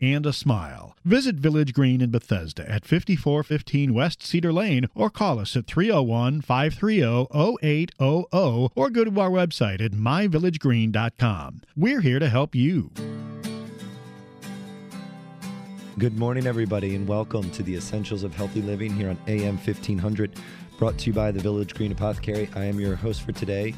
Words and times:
and 0.00 0.26
a 0.26 0.32
smile. 0.32 0.96
Visit 1.04 1.36
Village 1.36 1.72
Green 1.72 2.00
in 2.00 2.10
Bethesda 2.10 2.68
at 2.70 2.84
5415 2.84 3.94
West 3.94 4.22
Cedar 4.22 4.52
Lane 4.52 4.86
or 4.94 5.10
call 5.10 5.38
us 5.38 5.56
at 5.56 5.66
301 5.66 6.40
530 6.40 7.26
0800 7.62 8.70
or 8.74 8.90
go 8.90 9.04
to 9.04 9.20
our 9.20 9.30
website 9.30 9.80
at 9.80 9.92
myvillagegreen.com. 9.92 11.62
We're 11.76 12.00
here 12.00 12.18
to 12.18 12.28
help 12.28 12.54
you. 12.54 12.90
Good 15.96 16.18
morning, 16.18 16.48
everybody, 16.48 16.96
and 16.96 17.06
welcome 17.06 17.48
to 17.52 17.62
the 17.62 17.76
Essentials 17.76 18.24
of 18.24 18.34
Healthy 18.34 18.62
Living 18.62 18.92
here 18.92 19.10
on 19.10 19.18
AM 19.28 19.56
1500, 19.56 20.32
brought 20.76 20.98
to 20.98 21.06
you 21.06 21.12
by 21.12 21.30
the 21.30 21.38
Village 21.38 21.72
Green 21.72 21.92
Apothecary. 21.92 22.50
I 22.56 22.64
am 22.64 22.80
your 22.80 22.96
host 22.96 23.22
for 23.22 23.30
today, 23.30 23.74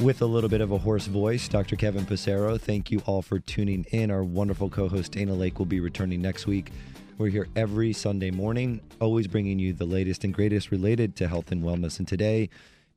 with 0.00 0.22
a 0.22 0.26
little 0.26 0.48
bit 0.48 0.62
of 0.62 0.72
a 0.72 0.78
hoarse 0.78 1.06
voice, 1.06 1.46
Dr. 1.46 1.76
Kevin 1.76 2.06
Passero. 2.06 2.58
Thank 2.58 2.90
you 2.90 3.02
all 3.04 3.20
for 3.20 3.38
tuning 3.38 3.84
in. 3.90 4.10
Our 4.10 4.24
wonderful 4.24 4.70
co 4.70 4.88
host 4.88 5.12
Dana 5.12 5.32
Laake 5.32 5.58
will 5.58 5.66
be 5.66 5.80
returning 5.80 6.22
next 6.22 6.46
week. 6.46 6.70
We're 7.18 7.28
here 7.28 7.48
every 7.54 7.92
Sunday 7.92 8.30
morning, 8.30 8.80
always 8.98 9.26
bringing 9.26 9.58
you 9.58 9.74
the 9.74 9.84
latest 9.84 10.24
and 10.24 10.32
greatest 10.32 10.70
related 10.70 11.16
to 11.16 11.28
health 11.28 11.52
and 11.52 11.62
wellness. 11.62 11.98
And 11.98 12.08
today 12.08 12.48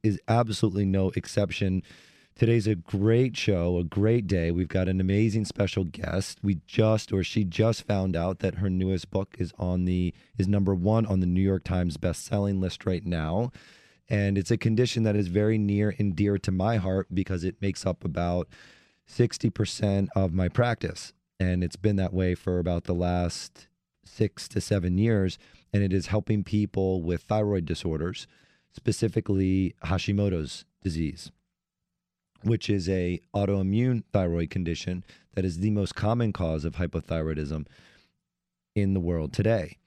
is 0.01 0.19
absolutely 0.29 0.85
no 0.85 1.11
exception. 1.15 1.83
Today's 2.35 2.67
a 2.67 2.75
great 2.75 3.35
show, 3.35 3.77
a 3.77 3.83
great 3.83 4.25
day. 4.25 4.51
We've 4.51 4.67
got 4.69 4.87
an 4.87 5.01
amazing 5.01 5.43
special 5.43 5.83
guest. 5.83 6.39
We 6.41 6.61
just 6.67 7.11
or 7.11 7.21
she 7.23 7.43
just 7.43 7.83
found 7.83 8.15
out 8.15 8.39
that 8.39 8.55
her 8.55 8.69
newest 8.69 9.11
book 9.11 9.35
is 9.37 9.51
on 9.59 9.83
the 9.85 10.13
is 10.37 10.47
number 10.47 10.73
1 10.73 11.05
on 11.05 11.19
the 11.19 11.25
New 11.25 11.41
York 11.41 11.65
Times 11.65 11.97
best-selling 11.97 12.61
list 12.61 12.85
right 12.85 13.05
now. 13.05 13.51
And 14.09 14.37
it's 14.37 14.51
a 14.51 14.57
condition 14.57 15.03
that 15.03 15.15
is 15.15 15.27
very 15.27 15.57
near 15.57 15.95
and 15.97 16.15
dear 16.15 16.37
to 16.39 16.51
my 16.51 16.77
heart 16.77 17.07
because 17.13 17.43
it 17.43 17.61
makes 17.61 17.85
up 17.85 18.03
about 18.03 18.47
60% 19.09 20.07
of 20.15 20.33
my 20.33 20.49
practice. 20.49 21.13
And 21.39 21.63
it's 21.63 21.75
been 21.75 21.95
that 21.97 22.13
way 22.13 22.35
for 22.35 22.59
about 22.59 22.83
the 22.83 22.93
last 22.93 23.67
six 24.05 24.47
to 24.49 24.61
seven 24.61 24.97
years. 24.97 25.37
And 25.71 25.83
it 25.83 25.93
is 25.93 26.07
helping 26.07 26.43
people 26.43 27.01
with 27.01 27.23
thyroid 27.23 27.65
disorders, 27.65 28.27
specifically 28.73 29.75
Hashimoto's 29.85 30.65
disease, 30.81 31.31
which 32.43 32.69
is 32.69 32.89
a 32.89 33.19
autoimmune 33.33 34.03
thyroid 34.11 34.49
condition 34.49 35.03
that 35.33 35.45
is 35.45 35.59
the 35.59 35.71
most 35.71 35.95
common 35.95 36.33
cause 36.33 36.65
of 36.65 36.75
hypothyroidism 36.75 37.65
in 38.75 38.93
the 38.93 38.99
world 38.99 39.33
today. 39.33 39.77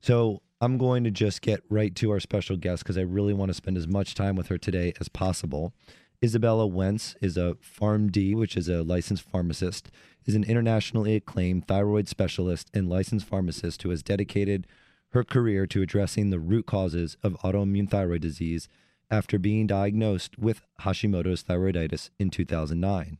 So 0.00 0.42
I'm 0.60 0.76
going 0.76 1.04
to 1.04 1.10
just 1.10 1.40
get 1.40 1.62
right 1.68 1.94
to 1.96 2.10
our 2.10 2.18
special 2.18 2.56
guest 2.56 2.82
because 2.82 2.98
I 2.98 3.02
really 3.02 3.32
want 3.32 3.50
to 3.50 3.54
spend 3.54 3.76
as 3.76 3.86
much 3.86 4.14
time 4.14 4.34
with 4.34 4.48
her 4.48 4.58
today 4.58 4.92
as 5.00 5.08
possible. 5.08 5.72
Izabella 6.20 6.68
Wentz 6.68 7.14
is 7.20 7.36
a 7.36 7.56
PharmD, 7.62 8.34
which 8.34 8.56
is 8.56 8.68
a 8.68 8.82
licensed 8.82 9.22
pharmacist, 9.22 9.88
is 10.26 10.34
an 10.34 10.42
internationally 10.42 11.14
acclaimed 11.14 11.68
thyroid 11.68 12.08
specialist 12.08 12.70
and 12.74 12.88
licensed 12.88 13.26
pharmacist 13.26 13.82
who 13.82 13.90
has 13.90 14.02
dedicated 14.02 14.66
her 15.12 15.22
career 15.22 15.64
to 15.68 15.80
addressing 15.80 16.30
the 16.30 16.40
root 16.40 16.66
causes 16.66 17.16
of 17.22 17.34
autoimmune 17.44 17.88
thyroid 17.88 18.20
disease 18.20 18.68
after 19.12 19.38
being 19.38 19.68
diagnosed 19.68 20.38
with 20.38 20.62
Hashimoto's 20.80 21.44
thyroiditis 21.44 22.10
in 22.18 22.30
2009. 22.30 23.18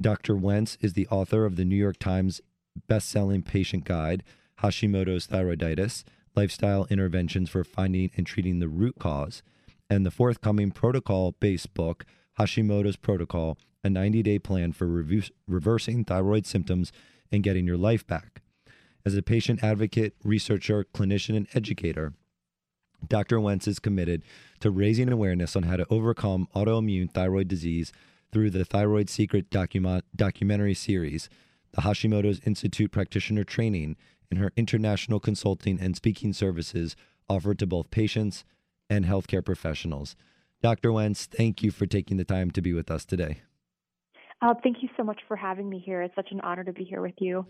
Dr. 0.00 0.34
Wentz 0.34 0.78
is 0.80 0.94
the 0.94 1.06
author 1.08 1.44
of 1.44 1.56
the 1.56 1.64
New 1.64 1.76
York 1.76 1.98
Times 1.98 2.40
best-selling 2.86 3.42
patient 3.42 3.84
guide, 3.84 4.24
Hashimoto's 4.60 5.26
Thyroiditis, 5.26 6.04
lifestyle 6.34 6.86
interventions 6.90 7.50
for 7.50 7.64
finding 7.64 8.10
and 8.16 8.26
treating 8.26 8.58
the 8.58 8.68
root 8.68 8.96
cause, 8.98 9.42
and 9.90 10.04
the 10.04 10.10
forthcoming 10.10 10.70
protocol 10.70 11.32
based 11.40 11.74
book, 11.74 12.04
Hashimoto's 12.38 12.96
Protocol, 12.96 13.58
a 13.82 13.90
90 13.90 14.22
day 14.22 14.38
plan 14.38 14.72
for 14.72 14.86
reversing 15.46 16.04
thyroid 16.04 16.46
symptoms 16.46 16.92
and 17.30 17.42
getting 17.42 17.66
your 17.66 17.76
life 17.76 18.06
back. 18.06 18.42
As 19.04 19.14
a 19.14 19.22
patient 19.22 19.62
advocate, 19.62 20.14
researcher, 20.22 20.84
clinician, 20.92 21.36
and 21.36 21.46
educator, 21.54 22.12
Dr. 23.06 23.40
Wentz 23.40 23.68
is 23.68 23.78
committed 23.78 24.22
to 24.60 24.70
raising 24.70 25.10
awareness 25.10 25.54
on 25.54 25.62
how 25.64 25.76
to 25.76 25.86
overcome 25.88 26.48
autoimmune 26.54 27.10
thyroid 27.10 27.48
disease 27.48 27.92
through 28.32 28.50
the 28.50 28.64
Thyroid 28.64 29.08
Secret 29.08 29.50
document- 29.50 30.04
documentary 30.14 30.74
series, 30.74 31.28
the 31.72 31.82
Hashimoto's 31.82 32.40
Institute 32.44 32.90
practitioner 32.90 33.44
training, 33.44 33.96
and 34.30 34.38
her 34.38 34.52
international 34.56 35.20
consulting 35.20 35.80
and 35.80 35.96
speaking 35.96 36.32
services 36.32 36.96
offered 37.28 37.58
to 37.58 37.66
both 37.66 37.90
patients 37.90 38.44
and 38.90 39.04
healthcare 39.04 39.44
professionals. 39.44 40.16
Dr. 40.62 40.92
Wentz, 40.92 41.26
thank 41.26 41.62
you 41.62 41.70
for 41.70 41.86
taking 41.86 42.16
the 42.16 42.24
time 42.24 42.50
to 42.50 42.60
be 42.60 42.72
with 42.72 42.90
us 42.90 43.04
today. 43.04 43.42
Uh, 44.40 44.54
thank 44.62 44.76
you 44.82 44.88
so 44.96 45.02
much 45.02 45.18
for 45.26 45.36
having 45.36 45.68
me 45.68 45.82
here. 45.84 46.00
It's 46.00 46.14
such 46.14 46.30
an 46.30 46.40
honor 46.42 46.62
to 46.62 46.72
be 46.72 46.84
here 46.84 47.02
with 47.02 47.16
you. 47.18 47.44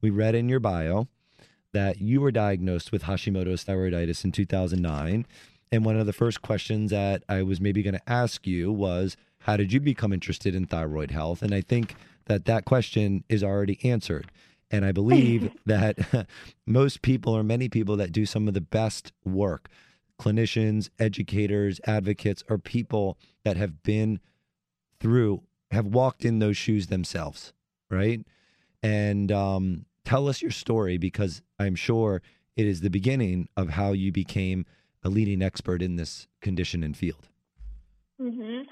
we 0.00 0.10
read 0.10 0.36
in 0.36 0.48
your 0.48 0.60
bio 0.60 1.08
that 1.76 2.00
you 2.00 2.22
were 2.22 2.32
diagnosed 2.32 2.90
with 2.90 3.02
Hashimoto's 3.02 3.62
thyroiditis 3.62 4.24
in 4.24 4.32
2009. 4.32 5.26
And 5.70 5.84
one 5.84 5.98
of 5.98 6.06
the 6.06 6.12
first 6.14 6.40
questions 6.40 6.90
that 6.90 7.22
I 7.28 7.42
was 7.42 7.60
maybe 7.60 7.82
going 7.82 7.92
to 7.92 8.10
ask 8.10 8.46
you 8.46 8.72
was, 8.72 9.14
how 9.40 9.58
did 9.58 9.74
you 9.74 9.80
become 9.80 10.10
interested 10.10 10.54
in 10.54 10.64
thyroid 10.64 11.10
health? 11.10 11.42
And 11.42 11.54
I 11.54 11.60
think 11.60 11.94
that 12.24 12.46
that 12.46 12.64
question 12.64 13.24
is 13.28 13.44
already 13.44 13.78
answered. 13.84 14.32
And 14.70 14.86
I 14.86 14.92
believe 14.92 15.52
that 15.66 16.26
most 16.66 17.02
people 17.02 17.36
or 17.36 17.42
many 17.42 17.68
people 17.68 17.98
that 17.98 18.10
do 18.10 18.24
some 18.24 18.48
of 18.48 18.54
the 18.54 18.62
best 18.62 19.12
work, 19.22 19.68
clinicians, 20.18 20.88
educators, 20.98 21.78
advocates, 21.86 22.42
are 22.48 22.56
people 22.56 23.18
that 23.44 23.58
have 23.58 23.82
been 23.82 24.18
through, 24.98 25.42
have 25.72 25.84
walked 25.84 26.24
in 26.24 26.38
those 26.38 26.56
shoes 26.56 26.86
themselves, 26.86 27.52
right? 27.90 28.24
And 28.82 29.30
um, 29.30 29.84
tell 30.06 30.26
us 30.26 30.40
your 30.40 30.52
story 30.52 30.96
because 30.96 31.42
I'm 31.58 31.74
sure 31.74 32.22
it 32.56 32.66
is 32.66 32.80
the 32.80 32.90
beginning 32.90 33.48
of 33.56 33.70
how 33.70 33.92
you 33.92 34.12
became 34.12 34.66
a 35.04 35.08
leading 35.08 35.42
expert 35.42 35.82
in 35.82 35.96
this 35.96 36.26
condition 36.40 36.82
and 36.82 36.96
field. 36.96 37.28
Mhm. 38.20 38.64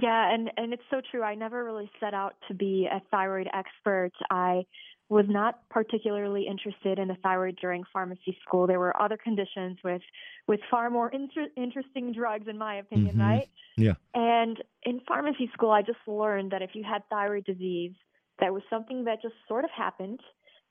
Yeah, 0.00 0.32
and 0.34 0.50
and 0.56 0.72
it's 0.72 0.82
so 0.90 1.00
true. 1.00 1.22
I 1.22 1.34
never 1.34 1.64
really 1.64 1.90
set 2.00 2.14
out 2.14 2.34
to 2.48 2.54
be 2.54 2.86
a 2.90 3.00
thyroid 3.10 3.48
expert. 3.54 4.10
I 4.30 4.66
was 5.08 5.24
not 5.28 5.66
particularly 5.70 6.46
interested 6.46 6.98
in 6.98 7.08
the 7.08 7.14
thyroid 7.22 7.56
during 7.56 7.84
pharmacy 7.92 8.36
school. 8.42 8.66
There 8.66 8.80
were 8.80 9.00
other 9.00 9.16
conditions 9.16 9.78
with 9.84 10.02
with 10.48 10.60
far 10.70 10.90
more 10.90 11.08
inter- 11.10 11.48
interesting 11.56 12.12
drugs, 12.12 12.48
in 12.48 12.58
my 12.58 12.74
opinion, 12.74 13.16
Mhm. 13.16 13.20
right? 13.20 13.48
Yeah. 13.76 13.94
And 14.14 14.62
in 14.82 15.00
pharmacy 15.06 15.48
school, 15.54 15.70
I 15.70 15.82
just 15.82 16.00
learned 16.06 16.50
that 16.50 16.60
if 16.62 16.74
you 16.74 16.82
had 16.82 17.08
thyroid 17.08 17.44
disease, 17.44 17.94
that 18.40 18.52
was 18.52 18.62
something 18.68 19.04
that 19.04 19.22
just 19.22 19.36
sort 19.46 19.64
of 19.64 19.70
happened, 19.70 20.20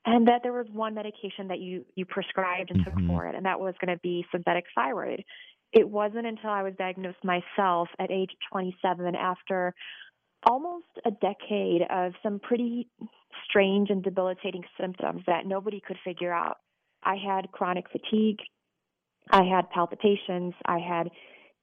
and 0.04 0.28
that 0.28 0.42
there 0.42 0.52
was 0.52 0.66
one 0.72 0.94
medication 0.94 1.48
that 1.48 1.58
you 1.58 1.84
you 1.94 2.04
prescribed 2.06 2.70
and 2.70 2.84
took 2.84 2.94
for 3.06 3.26
it, 3.26 3.34
and 3.34 3.44
that 3.46 3.60
was 3.60 3.74
going 3.84 3.94
to 3.94 4.00
be 4.00 4.24
synthetic 4.32 4.64
thyroid. 4.74 5.24
It 5.72 5.88
wasn't 5.88 6.26
until 6.26 6.50
I 6.50 6.62
was 6.62 6.74
diagnosed 6.78 7.22
myself 7.24 7.88
at 7.98 8.10
age 8.10 8.30
27 8.50 9.14
after 9.14 9.74
almost 10.46 10.86
a 11.04 11.10
decade 11.10 11.82
of 11.90 12.12
some 12.22 12.38
pretty 12.38 12.88
strange 13.44 13.90
and 13.90 14.02
debilitating 14.02 14.62
symptoms 14.80 15.22
that 15.26 15.46
nobody 15.46 15.80
could 15.86 15.98
figure 16.04 16.32
out. 16.32 16.56
I 17.02 17.16
had 17.16 17.50
chronic 17.52 17.86
fatigue, 17.90 18.38
I 19.30 19.44
had 19.44 19.68
palpitations, 19.70 20.54
I 20.64 20.78
had 20.78 21.10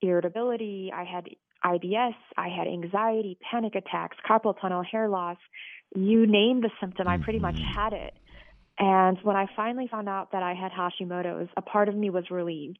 irritability, 0.02 0.92
I 0.94 1.04
had 1.04 1.26
IBS, 1.64 2.14
I 2.36 2.48
had 2.48 2.68
anxiety, 2.68 3.38
panic 3.50 3.74
attacks, 3.74 4.16
carpal 4.28 4.54
tunnel, 4.60 4.82
hair 4.82 5.08
loss. 5.08 5.38
You 5.94 6.26
name 6.26 6.60
the 6.60 6.70
symptom, 6.80 7.08
I 7.08 7.18
pretty 7.18 7.38
much 7.38 7.56
Mhm. 7.56 7.74
had 7.74 7.92
it. 7.92 8.14
And 8.78 9.18
when 9.22 9.36
I 9.36 9.46
finally 9.56 9.88
found 9.90 10.08
out 10.08 10.32
that 10.32 10.42
I 10.42 10.54
had 10.54 10.72
Hashimoto's, 10.72 11.48
a 11.56 11.62
part 11.62 11.88
of 11.88 11.94
me 11.94 12.10
was 12.10 12.30
relieved 12.30 12.78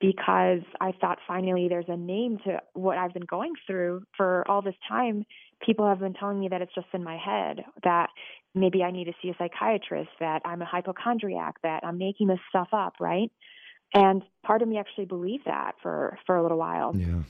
because 0.00 0.60
I 0.80 0.92
thought 1.00 1.18
finally 1.26 1.68
there's 1.68 1.88
a 1.88 1.96
name 1.96 2.38
to 2.44 2.60
what 2.74 2.98
I've 2.98 3.14
been 3.14 3.24
going 3.24 3.52
through 3.66 4.02
for 4.16 4.44
all 4.48 4.62
this 4.62 4.74
time. 4.88 5.24
People 5.64 5.86
have 5.88 6.00
been 6.00 6.14
telling 6.14 6.40
me 6.40 6.48
that 6.48 6.60
it's 6.60 6.74
just 6.74 6.88
in 6.92 7.02
my 7.02 7.16
head, 7.16 7.64
that 7.82 8.10
maybe 8.54 8.82
I 8.82 8.90
need 8.90 9.04
to 9.04 9.12
see 9.22 9.30
a 9.30 9.34
psychiatrist, 9.38 10.10
that 10.20 10.42
I'm 10.44 10.60
a 10.60 10.66
hypochondriac, 10.66 11.56
that 11.62 11.80
I'm 11.84 11.98
making 11.98 12.28
this 12.28 12.38
stuff 12.50 12.68
up, 12.72 12.94
right? 13.00 13.30
And 13.94 14.22
part 14.44 14.62
of 14.62 14.68
me 14.68 14.78
actually 14.78 15.06
believed 15.06 15.44
that 15.46 15.72
for 15.82 16.18
for 16.26 16.36
a 16.36 16.42
little 16.42 16.58
while. 16.58 16.94
Yeah. 16.94 17.22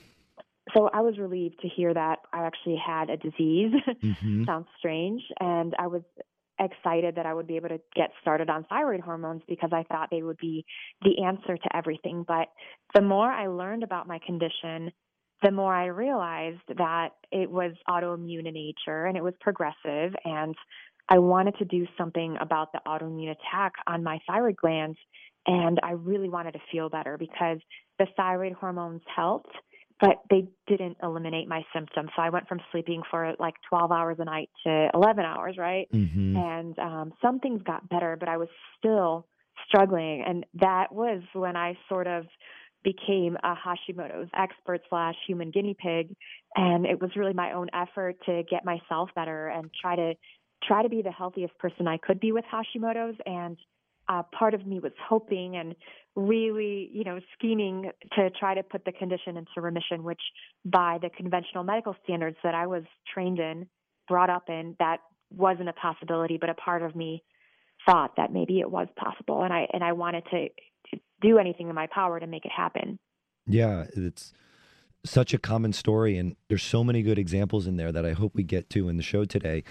so 0.75 0.89
I 0.93 1.03
was 1.03 1.19
relieved 1.19 1.61
to 1.61 1.69
hear 1.69 1.93
that 1.93 2.21
I 2.33 2.47
actually 2.47 2.81
had 2.85 3.11
a 3.11 3.17
disease. 3.17 3.73
Mm-hmm. 4.03 4.45
Sounds 4.45 4.67
strange. 4.79 5.23
And 5.41 5.75
I 5.79 5.87
was 5.89 6.03
excited 6.59 7.17
that 7.17 7.27
I 7.27 7.35
would 7.35 7.47
be 7.47 7.57
able 7.57 7.69
to 7.69 7.81
get 7.95 8.11
started 8.21 8.51
on 8.51 8.65
thyroid 8.65 9.01
hormones 9.01 9.43
because 9.49 9.71
I 9.73 9.85
thought 9.85 10.09
they 10.11 10.23
would 10.23 10.39
be 10.39 10.65
the 11.03 11.25
answer 11.25 11.57
to 11.57 11.77
everything. 11.77 12.25
But 12.27 12.49
the 12.95 13.03
more 13.03 13.31
I 13.31 13.47
learned 13.49 13.83
about 13.83 14.09
my 14.09 14.19
condition, 14.25 14.93
the 15.43 15.51
more 15.51 15.75
I 15.75 15.87
realized 15.87 16.63
that 16.79 17.11
it 17.31 17.51
was 17.51 17.73
autoimmune 17.89 18.47
in 18.47 18.55
nature 18.55 19.07
and 19.07 19.17
it 19.17 19.25
was 19.25 19.35
progressive. 19.41 20.15
And 20.25 20.55
I 21.09 21.19
wanted 21.19 21.57
to 21.59 21.65
do 21.65 21.87
something 21.99 22.37
about 22.41 22.73
the 22.73 22.81
autoimmune 22.87 23.33
attack 23.33 23.73
on 23.87 24.03
my 24.03 24.19
thyroid 24.27 24.57
glands. 24.57 24.99
And 25.47 25.79
I 25.83 25.93
really 25.93 26.29
wanted 26.29 26.53
to 26.53 26.61
feel 26.73 26.89
better 26.89 27.17
because 27.19 27.59
the 27.99 28.07
thyroid 28.17 28.55
hormones 28.55 29.03
helped, 29.15 29.53
but 30.01 30.23
they 30.29 30.47
didn't 30.67 30.99
eliminate 31.03 31.49
my 31.49 31.63
symptoms. 31.75 32.11
So 32.15 32.23
I 32.23 32.31
went 32.31 32.49
from 32.49 32.61
sleeping 32.71 33.03
for 33.11 33.35
like 33.39 33.55
12 33.69 33.91
hours 33.91 34.17
a 34.19 34.25
night 34.25 34.51
to 34.67 34.91
11 34.93 35.25
hours, 35.25 35.57
right? 35.59 35.89
Mm-hmm. 35.93 36.37
And 36.37 36.79
um, 36.79 37.13
some 37.23 37.41
things 37.41 37.63
got 37.63 37.89
better, 37.89 38.17
but 38.19 38.29
I 38.29 38.37
was 38.37 38.49
still 38.79 39.27
struggling. 39.67 40.23
And 40.27 40.45
that 40.55 40.93
was 40.93 41.23
when 41.33 41.57
I 41.57 41.79
sort 41.89 42.07
of 42.07 42.27
became 42.85 43.37
a 43.43 43.55
Hashimoto's 43.55 44.29
expert 44.39 44.83
slash 44.89 45.15
human 45.27 45.51
guinea 45.51 45.77
pig. 45.79 46.15
And 46.55 46.85
it 46.85 47.01
was 47.01 47.11
really 47.17 47.33
my 47.33 47.53
own 47.53 47.69
effort 47.75 48.17
to 48.27 48.43
get 48.51 48.65
myself 48.65 49.11
better 49.15 49.49
and 49.49 49.71
try 49.81 49.97
to 49.97 50.15
try 50.63 50.83
to 50.83 50.89
be 50.89 51.03
the 51.03 51.11
healthiest 51.11 51.57
person 51.59 51.87
I 51.89 51.99
could 51.99 52.21
be 52.21 52.33
with 52.33 52.45
Hashimoto's. 52.53 53.17
And 53.25 53.57
uh, 54.09 54.23
part 54.37 54.55
of 54.55 54.67
me 54.67 54.79
was 54.81 54.93
hoping 55.09 55.57
and 55.57 55.75
really, 56.15 56.91
you 56.93 57.05
know, 57.05 57.21
scheming 57.37 57.91
to 58.15 58.31
try 58.31 58.55
to 58.55 58.63
put 58.63 58.85
the 58.85 58.93
condition 58.93 59.37
into 59.37 59.61
remission, 59.61 60.03
which 60.03 60.21
by 60.65 60.99
the 61.01 61.11
conventional 61.11 61.65
medical 61.65 61.95
standards 62.05 62.37
that 62.43 62.55
I 62.55 62.67
was 62.67 62.85
trained 63.13 63.39
in, 63.39 63.67
brought 64.09 64.31
up 64.31 64.45
in, 64.49 64.77
that 64.79 64.99
wasn't 65.31 65.69
a 65.69 65.73
possibility, 65.75 66.39
but 66.41 66.49
a 66.49 66.55
part 66.55 66.83
of 66.83 66.95
me 66.95 67.23
thought 67.85 68.13
that 68.17 68.33
maybe 68.33 68.61
it 68.61 68.71
was 68.71 68.89
possible. 68.97 69.43
And 69.43 69.53
I, 69.53 69.67
and 69.73 69.85
I 69.85 69.93
wanted 69.93 70.25
to, 70.31 70.49
to 70.49 71.01
do 71.21 71.39
anything 71.39 71.69
in 71.69 71.75
my 71.75 71.89
power 71.93 72.19
to 72.19 72.27
make 72.27 72.45
it 72.45 72.53
happen. 72.57 72.99
Yeah, 73.47 73.87
it's 73.95 74.33
such 75.05 75.35
a 75.35 75.39
common 75.39 75.73
story, 75.73 76.17
and 76.19 76.37
there's 76.49 76.63
so 76.63 76.83
many 76.83 77.03
good 77.03 77.19
examples 77.19 77.67
in 77.67 77.77
there 77.77 77.93
that 77.93 78.05
I 78.05 78.13
hope 78.13 78.35
we 78.35 78.43
get 78.43 78.71
to 78.71 78.89
in 78.89 78.97
the 78.97 79.03
show 79.03 79.25
today. 79.25 79.65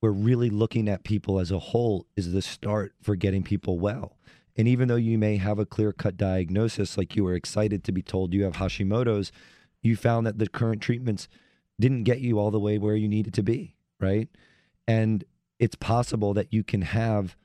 We're 0.00 0.10
really 0.10 0.50
looking 0.50 0.88
at 0.88 1.04
people 1.04 1.40
as 1.40 1.50
a 1.50 1.58
whole 1.58 2.06
is 2.16 2.32
the 2.32 2.42
start 2.42 2.94
for 3.02 3.16
getting 3.16 3.42
people 3.42 3.78
well. 3.78 4.16
And 4.56 4.66
even 4.68 4.88
though 4.88 4.96
you 4.96 5.18
may 5.18 5.36
have 5.36 5.58
a 5.58 5.66
clear 5.66 5.92
cut 5.92 6.16
diagnosis, 6.16 6.96
like 6.96 7.16
you 7.16 7.24
were 7.24 7.34
excited 7.34 7.84
to 7.84 7.92
be 7.92 8.02
told 8.02 8.34
you 8.34 8.44
have 8.44 8.54
Hashimoto's, 8.54 9.32
you 9.82 9.96
found 9.96 10.26
that 10.26 10.38
the 10.38 10.48
current 10.48 10.82
treatments 10.82 11.28
didn't 11.80 12.04
get 12.04 12.20
you 12.20 12.38
all 12.38 12.50
the 12.50 12.60
way 12.60 12.78
where 12.78 12.96
you 12.96 13.08
needed 13.08 13.34
to 13.34 13.42
be, 13.42 13.76
right? 14.00 14.28
And 14.86 15.24
it's 15.58 15.76
possible 15.76 16.34
that 16.34 16.52
you 16.52 16.64
can 16.64 16.82
have 16.82 17.36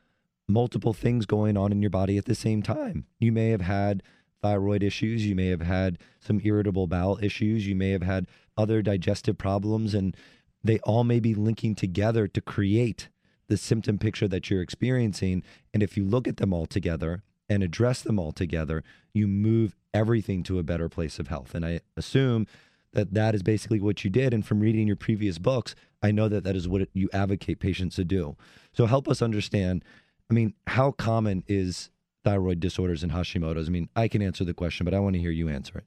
multiple 0.48 0.94
things 0.94 1.26
going 1.26 1.58
on 1.58 1.72
in 1.72 1.82
your 1.82 1.90
body 1.90 2.18
at 2.18 2.26
the 2.26 2.36
same 2.36 2.62
time. 2.62 3.06
You 3.20 3.32
may 3.32 3.50
have 3.50 3.62
had 3.62 4.04
thyroid 4.42 4.84
issues, 4.84 5.26
you 5.26 5.36
may 5.36 5.48
have 5.48 5.62
had 5.62 5.98
some 6.20 6.42
irritable 6.44 6.88
bowel 6.88 7.18
issues, 7.22 7.66
you 7.66 7.76
may 7.76 7.92
have 7.92 8.04
had 8.04 8.28
other 8.58 8.82
digestive 8.82 9.38
problems, 9.38 9.94
and 9.94 10.16
they 10.64 10.80
all 10.80 11.04
may 11.04 11.20
be 11.20 11.34
linking 11.36 11.76
together 11.76 12.28
to 12.28 12.42
create 12.42 13.10
the 13.48 13.58
symptom 13.58 13.98
picture 13.98 14.28
that 14.28 14.50
you're 14.50 14.62
experiencing. 14.62 15.44
And 15.74 15.84
if 15.84 15.98
you 15.98 16.06
look 16.06 16.28
at 16.28 16.38
them 16.38 16.54
all 16.54 16.66
together 16.66 17.24
and 17.50 17.62
address 17.62 18.02
them 18.02 18.18
all 18.18 18.32
together, 18.32 18.84
you 19.14 19.28
move 19.28 19.76
everything 19.94 20.44
to 20.44 20.60
a 20.60 20.64
better 20.64 20.90
place 20.90 21.20
of 21.20 21.28
health. 21.28 21.54
And 21.54 21.66
I 21.66 21.82
assume 21.98 22.48
that 22.94 23.14
that 23.14 23.36
is 23.36 23.44
basically 23.44 23.80
what 23.80 24.04
you 24.04 24.10
did. 24.10 24.34
And 24.34 24.46
from 24.46 24.60
reading 24.60 24.88
your 24.88 24.96
previous 24.96 25.38
books, 25.38 25.76
I 26.02 26.12
know 26.12 26.30
that 26.30 26.44
that 26.44 26.56
is 26.56 26.68
what 26.68 26.88
you 26.94 27.10
advocate 27.12 27.60
patients 27.60 27.96
to 27.96 28.06
do. 28.06 28.36
So 28.72 28.86
help 28.86 29.08
us 29.08 29.22
understand. 29.22 29.84
I 30.30 30.34
mean, 30.34 30.54
how 30.68 30.92
common 30.92 31.44
is 31.48 31.90
thyroid 32.24 32.60
disorders 32.60 33.04
and 33.04 33.12
Hashimoto's? 33.12 33.68
I 33.68 33.72
mean, 33.72 33.90
I 33.96 34.08
can 34.08 34.22
answer 34.22 34.44
the 34.44 34.54
question, 34.54 34.86
but 34.86 34.94
I 34.94 35.00
want 35.00 35.16
to 35.16 35.22
hear 35.22 35.32
you 35.32 35.50
answer 35.50 35.80
it. 35.80 35.84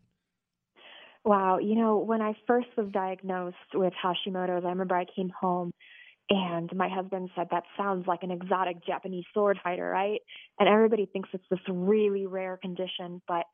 Wow, 1.26 1.58
you 1.58 1.74
know, 1.74 1.98
when 1.98 2.22
I 2.22 2.34
first 2.46 2.68
was 2.76 2.86
diagnosed 2.92 3.56
with 3.74 3.92
Hashimoto's, 4.00 4.64
I 4.64 4.68
remember 4.68 4.94
I 4.94 5.06
came 5.16 5.28
home 5.28 5.72
and 6.30 6.70
my 6.72 6.88
husband 6.88 7.30
said, 7.34 7.48
That 7.50 7.64
sounds 7.76 8.06
like 8.06 8.22
an 8.22 8.30
exotic 8.30 8.76
Japanese 8.86 9.24
sword 9.34 9.58
fighter, 9.62 9.90
right? 9.90 10.20
And 10.60 10.68
everybody 10.68 11.06
thinks 11.12 11.28
it's 11.32 11.42
this 11.50 11.58
really 11.68 12.26
rare 12.28 12.56
condition. 12.62 13.20
But 13.26 13.44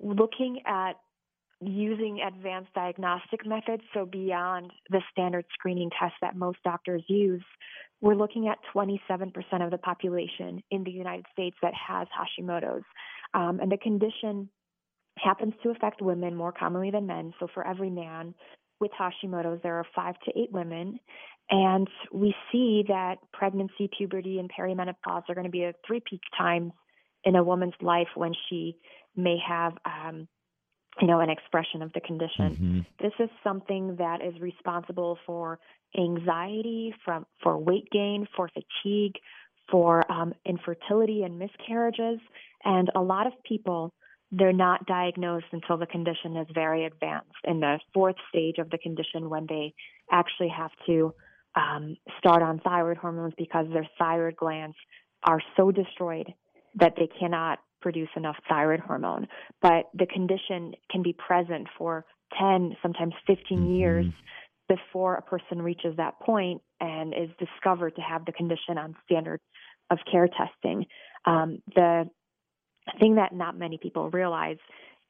looking 0.00 0.62
at 0.66 0.92
using 1.60 2.20
advanced 2.26 2.72
diagnostic 2.74 3.46
methods, 3.46 3.82
so 3.92 4.06
beyond 4.06 4.70
the 4.88 5.02
standard 5.12 5.44
screening 5.52 5.90
tests 6.00 6.16
that 6.22 6.34
most 6.34 6.56
doctors 6.64 7.04
use, 7.06 7.44
we're 8.00 8.14
looking 8.14 8.48
at 8.48 8.56
27% 8.74 9.30
of 9.62 9.70
the 9.70 9.78
population 9.78 10.62
in 10.70 10.84
the 10.84 10.90
United 10.90 11.26
States 11.34 11.56
that 11.60 11.74
has 11.74 12.08
Hashimoto's. 12.18 12.84
Um, 13.34 13.60
and 13.60 13.70
the 13.70 13.76
condition 13.76 14.48
happens 15.18 15.54
to 15.62 15.70
affect 15.70 16.02
women 16.02 16.34
more 16.34 16.52
commonly 16.52 16.90
than 16.90 17.06
men. 17.06 17.32
So 17.38 17.48
for 17.52 17.66
every 17.66 17.90
man 17.90 18.34
with 18.80 18.90
Hashimoto's, 18.98 19.62
there 19.62 19.76
are 19.76 19.86
five 19.94 20.14
to 20.24 20.38
eight 20.38 20.52
women. 20.52 20.98
And 21.50 21.88
we 22.12 22.34
see 22.50 22.84
that 22.88 23.16
pregnancy, 23.32 23.88
puberty, 23.96 24.38
and 24.38 24.50
perimenopause 24.50 25.28
are 25.28 25.34
going 25.34 25.44
to 25.44 25.50
be 25.50 25.64
a 25.64 25.74
three 25.86 26.00
peak 26.00 26.22
times 26.36 26.72
in 27.24 27.36
a 27.36 27.44
woman's 27.44 27.74
life 27.80 28.08
when 28.14 28.32
she 28.48 28.76
may 29.14 29.36
have, 29.46 29.74
um, 29.84 30.26
you 31.00 31.06
know, 31.06 31.20
an 31.20 31.30
expression 31.30 31.82
of 31.82 31.92
the 31.92 32.00
condition. 32.00 32.50
Mm-hmm. 32.50 32.80
This 33.00 33.12
is 33.18 33.28
something 33.42 33.96
that 33.96 34.22
is 34.22 34.40
responsible 34.40 35.18
for 35.26 35.58
anxiety, 35.96 36.94
from 37.04 37.26
for 37.42 37.58
weight 37.58 37.88
gain, 37.92 38.26
for 38.34 38.48
fatigue, 38.48 39.14
for 39.70 40.10
um, 40.10 40.34
infertility 40.44 41.22
and 41.22 41.38
miscarriages, 41.38 42.20
and 42.64 42.90
a 42.94 43.00
lot 43.00 43.26
of 43.26 43.32
people 43.44 43.92
they're 44.36 44.52
not 44.52 44.86
diagnosed 44.86 45.46
until 45.52 45.76
the 45.76 45.86
condition 45.86 46.36
is 46.36 46.46
very 46.54 46.84
advanced 46.84 47.30
in 47.44 47.60
the 47.60 47.78
fourth 47.92 48.16
stage 48.28 48.56
of 48.58 48.70
the 48.70 48.78
condition 48.78 49.30
when 49.30 49.46
they 49.48 49.74
actually 50.10 50.48
have 50.48 50.70
to 50.86 51.12
um, 51.54 51.96
start 52.18 52.42
on 52.42 52.58
thyroid 52.60 52.96
hormones 52.96 53.34
because 53.38 53.66
their 53.72 53.88
thyroid 53.98 54.36
glands 54.36 54.76
are 55.24 55.40
so 55.56 55.70
destroyed 55.70 56.32
that 56.74 56.94
they 56.96 57.08
cannot 57.18 57.60
produce 57.80 58.08
enough 58.16 58.36
thyroid 58.48 58.80
hormone. 58.80 59.28
But 59.62 59.84
the 59.94 60.06
condition 60.06 60.74
can 60.90 61.02
be 61.02 61.12
present 61.12 61.68
for 61.78 62.04
10, 62.38 62.76
sometimes 62.82 63.14
15 63.26 63.58
Mhm. 63.58 63.76
years 63.78 64.06
before 64.68 65.14
a 65.14 65.22
person 65.22 65.62
reaches 65.62 65.94
that 65.96 66.18
point 66.20 66.62
and 66.80 67.14
is 67.14 67.30
discovered 67.36 67.94
to 67.96 68.02
have 68.02 68.24
the 68.24 68.32
condition 68.32 68.78
on 68.78 68.96
standard 69.04 69.40
of 69.90 69.98
care 70.10 70.26
testing. 70.26 70.86
Um, 71.26 71.62
the 71.74 72.10
thing 73.00 73.16
that 73.16 73.32
not 73.34 73.58
many 73.58 73.78
people 73.78 74.10
realize 74.10 74.58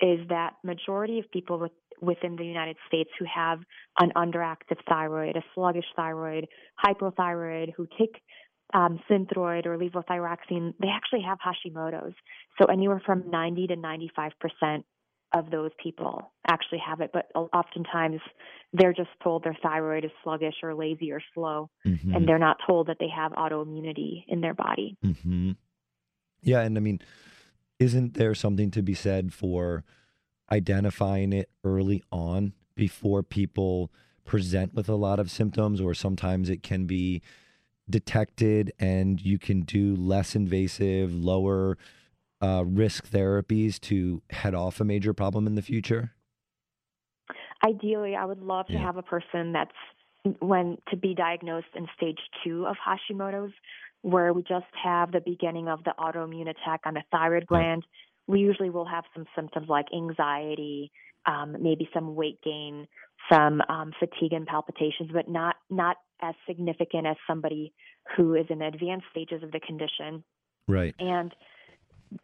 is 0.01 0.21
that 0.29 0.55
majority 0.63 1.19
of 1.19 1.31
people 1.31 1.59
with, 1.59 1.73
within 2.01 2.37
the 2.37 2.45
United 2.45 2.77
States 2.89 3.11
who 3.19 3.25
have 3.33 3.61
an 4.01 4.11
underactive 4.17 4.79
thyroid, 4.89 5.37
a 5.37 5.43
sluggish 5.55 5.85
thyroid, 5.97 6.47
hypothyroid, 6.85 7.73
who 7.77 7.87
take 7.99 8.21
um, 8.73 8.99
Synthroid 9.09 9.67
or 9.67 9.79
levothyroxine, 9.79 10.75
they 10.81 10.89
actually 10.89 11.23
have 11.23 11.39
Hashimoto's. 11.39 12.15
So 12.61 12.67
anywhere 12.67 13.01
from 13.05 13.31
90 13.31 13.69
to 13.69 13.77
95 13.77 14.33
percent 14.41 14.85
of 15.35 15.51
those 15.51 15.71
people 15.83 16.33
actually 16.49 16.79
have 16.79 17.01
it, 17.01 17.11
but 17.13 17.27
oftentimes 17.35 18.21
they're 18.73 18.93
just 18.93 19.09
told 19.23 19.43
their 19.43 19.57
thyroid 19.63 20.05
is 20.05 20.11
sluggish 20.23 20.55
or 20.63 20.75
lazy 20.77 21.11
or 21.11 21.21
slow, 21.35 21.69
Mhm. 21.85 22.15
and 22.15 22.29
they're 22.29 22.39
not 22.39 22.59
told 22.67 22.87
that 22.87 22.99
they 23.01 23.09
have 23.09 23.33
autoimmunity 23.33 24.25
in 24.29 24.41
their 24.41 24.55
body. 24.55 24.97
hmm 25.03 25.53
Yeah, 26.41 26.61
and 26.61 26.77
I 26.77 26.81
mean, 26.81 27.01
isn't 27.79 28.15
there 28.15 28.35
something 28.35 28.71
to 28.73 28.83
be 28.83 28.95
said 28.95 29.33
for 29.33 29.85
identifying 30.51 31.33
it 31.33 31.51
early 31.65 32.03
on 32.13 32.53
before 32.75 33.23
people 33.23 33.91
present 34.25 34.75
with 34.75 34.89
a 34.89 34.95
lot 34.95 35.19
of 35.19 35.31
symptoms, 35.31 35.81
or 35.81 35.95
sometimes 35.95 36.49
it 36.49 36.63
can 36.63 36.87
be 36.87 37.23
detected 37.89 38.73
and 38.79 39.21
you 39.21 39.39
can 39.39 39.63
do 39.63 39.95
less 39.95 40.35
invasive, 40.35 41.13
lower 41.13 41.77
uh, 42.41 42.65
risk 42.67 43.09
therapies 43.11 43.79
to 43.81 44.23
head 44.31 44.55
off 44.55 44.81
a 44.81 44.85
major 44.85 45.13
problem 45.13 45.47
in 45.47 45.55
the 45.55 45.63
future? 45.63 46.13
Ideally, 47.65 48.15
I 48.17 48.25
would 48.25 48.43
love 48.43 48.67
to 48.67 48.73
Yeah. 48.75 48.81
have 48.83 48.97
a 48.97 49.03
person 49.03 49.53
that's 49.53 49.73
when 50.41 50.79
to 50.91 50.97
be 50.97 51.15
diagnosed 51.15 51.75
in 51.75 51.87
stage 51.97 52.19
two 52.43 52.67
of 52.67 52.77
Hashimoto's, 52.77 53.53
where 54.05 54.35
we 54.35 54.43
just 54.43 54.67
have 54.83 55.13
the 55.13 55.21
beginning 55.25 55.67
of 55.67 55.83
the 55.85 55.95
autoimmune 55.99 56.51
attack 56.51 56.83
on 56.85 56.93
the 56.93 57.03
thyroid 57.11 57.47
gland. 57.47 57.87
We 58.27 58.39
usually 58.41 58.69
will 58.69 58.85
have 58.85 59.05
some 59.15 59.25
symptoms 59.35 59.67
like 59.67 59.87
anxiety, 59.95 60.93
um, 61.25 61.57
maybe 61.59 61.89
some 61.95 62.15
weight 62.15 62.39
gain, 62.45 62.87
some 63.33 63.63
um, 63.67 63.93
fatigue 63.99 64.35
and 64.35 64.47
palpitations, 64.47 65.11
but 65.11 65.27
not 65.27 65.57
not 65.71 65.97
as 66.21 66.35
significant 66.47 67.07
as 67.07 67.17
somebody 67.27 67.73
who 68.15 68.35
is 68.35 68.45
in 68.51 68.59
the 68.59 68.67
advanced 68.67 69.07
stages 69.11 69.43
of 69.43 69.51
the 69.53 69.61
condition. 69.61 70.23
Right. 70.69 70.95
And 70.99 71.35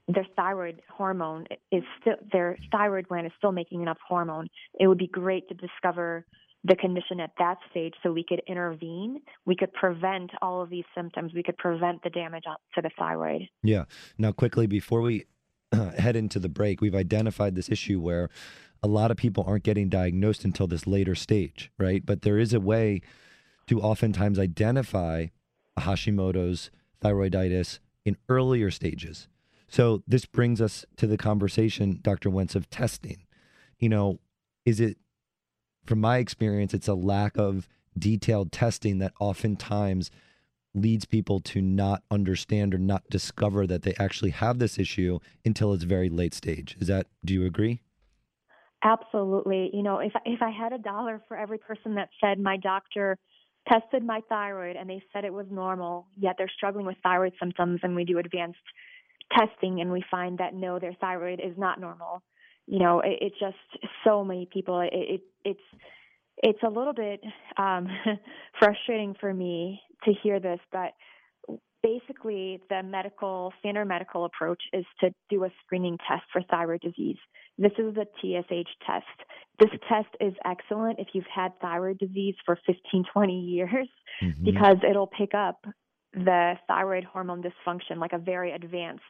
their 0.06 0.26
thyroid 0.36 0.82
hormone 0.94 1.46
is 1.72 1.82
still 1.98 2.16
their 2.30 2.58
thyroid 2.70 3.08
gland 3.08 3.26
is 3.26 3.32
still 3.38 3.52
making 3.52 3.80
enough 3.80 3.98
hormone. 4.06 4.48
It 4.78 4.86
would 4.86 4.98
be 4.98 5.06
great 5.06 5.48
to 5.48 5.54
discover 5.54 6.26
the 6.64 6.76
condition 6.76 7.20
at 7.20 7.30
that 7.38 7.56
stage 7.70 7.94
so 8.02 8.12
we 8.12 8.24
could 8.24 8.42
intervene. 8.46 9.20
We 9.46 9.56
could 9.56 9.72
prevent 9.72 10.30
all 10.42 10.62
of 10.62 10.68
these 10.68 10.84
symptoms. 10.94 11.32
We 11.34 11.42
could 11.42 11.56
prevent 11.56 12.02
the 12.02 12.10
damage 12.10 12.44
to 12.74 12.82
the 12.82 12.90
thyroid. 12.98 13.42
Yeah. 13.62 13.84
Now, 14.18 14.32
quickly, 14.32 14.66
before 14.66 15.00
we 15.00 15.24
head 15.72 16.16
into 16.16 16.38
the 16.38 16.48
break, 16.48 16.80
we've 16.80 16.94
identified 16.94 17.54
this 17.54 17.70
issue 17.70 18.00
where 18.00 18.28
a 18.82 18.88
lot 18.88 19.10
of 19.10 19.16
people 19.16 19.44
aren't 19.46 19.64
getting 19.64 19.88
diagnosed 19.88 20.44
until 20.44 20.66
this 20.66 20.86
later 20.86 21.14
stage, 21.14 21.70
right? 21.78 22.04
But 22.04 22.22
there 22.22 22.38
is 22.38 22.52
a 22.52 22.60
way 22.60 23.00
to 23.66 23.80
oftentimes 23.80 24.38
identify 24.38 25.26
Hashimoto's 25.78 26.70
thyroiditis 27.02 27.78
in 28.04 28.16
earlier 28.28 28.70
stages. 28.70 29.28
So 29.68 30.02
this 30.06 30.26
brings 30.26 30.60
us 30.60 30.84
to 30.96 31.06
the 31.06 31.16
conversation, 31.16 32.00
Dr. 32.02 32.28
Wentz, 32.28 32.54
of 32.54 32.68
testing. 32.70 33.24
You 33.78 33.88
know, 33.88 34.20
is 34.66 34.80
it, 34.80 34.98
from 35.86 36.00
my 36.00 36.18
experience, 36.18 36.74
it's 36.74 36.88
a 36.88 36.94
lack 36.94 37.36
of 37.36 37.68
detailed 37.98 38.52
testing 38.52 38.98
that 38.98 39.12
oftentimes 39.20 40.10
leads 40.74 41.04
people 41.04 41.40
to 41.40 41.60
not 41.60 42.02
understand 42.10 42.74
or 42.74 42.78
not 42.78 43.02
discover 43.10 43.66
that 43.66 43.82
they 43.82 43.94
actually 43.98 44.30
have 44.30 44.58
this 44.58 44.78
issue 44.78 45.18
until 45.44 45.72
it's 45.72 45.84
very 45.84 46.08
late 46.08 46.32
stage. 46.32 46.76
Is 46.80 46.86
that, 46.86 47.08
do 47.24 47.34
you 47.34 47.44
agree? 47.44 47.80
Absolutely. 48.82 49.70
You 49.74 49.82
know, 49.82 49.98
if 49.98 50.12
if 50.24 50.40
I 50.40 50.50
had 50.50 50.72
a 50.72 50.78
dollar 50.78 51.20
for 51.28 51.36
every 51.36 51.58
person 51.58 51.96
that 51.96 52.08
said 52.18 52.38
my 52.38 52.56
doctor 52.56 53.18
tested 53.70 54.02
my 54.02 54.20
thyroid 54.28 54.76
and 54.76 54.88
they 54.88 55.02
said 55.12 55.24
it 55.24 55.32
was 55.32 55.46
normal, 55.50 56.06
yet 56.16 56.36
they're 56.38 56.50
struggling 56.56 56.86
with 56.86 56.96
thyroid 57.02 57.34
symptoms 57.38 57.80
and 57.82 57.94
we 57.94 58.04
do 58.04 58.18
advanced 58.18 58.58
testing 59.36 59.80
and 59.80 59.92
we 59.92 60.02
find 60.10 60.38
that 60.38 60.54
no, 60.54 60.78
their 60.78 60.94
thyroid 60.98 61.40
is 61.40 61.56
not 61.58 61.78
normal. 61.78 62.22
You 62.70 62.78
know, 62.78 63.00
it, 63.00 63.18
it 63.20 63.32
just 63.40 63.56
so 64.04 64.24
many 64.24 64.46
people. 64.50 64.80
It, 64.80 64.90
it 64.92 65.20
it's 65.44 65.60
it's 66.42 66.62
a 66.62 66.68
little 66.68 66.92
bit 66.92 67.20
um, 67.58 67.88
frustrating 68.58 69.16
for 69.20 69.34
me 69.34 69.80
to 70.04 70.12
hear 70.22 70.38
this, 70.38 70.60
but 70.70 70.92
basically 71.82 72.60
the 72.68 72.82
medical 72.84 73.52
standard 73.58 73.86
medical 73.86 74.24
approach 74.24 74.62
is 74.72 74.84
to 75.00 75.10
do 75.28 75.44
a 75.44 75.48
screening 75.64 75.98
test 76.08 76.22
for 76.32 76.42
thyroid 76.42 76.80
disease. 76.80 77.16
This 77.58 77.72
is 77.76 77.94
the 77.94 78.06
TSH 78.20 78.70
test. 78.86 79.04
This 79.58 79.70
test 79.88 80.08
is 80.20 80.32
excellent 80.44 81.00
if 81.00 81.08
you've 81.12 81.24
had 81.34 81.52
thyroid 81.60 81.98
disease 81.98 82.36
for 82.46 82.56
15, 82.66 83.04
20 83.12 83.40
years 83.40 83.88
mm-hmm. 84.22 84.44
because 84.44 84.76
it'll 84.88 85.08
pick 85.08 85.34
up 85.34 85.64
the 86.12 86.54
thyroid 86.66 87.04
hormone 87.04 87.42
dysfunction, 87.42 87.98
like 87.98 88.12
a 88.12 88.18
very 88.18 88.52
advanced 88.52 89.02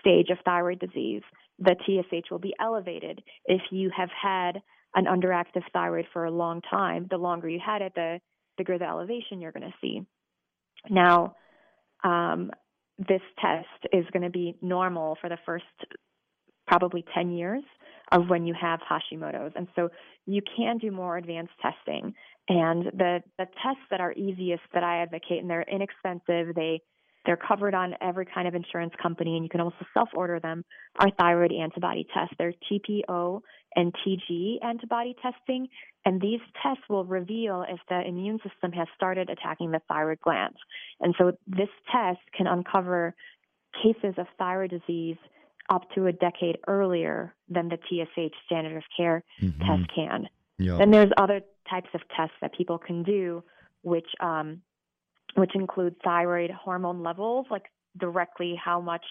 stage 0.00 0.30
of 0.30 0.38
thyroid 0.44 0.78
disease. 0.78 1.22
The 1.60 1.76
TSH 1.86 2.30
will 2.30 2.38
be 2.38 2.54
elevated. 2.60 3.22
If 3.44 3.60
you 3.70 3.90
have 3.96 4.08
had 4.10 4.62
an 4.94 5.04
underactive 5.04 5.62
thyroid 5.72 6.06
for 6.12 6.24
a 6.24 6.30
long 6.30 6.62
time, 6.62 7.06
the 7.10 7.18
longer 7.18 7.48
you 7.48 7.60
had 7.64 7.82
it, 7.82 7.92
the 7.94 8.20
bigger 8.56 8.78
the 8.78 8.86
elevation 8.86 9.40
you're 9.40 9.52
going 9.52 9.70
to 9.70 9.74
see. 9.80 10.02
Now, 10.88 11.36
um, 12.02 12.50
this 12.98 13.20
test 13.40 13.92
is 13.92 14.04
going 14.12 14.22
to 14.22 14.30
be 14.30 14.56
normal 14.60 15.16
for 15.20 15.28
the 15.28 15.38
first 15.46 15.64
probably 16.66 17.04
10 17.14 17.32
years 17.32 17.62
of 18.12 18.28
when 18.28 18.46
you 18.46 18.54
have 18.60 18.80
Hashimoto's. 18.80 19.52
And 19.56 19.68
so 19.76 19.90
you 20.26 20.42
can 20.56 20.78
do 20.78 20.90
more 20.90 21.16
advanced 21.16 21.52
testing. 21.62 22.14
And 22.48 22.86
the, 22.86 23.22
the 23.38 23.46
tests 23.62 23.82
that 23.90 24.00
are 24.00 24.12
easiest 24.12 24.62
that 24.74 24.82
I 24.82 25.02
advocate, 25.02 25.40
and 25.40 25.48
they're 25.48 25.62
inexpensive, 25.62 26.54
they 26.54 26.80
they're 27.26 27.36
covered 27.36 27.74
on 27.74 27.94
every 28.00 28.26
kind 28.26 28.48
of 28.48 28.54
insurance 28.54 28.92
company, 29.00 29.36
and 29.36 29.44
you 29.44 29.50
can 29.50 29.60
also 29.60 29.84
self 29.92 30.08
order 30.14 30.40
them, 30.40 30.64
are 30.98 31.10
thyroid 31.18 31.52
antibody 31.52 32.06
tests. 32.14 32.34
They're 32.38 32.54
TPO 32.70 33.42
and 33.76 33.94
TG 33.94 34.64
antibody 34.64 35.14
testing. 35.22 35.68
And 36.04 36.20
these 36.20 36.40
tests 36.62 36.82
will 36.88 37.04
reveal 37.04 37.64
if 37.68 37.78
the 37.88 38.00
immune 38.06 38.38
system 38.38 38.72
has 38.72 38.88
started 38.96 39.28
attacking 39.28 39.70
the 39.70 39.80
thyroid 39.88 40.20
glands. 40.20 40.56
And 41.00 41.14
so 41.18 41.32
this 41.46 41.68
test 41.92 42.20
can 42.36 42.46
uncover 42.46 43.14
cases 43.82 44.14
of 44.16 44.26
thyroid 44.38 44.70
disease 44.70 45.16
up 45.68 45.82
to 45.94 46.06
a 46.06 46.12
decade 46.12 46.58
earlier 46.66 47.34
than 47.48 47.68
the 47.68 47.76
TSH 47.76 48.34
standard 48.46 48.76
of 48.76 48.82
care 48.96 49.22
mm-hmm. 49.40 49.60
test 49.60 49.90
can. 49.94 50.28
Then 50.78 50.90
there's 50.90 51.12
other 51.16 51.42
types 51.68 51.88
of 51.94 52.00
tests 52.16 52.34
that 52.40 52.54
people 52.54 52.78
can 52.78 53.02
do, 53.02 53.44
which 53.82 54.08
um, 54.20 54.62
which 55.34 55.54
include 55.54 55.96
thyroid 56.02 56.50
hormone 56.50 57.02
levels, 57.02 57.46
like 57.50 57.64
directly 57.98 58.60
how 58.62 58.80
much 58.80 59.04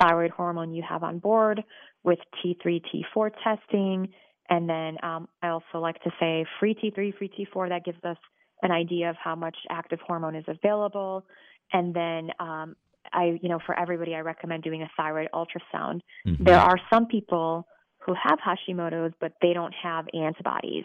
thyroid 0.00 0.30
hormone 0.30 0.72
you 0.72 0.82
have 0.88 1.02
on 1.02 1.18
board 1.18 1.62
with 2.04 2.18
T3, 2.44 2.80
T4 3.14 3.30
testing. 3.42 4.08
And 4.50 4.68
then 4.68 4.96
um, 5.02 5.28
I 5.42 5.48
also 5.48 5.78
like 5.80 6.02
to 6.04 6.10
say 6.18 6.44
free 6.58 6.74
T3, 6.74 7.16
free 7.16 7.30
T4, 7.30 7.68
that 7.68 7.84
gives 7.84 8.02
us 8.04 8.16
an 8.62 8.70
idea 8.70 9.10
of 9.10 9.16
how 9.22 9.34
much 9.34 9.56
active 9.70 10.00
hormone 10.06 10.34
is 10.34 10.44
available. 10.48 11.24
And 11.72 11.94
then 11.94 12.30
um, 12.40 12.76
I, 13.12 13.38
you 13.42 13.48
know, 13.48 13.58
for 13.64 13.78
everybody, 13.78 14.14
I 14.14 14.20
recommend 14.20 14.62
doing 14.62 14.82
a 14.82 14.90
thyroid 14.96 15.28
ultrasound. 15.34 16.00
Mm-hmm. 16.26 16.44
There 16.44 16.58
are 16.58 16.78
some 16.90 17.06
people 17.06 17.66
who 17.98 18.14
have 18.14 18.38
Hashimoto's, 18.38 19.12
but 19.20 19.32
they 19.42 19.52
don't 19.52 19.74
have 19.82 20.06
antibodies. 20.14 20.84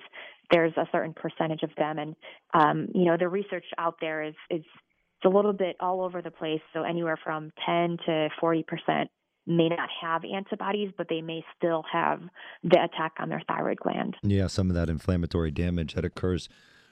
There's 0.53 0.73
a 0.77 0.87
certain 0.91 1.13
percentage 1.13 1.63
of 1.63 1.71
them, 1.77 1.97
and 1.97 2.15
um, 2.53 2.87
you 2.93 3.05
know, 3.05 3.17
the 3.17 3.27
research 3.27 3.65
out 3.77 3.95
there 3.99 4.23
is 4.23 4.35
is 4.49 4.61
it's 4.61 5.25
a 5.25 5.29
little 5.29 5.53
bit 5.53 5.75
all 5.79 6.01
over 6.01 6.21
the 6.21 6.31
place. 6.31 6.61
So 6.73 6.83
anywhere 6.83 7.17
from 7.23 7.51
10 7.65 7.97
to 8.05 8.29
40 8.39 8.63
percent 8.63 9.09
may 9.45 9.67
not 9.67 9.89
have 10.01 10.23
antibodies, 10.23 10.91
but 10.97 11.07
they 11.09 11.21
may 11.21 11.43
still 11.57 11.83
have 11.91 12.21
the 12.63 12.81
attack 12.81 13.13
on 13.19 13.29
their 13.29 13.41
thyroid 13.47 13.77
gland. 13.77 14.15
Yeah, 14.23 14.47
some 14.47 14.69
of 14.69 14.75
that 14.75 14.89
inflammatory 14.89 15.51
damage 15.51 15.95
that 15.95 16.05
occurs 16.05 16.47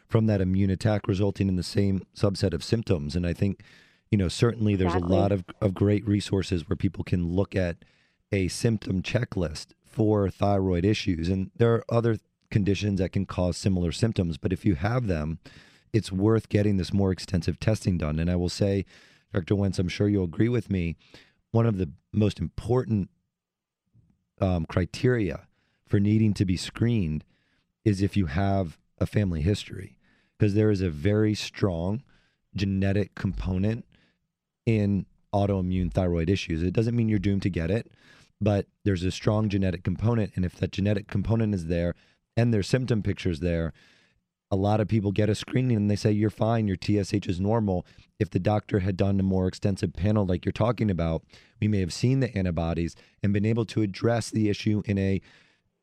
from 0.09 0.25
that 0.25 0.41
immune 0.41 0.69
attack 0.69 1.07
resulting 1.07 1.47
in 1.47 1.55
the 1.55 1.63
same 1.63 2.01
subset 2.13 2.53
of 2.53 2.61
symptoms. 2.61 3.15
And 3.15 3.25
I 3.25 3.31
think 3.31 3.63
you 4.11 4.17
know, 4.17 4.27
certainly 4.27 4.75
there's 4.75 4.93
exactly. 4.93 5.17
a 5.17 5.19
lot 5.19 5.31
of, 5.31 5.45
of 5.61 5.73
great 5.73 6.05
resources 6.05 6.67
where 6.67 6.75
people 6.75 7.03
can 7.03 7.29
look 7.29 7.55
at 7.55 7.77
a 8.31 8.49
symptom 8.49 9.01
checklist 9.01 9.67
for 9.85 10.29
thyroid 10.29 10.85
issues. 10.85 11.29
And 11.29 11.49
there 11.55 11.73
are 11.73 11.85
other 11.89 12.17
conditions 12.51 12.99
that 12.99 13.11
can 13.11 13.25
cause 13.25 13.57
similar 13.57 13.91
symptoms, 13.91 14.37
but 14.37 14.53
if 14.53 14.65
you 14.65 14.75
have 14.75 15.07
them, 15.07 15.39
it's 15.93 16.11
worth 16.11 16.49
getting 16.49 16.77
this 16.77 16.93
more 16.93 17.11
extensive 17.11 17.59
testing 17.59 17.97
done. 17.97 18.19
And 18.19 18.29
I 18.29 18.35
will 18.35 18.49
say, 18.49 18.85
Dr. 19.33 19.55
Wentz, 19.55 19.79
I'm 19.79 19.89
sure 19.89 20.07
you'll 20.07 20.25
agree 20.25 20.49
with 20.49 20.69
me, 20.69 20.95
one 21.51 21.65
of 21.65 21.77
the 21.77 21.91
most 22.13 22.39
important 22.39 23.09
um, 24.39 24.65
criteria 24.65 25.47
for 25.87 25.99
needing 25.99 26.33
to 26.33 26.45
be 26.45 26.57
screened 26.57 27.23
is 27.83 28.01
if 28.01 28.15
you 28.15 28.27
have 28.27 28.77
a 28.99 29.05
family 29.05 29.41
history, 29.41 29.97
because 30.37 30.53
there 30.53 30.71
is 30.71 30.81
a 30.81 30.89
very 30.89 31.33
strong 31.33 32.03
genetic 32.55 33.15
component 33.15 33.85
in 34.65 35.05
autoimmune 35.33 35.91
thyroid 35.91 36.29
issues. 36.29 36.61
It 36.61 36.73
doesn't 36.73 36.95
mean 36.95 37.09
you're 37.09 37.19
doomed 37.19 37.41
to 37.43 37.49
get 37.49 37.71
it, 37.71 37.91
but 38.39 38.67
there's 38.83 39.03
a 39.03 39.11
strong 39.11 39.49
genetic 39.49 39.83
component. 39.83 40.33
And 40.35 40.43
if 40.43 40.55
that 40.55 40.71
genetic 40.71 41.07
component 41.07 41.53
is 41.53 41.67
there 41.67 41.95
and 42.35 42.53
there's 42.53 42.67
symptom 42.67 43.03
pictures 43.03 43.39
there, 43.39 43.73
a 44.49 44.55
lot 44.55 44.81
of 44.81 44.87
people 44.87 45.11
get 45.11 45.29
a 45.29 45.35
screening 45.35 45.77
and 45.77 45.89
they 45.89 45.95
say, 45.95 46.11
You're 46.11 46.29
fine, 46.29 46.67
your 46.67 46.77
TSH 46.77 47.27
is 47.27 47.39
normal. 47.39 47.85
If 48.19 48.29
the 48.29 48.39
doctor 48.39 48.79
had 48.79 48.97
done 48.97 49.19
a 49.19 49.23
more 49.23 49.47
extensive 49.47 49.93
panel 49.93 50.25
like 50.25 50.45
you're 50.45 50.51
talking 50.51 50.91
about, 50.91 51.23
we 51.59 51.67
may 51.67 51.79
have 51.79 51.93
seen 51.93 52.19
the 52.19 52.35
antibodies 52.37 52.95
and 53.23 53.33
been 53.33 53.45
able 53.45 53.65
to 53.65 53.81
address 53.81 54.29
the 54.29 54.49
issue 54.49 54.83
in 54.85 54.97
a 54.97 55.21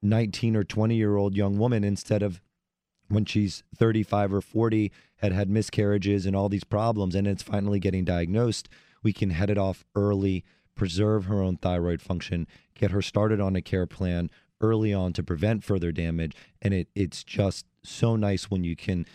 19 0.02 0.54
or 0.54 0.64
20 0.64 0.94
year 0.94 1.16
old 1.16 1.34
young 1.34 1.58
woman 1.58 1.82
instead 1.82 2.22
of 2.22 2.40
when 3.08 3.24
she's 3.24 3.62
35 3.76 4.34
or 4.34 4.40
40 4.40 4.92
had 5.16 5.32
had 5.32 5.48
miscarriages 5.48 6.26
and 6.26 6.36
all 6.36 6.48
these 6.48 6.64
problems 6.64 7.14
and 7.14 7.26
it's 7.26 7.42
finally 7.42 7.80
getting 7.80 8.04
diagnosed 8.04 8.68
we 9.02 9.12
can 9.12 9.30
head 9.30 9.50
it 9.50 9.58
off 9.58 9.84
early 9.96 10.44
preserve 10.76 11.24
her 11.24 11.42
own 11.42 11.56
thyroid 11.56 12.00
function 12.00 12.46
get 12.74 12.92
her 12.92 13.02
started 13.02 13.40
on 13.40 13.56
a 13.56 13.62
care 13.62 13.86
plan 13.86 14.30
early 14.60 14.92
on 14.92 15.12
to 15.12 15.22
prevent 15.22 15.64
further 15.64 15.92
damage 15.92 16.34
and 16.62 16.74
it 16.74 16.88
it's 16.94 17.22
just 17.22 17.66
so 17.82 18.16
nice 18.16 18.50
when 18.50 18.64
you 18.64 18.74
can 18.74 19.06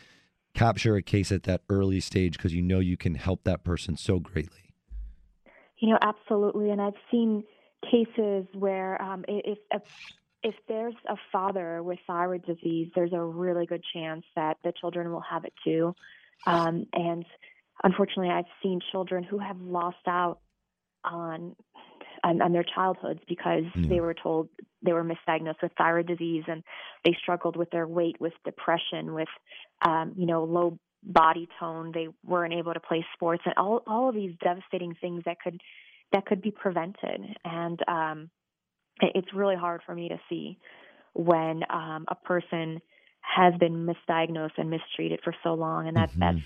capture 0.53 0.95
a 0.95 1.01
case 1.01 1.31
at 1.31 1.43
that 1.43 1.61
early 1.69 1.99
stage 1.99 2.37
because 2.37 2.53
you 2.53 2.61
know 2.61 2.79
you 2.79 2.95
can 2.95 3.15
help 3.15 3.43
that 3.43 3.63
person 3.63 3.97
so 3.97 4.19
greatly 4.19 4.73
you 5.77 5.89
know 5.89 5.97
absolutely 6.01 6.69
and 6.69 6.81
i've 6.81 6.93
seen 7.11 7.43
cases 7.89 8.45
where 8.53 9.01
um, 9.01 9.25
if 9.27 9.57
a 9.71 9.79
if 10.43 10.55
there's 10.67 10.95
a 11.07 11.15
father 11.31 11.81
with 11.81 11.99
thyroid 12.05 12.45
disease, 12.45 12.91
there's 12.95 13.13
a 13.13 13.21
really 13.21 13.65
good 13.65 13.83
chance 13.93 14.25
that 14.35 14.57
the 14.63 14.73
children 14.79 15.11
will 15.11 15.21
have 15.21 15.45
it 15.45 15.53
too. 15.63 15.95
Um, 16.45 16.85
and 16.91 17.25
unfortunately, 17.81 18.29
I've 18.29 18.51
seen 18.61 18.81
children 18.91 19.23
who 19.23 19.39
have 19.39 19.59
lost 19.61 20.05
out 20.05 20.39
on 21.05 21.55
on, 22.23 22.41
on 22.41 22.53
their 22.53 22.63
childhoods 22.63 23.19
because 23.27 23.63
mm. 23.75 23.89
they 23.89 23.99
were 23.99 24.13
told 24.13 24.49
they 24.81 24.93
were 24.93 25.03
misdiagnosed 25.03 25.61
with 25.61 25.71
thyroid 25.77 26.07
disease 26.07 26.43
and 26.47 26.63
they 27.05 27.15
struggled 27.21 27.55
with 27.55 27.69
their 27.71 27.87
weight, 27.87 28.19
with 28.19 28.33
depression, 28.45 29.13
with 29.13 29.27
um, 29.85 30.13
you 30.17 30.25
know 30.25 30.43
low 30.43 30.77
body 31.03 31.47
tone. 31.59 31.91
They 31.93 32.07
weren't 32.25 32.53
able 32.53 32.73
to 32.73 32.79
play 32.79 33.05
sports, 33.13 33.43
and 33.45 33.53
all 33.57 33.83
all 33.87 34.09
of 34.09 34.15
these 34.15 34.35
devastating 34.43 34.95
things 34.99 35.23
that 35.25 35.39
could 35.39 35.59
that 36.11 36.25
could 36.25 36.41
be 36.41 36.51
prevented. 36.51 37.21
And 37.43 37.79
um, 37.87 38.29
it's 39.01 39.33
really 39.33 39.55
hard 39.55 39.81
for 39.85 39.93
me 39.95 40.09
to 40.09 40.19
see 40.29 40.57
when 41.13 41.63
um, 41.69 42.05
a 42.07 42.15
person 42.15 42.81
has 43.21 43.53
been 43.59 43.85
misdiagnosed 43.87 44.57
and 44.57 44.69
mistreated 44.69 45.19
for 45.23 45.33
so 45.43 45.53
long, 45.53 45.87
and 45.87 45.97
that 45.97 46.09
mm-hmm. 46.11 46.19
that's 46.19 46.45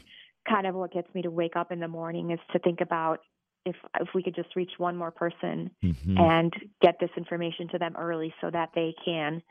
kind 0.49 0.65
of 0.65 0.75
what 0.75 0.93
gets 0.93 1.13
me 1.13 1.21
to 1.23 1.29
wake 1.29 1.55
up 1.55 1.71
in 1.71 1.79
the 1.79 1.87
morning 1.87 2.31
is 2.31 2.39
to 2.53 2.59
think 2.59 2.81
about 2.81 3.19
if 3.67 3.75
if 3.99 4.07
we 4.15 4.23
could 4.23 4.35
just 4.35 4.55
reach 4.55 4.71
one 4.77 4.95
more 4.95 5.11
person 5.11 5.69
mm-hmm. 5.83 6.17
and 6.17 6.53
get 6.81 6.99
this 6.99 7.09
information 7.17 7.67
to 7.69 7.77
them 7.77 7.95
early 7.97 8.33
so 8.41 8.49
that 8.49 8.69
they 8.73 8.95
can 9.03 9.41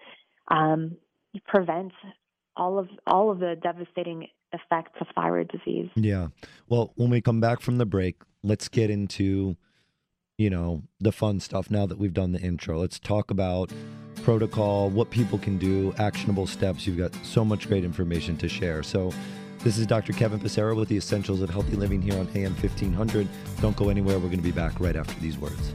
um, 0.48 0.96
prevent 1.46 1.92
all 2.56 2.78
of 2.78 2.88
all 3.06 3.30
of 3.30 3.38
the 3.38 3.56
devastating 3.62 4.26
effects 4.52 4.96
of 5.00 5.06
thyroid 5.14 5.48
disease. 5.48 5.90
Yeah. 5.94 6.28
Well, 6.68 6.92
when 6.96 7.10
we 7.10 7.20
come 7.20 7.40
back 7.40 7.60
from 7.60 7.78
the 7.78 7.86
break, 7.86 8.22
let's 8.42 8.68
get 8.68 8.90
into 8.90 9.56
you 10.38 10.50
know 10.50 10.82
the 11.00 11.12
fun 11.12 11.40
stuff 11.40 11.70
now 11.70 11.86
that 11.86 11.98
we've 11.98 12.14
done 12.14 12.32
the 12.32 12.40
intro. 12.40 12.78
Let's 12.78 12.98
talk 12.98 13.30
about 13.30 13.70
protocol, 14.22 14.88
what 14.90 15.10
people 15.10 15.38
can 15.38 15.58
do, 15.58 15.94
actionable 15.98 16.46
steps. 16.46 16.86
You've 16.86 16.98
got 16.98 17.14
so 17.22 17.44
much 17.44 17.68
great 17.68 17.84
information 17.84 18.36
to 18.38 18.48
share. 18.48 18.82
So 18.82 19.12
this 19.66 19.78
is 19.78 19.86
Dr. 19.88 20.12
Kevin 20.12 20.38
Passero 20.38 20.76
with 20.76 20.88
the 20.88 20.96
Essentials 20.96 21.42
of 21.42 21.50
Healthy 21.50 21.74
Living 21.74 22.00
here 22.00 22.12
on 22.12 22.28
AM 22.36 22.54
1500. 22.54 23.26
Don't 23.60 23.76
go 23.76 23.88
anywhere. 23.88 24.16
We're 24.16 24.26
going 24.26 24.36
to 24.36 24.44
be 24.44 24.52
back 24.52 24.78
right 24.78 24.94
after 24.94 25.18
these 25.18 25.38
words. 25.38 25.74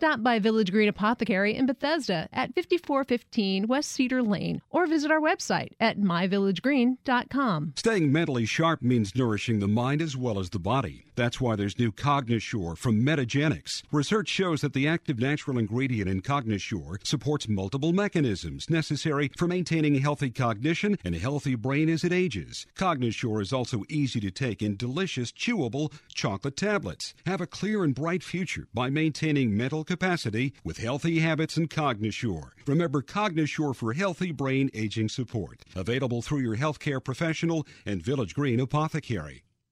Stop 0.00 0.22
by 0.22 0.38
Village 0.38 0.72
Green 0.72 0.88
Apothecary 0.88 1.54
in 1.54 1.66
Bethesda 1.66 2.26
at 2.32 2.54
5415 2.54 3.66
West 3.66 3.92
Cedar 3.92 4.22
Lane 4.22 4.62
or 4.70 4.86
visit 4.86 5.10
our 5.10 5.20
website 5.20 5.72
at 5.78 6.00
myvillagegreen.com. 6.00 7.74
Staying 7.76 8.10
mentally 8.10 8.46
sharp 8.46 8.80
means 8.80 9.14
nourishing 9.14 9.58
the 9.58 9.68
mind 9.68 10.00
as 10.00 10.16
well 10.16 10.38
as 10.38 10.48
the 10.48 10.58
body. 10.58 11.04
That's 11.16 11.38
why 11.38 11.54
there's 11.54 11.78
new 11.78 11.92
Cognisure 11.92 12.78
from 12.78 13.04
Metagenics. 13.04 13.82
Research 13.92 14.30
shows 14.30 14.62
that 14.62 14.72
the 14.72 14.88
active 14.88 15.18
natural 15.18 15.58
ingredient 15.58 16.08
in 16.08 16.22
Cognisure 16.22 16.96
supports 17.06 17.46
multiple 17.46 17.92
mechanisms 17.92 18.70
necessary 18.70 19.30
for 19.36 19.46
maintaining 19.46 19.96
healthy 19.96 20.30
cognition 20.30 20.96
and 21.04 21.14
a 21.14 21.18
healthy 21.18 21.56
brain 21.56 21.90
as 21.90 22.04
it 22.04 22.12
ages. 22.14 22.66
Cognisure 22.74 23.42
is 23.42 23.52
also 23.52 23.82
easy 23.90 24.18
to 24.20 24.30
take 24.30 24.62
in 24.62 24.76
delicious, 24.76 25.30
chewable 25.30 25.92
chocolate 26.14 26.56
tablets. 26.56 27.12
Have 27.26 27.42
a 27.42 27.46
clear 27.46 27.84
and 27.84 27.94
bright 27.94 28.22
future 28.22 28.66
by 28.72 28.88
maintaining 28.88 29.54
mental 29.54 29.84
capacity 29.90 30.52
with 30.62 30.78
healthy 30.78 31.18
habits 31.18 31.56
and 31.56 31.68
Cognisure. 31.68 32.52
Remember 32.64 33.02
Cognisure 33.02 33.74
for 33.74 33.92
healthy 33.92 34.30
brain 34.30 34.70
aging 34.72 35.08
support. 35.08 35.64
Available 35.74 36.22
through 36.22 36.42
your 36.42 36.56
healthcare 36.56 37.02
professional 37.02 37.66
and 37.84 38.00
Village 38.00 38.32
Green 38.32 38.60
Apothecary. 38.60 39.42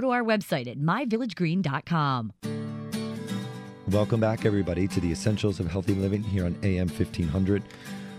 to 0.00 0.10
our 0.10 0.22
website 0.22 0.66
at 0.68 0.78
myvillagegreen.com. 0.78 2.32
Welcome 3.88 4.20
back, 4.20 4.44
everybody, 4.44 4.86
to 4.86 5.00
the 5.00 5.10
Essentials 5.10 5.58
of 5.58 5.66
Healthy 5.66 5.94
Living 5.94 6.22
here 6.22 6.44
on 6.44 6.56
AM 6.62 6.88
1500. 6.88 7.62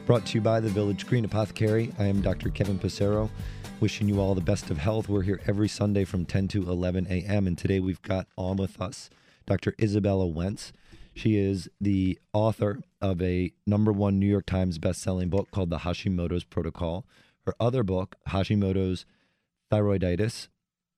Brought 0.06 0.26
to 0.26 0.34
you 0.36 0.42
by 0.42 0.60
the 0.60 0.70
Village 0.70 1.08
Green 1.08 1.24
Apothecary. 1.24 1.94
I 1.98 2.06
am 2.06 2.22
Dr. 2.22 2.50
Kevin 2.50 2.78
Passero, 2.78 3.30
wishing 3.80 4.10
you 4.10 4.20
all 4.20 4.36
the 4.36 4.42
best 4.42 4.70
of 4.70 4.78
health. 4.78 5.08
We're 5.08 5.22
here 5.22 5.40
every 5.48 5.70
Sunday 5.70 6.04
from 6.04 6.26
10 6.26 6.50
to 6.50 6.70
11 6.70 7.08
a.m. 7.10 7.48
And 7.48 7.58
today 7.58 7.80
we've 7.80 8.02
got 8.02 8.28
on 8.38 8.58
with 8.58 8.82
us 8.82 9.10
Dr. 9.46 9.72
Izabella 9.74 10.32
Wentz. 10.34 10.74
She 11.14 11.38
is 11.38 11.70
the 11.80 12.20
author 12.34 12.80
of 13.02 13.22
a 13.22 13.54
number 13.66 13.92
one 13.92 14.20
New 14.20 14.28
York 14.28 14.46
Times 14.46 14.78
best-selling 14.78 15.30
book 15.30 15.52
called 15.52 15.70
The 15.70 15.80
Hashimoto's 15.80 16.44
Protocol. 16.44 17.06
Her 17.46 17.54
other 17.60 17.84
book, 17.84 18.16
Hashimoto's 18.28 19.06
Thyroiditis, 19.72 20.48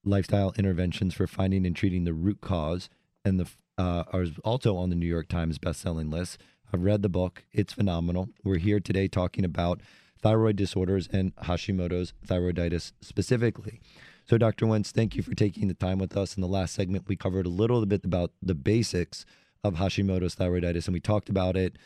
lifestyle 0.05 0.53
interventions 0.57 1.13
for 1.13 1.27
finding 1.27 1.65
and 1.65 1.75
treating 1.75 2.03
the 2.03 2.13
root 2.13 2.41
cause, 2.41 2.89
and 3.23 3.39
the 3.39 3.47
uh, 3.77 4.03
are 4.13 4.25
also 4.43 4.77
on 4.77 4.89
the 4.89 4.95
New 4.95 5.07
York 5.07 5.27
Times 5.27 5.57
bestselling 5.57 6.11
list. 6.11 6.39
I've 6.71 6.83
read 6.83 7.01
the 7.01 7.09
book; 7.09 7.43
it's 7.51 7.73
phenomenal. 7.73 8.29
We're 8.43 8.57
here 8.57 8.79
today 8.79 9.07
talking 9.07 9.45
about 9.45 9.81
thyroid 10.21 10.55
disorders 10.55 11.07
and 11.11 11.35
Hashimoto's 11.35 12.13
thyroiditis 12.25 12.93
specifically. 13.01 13.81
So, 14.25 14.37
Dr. 14.37 14.65
Wentz, 14.67 14.91
thank 14.91 15.15
you 15.15 15.23
for 15.23 15.35
taking 15.35 15.67
the 15.67 15.73
time 15.73 15.99
with 15.99 16.15
us. 16.15 16.35
In 16.35 16.41
the 16.41 16.47
last 16.47 16.73
segment, 16.73 17.07
we 17.07 17.17
covered 17.17 17.45
a 17.45 17.49
little 17.49 17.85
bit 17.85 18.05
about 18.05 18.31
the 18.41 18.55
basics 18.55 19.25
of 19.63 19.75
Hashimoto's 19.75 20.35
thyroiditis, 20.35 20.85
and 20.85 20.93
we 20.93 21.01
talked 21.01 21.29
about 21.29 21.57
it 21.57 21.77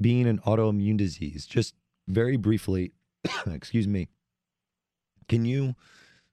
being 0.00 0.26
an 0.26 0.38
autoimmune 0.46 0.96
disease. 0.96 1.46
Just 1.46 1.74
very 2.08 2.36
briefly, 2.36 2.92
excuse 3.46 3.88
me, 3.88 4.08
can 5.28 5.44
you 5.44 5.74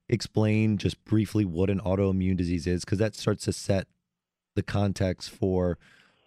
explain 0.09 0.77
just 0.77 1.03
briefly 1.05 1.45
what 1.45 1.69
an 1.69 1.79
autoimmune 1.79 2.35
disease 2.35 2.67
is? 2.67 2.83
Because 2.83 2.99
that 2.99 3.15
starts 3.15 3.45
to 3.45 3.53
set 3.53 3.87
the 4.55 4.63
context 4.63 5.29
for 5.29 5.77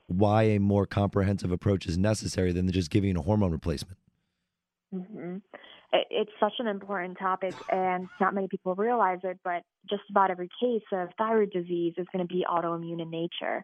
why 0.07 0.45
a 0.45 0.59
more 0.59 0.87
comprehensive 0.87 1.51
approach 1.51 1.87
is 1.87 1.99
necessary 1.99 2.53
than 2.53 2.71
just 2.71 2.91
giving 2.91 3.17
a 3.17 3.23
hormone 3.23 3.53
replacement. 3.53 3.99
Mm-hmm. 4.95 5.39
It's 5.93 6.31
such 6.41 6.55
an 6.59 6.69
important 6.69 7.19
topic, 7.19 7.55
and 7.71 8.09
not 8.19 8.35
many 8.35 8.49
people 8.49 8.75
realize 8.75 9.19
it, 9.25 9.39
but 9.45 9.63
just 9.91 10.03
about 10.09 10.31
every 10.31 10.49
case 10.61 10.83
of 10.91 11.09
thyroid 11.19 11.51
disease 11.51 11.95
is 11.99 12.07
going 12.13 12.27
to 12.27 12.35
be 12.35 12.47
autoimmune 12.49 13.03
in 13.03 13.11
nature. 13.11 13.63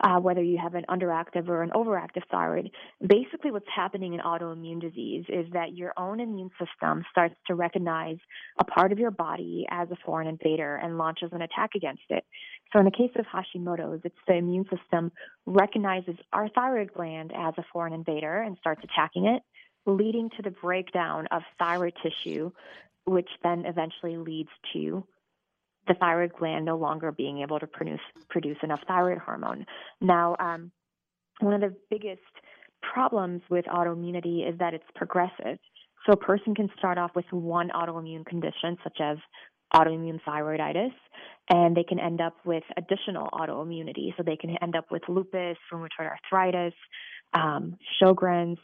Uh, 0.00 0.18
whether 0.18 0.42
you 0.42 0.58
have 0.58 0.74
an 0.74 0.84
underactive 0.88 1.48
or 1.48 1.62
an 1.62 1.70
overactive 1.70 2.22
thyroid. 2.30 2.70
Basically, 3.06 3.50
what's 3.50 3.66
happening 3.74 4.14
in 4.14 4.20
autoimmune 4.20 4.80
disease 4.80 5.24
is 5.28 5.46
that 5.52 5.76
your 5.76 5.92
own 5.96 6.20
immune 6.20 6.50
system 6.58 7.04
starts 7.10 7.36
to 7.46 7.54
recognize 7.54 8.16
a 8.58 8.64
part 8.64 8.92
of 8.92 8.98
your 8.98 9.10
body 9.10 9.66
as 9.70 9.88
a 9.90 9.96
foreign 10.04 10.26
invader 10.26 10.76
and 10.76 10.98
launches 10.98 11.30
an 11.32 11.42
attack 11.42 11.70
against 11.76 12.02
it. 12.10 12.24
So, 12.72 12.80
in 12.80 12.84
the 12.84 12.90
case 12.90 13.12
of 13.16 13.26
Hashimoto's, 13.26 14.00
it's 14.04 14.16
the 14.26 14.34
immune 14.34 14.64
system 14.64 15.12
recognizes 15.46 16.16
our 16.32 16.48
thyroid 16.48 16.92
gland 16.92 17.32
as 17.34 17.54
a 17.56 17.64
foreign 17.72 17.92
invader 17.92 18.42
and 18.42 18.56
starts 18.58 18.82
attacking 18.82 19.26
it, 19.26 19.42
leading 19.86 20.30
to 20.30 20.42
the 20.42 20.50
breakdown 20.50 21.28
of 21.30 21.42
thyroid 21.58 21.94
tissue, 22.02 22.50
which 23.06 23.28
then 23.42 23.64
eventually 23.66 24.16
leads 24.16 24.50
to 24.72 25.06
the 25.86 25.94
thyroid 25.94 26.32
gland 26.38 26.64
no 26.64 26.76
longer 26.76 27.12
being 27.12 27.42
able 27.42 27.58
to 27.58 27.66
produce 27.66 28.00
produce 28.28 28.56
enough 28.62 28.80
thyroid 28.86 29.18
hormone. 29.18 29.66
Now, 30.00 30.36
um, 30.38 30.70
one 31.40 31.54
of 31.54 31.60
the 31.60 31.76
biggest 31.90 32.22
problems 32.92 33.42
with 33.50 33.64
autoimmunity 33.66 34.48
is 34.48 34.58
that 34.58 34.74
it's 34.74 34.84
progressive. 34.94 35.58
So 36.06 36.12
a 36.12 36.16
person 36.16 36.54
can 36.54 36.68
start 36.78 36.98
off 36.98 37.12
with 37.14 37.24
one 37.30 37.70
autoimmune 37.70 38.26
condition, 38.26 38.76
such 38.84 38.98
as 39.00 39.16
autoimmune 39.74 40.20
thyroiditis, 40.26 40.92
and 41.50 41.76
they 41.76 41.82
can 41.82 41.98
end 41.98 42.20
up 42.20 42.34
with 42.44 42.62
additional 42.76 43.28
autoimmunity. 43.32 44.14
So 44.16 44.22
they 44.22 44.36
can 44.36 44.56
end 44.62 44.76
up 44.76 44.86
with 44.90 45.02
lupus, 45.08 45.56
rheumatoid 45.72 46.10
arthritis, 46.10 46.74
um, 47.32 47.76
Sjogren's, 48.00 48.58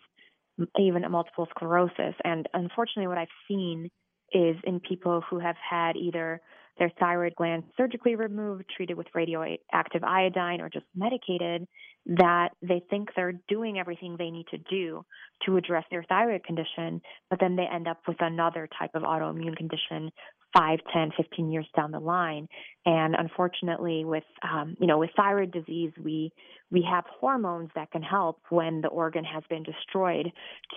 even 0.79 1.03
multiple 1.11 1.49
sclerosis. 1.51 2.15
And 2.23 2.47
unfortunately, 2.53 3.09
what 3.09 3.19
I've 3.19 3.29
seen 3.49 3.91
is 4.33 4.57
in 4.65 4.81
people 4.81 5.23
who 5.29 5.39
have 5.39 5.57
had 5.69 5.97
either 5.97 6.41
their 6.79 6.91
thyroid 6.99 7.35
gland 7.37 7.65
surgically 7.77 8.15
removed, 8.15 8.65
treated 8.75 8.97
with 8.97 9.07
radioactive 9.15 10.03
iodine, 10.03 10.61
or 10.61 10.69
just 10.69 10.87
medicated, 10.95 11.67
that 12.07 12.51
they 12.63 12.83
think 12.89 13.11
they're 13.15 13.39
doing 13.49 13.79
everything 13.79 14.17
they 14.17 14.31
need 14.31 14.47
to 14.51 14.59
do 14.59 15.05
to 15.45 15.57
address 15.57 15.85
their 15.91 16.03
thyroid 16.05 16.43
condition, 16.45 17.01
but 17.29 17.39
then 17.41 17.57
they 17.57 17.67
end 17.73 17.87
up 17.87 18.01
with 18.09 18.17
another 18.21 18.69
type 18.79 18.91
of 18.95 19.03
autoimmune 19.03 19.57
condition 19.57 20.11
5, 20.57 20.79
10, 20.93 21.13
15 21.17 21.53
years 21.53 21.67
down 21.77 21.93
the 21.93 22.01
line. 22.01 22.49
And 22.85 23.15
unfortunately, 23.15 24.05
with 24.05 24.25
um, 24.43 24.77
you 24.81 24.87
know 24.87 24.99
with 24.99 25.11
thyroid 25.17 25.53
disease, 25.53 25.93
we 26.03 26.33
we 26.71 26.87
have 26.91 27.05
hormones 27.21 27.71
that 27.75 27.91
can 27.91 28.03
help 28.03 28.41
when 28.49 28.81
the 28.81 28.89
organ 28.89 29.25
has 29.25 29.43
been 29.49 29.63
destroyed 29.63 30.33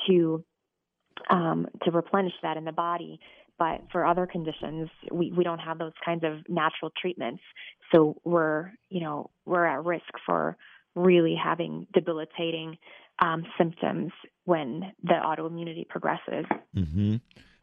to 0.07 0.43
um, 1.29 1.67
to 1.83 1.91
replenish 1.91 2.33
that 2.41 2.57
in 2.57 2.65
the 2.65 2.71
body. 2.71 3.19
But 3.63 3.77
for 3.93 4.05
other 4.05 4.27
conditions, 4.27 4.89
we, 5.09 5.31
we 5.31 5.43
don't 5.45 5.59
have 5.59 5.77
those 5.77 5.93
kinds 6.03 6.23
of 6.25 6.33
natural 6.49 6.91
treatments. 7.01 7.41
So 7.93 8.17
we're, 8.25 8.71
you 8.89 8.99
know, 8.99 9.29
we're 9.45 9.65
at 9.65 9.85
risk 9.85 10.11
for 10.25 10.57
really 10.95 11.35
having 11.41 11.87
debilitating 11.93 12.77
um, 13.19 13.45
symptoms 13.57 14.11
when 14.43 14.91
the 15.01 15.13
autoimmunity 15.13 15.87
progresses. 15.87 16.45
Mm-hmm. 16.75 17.15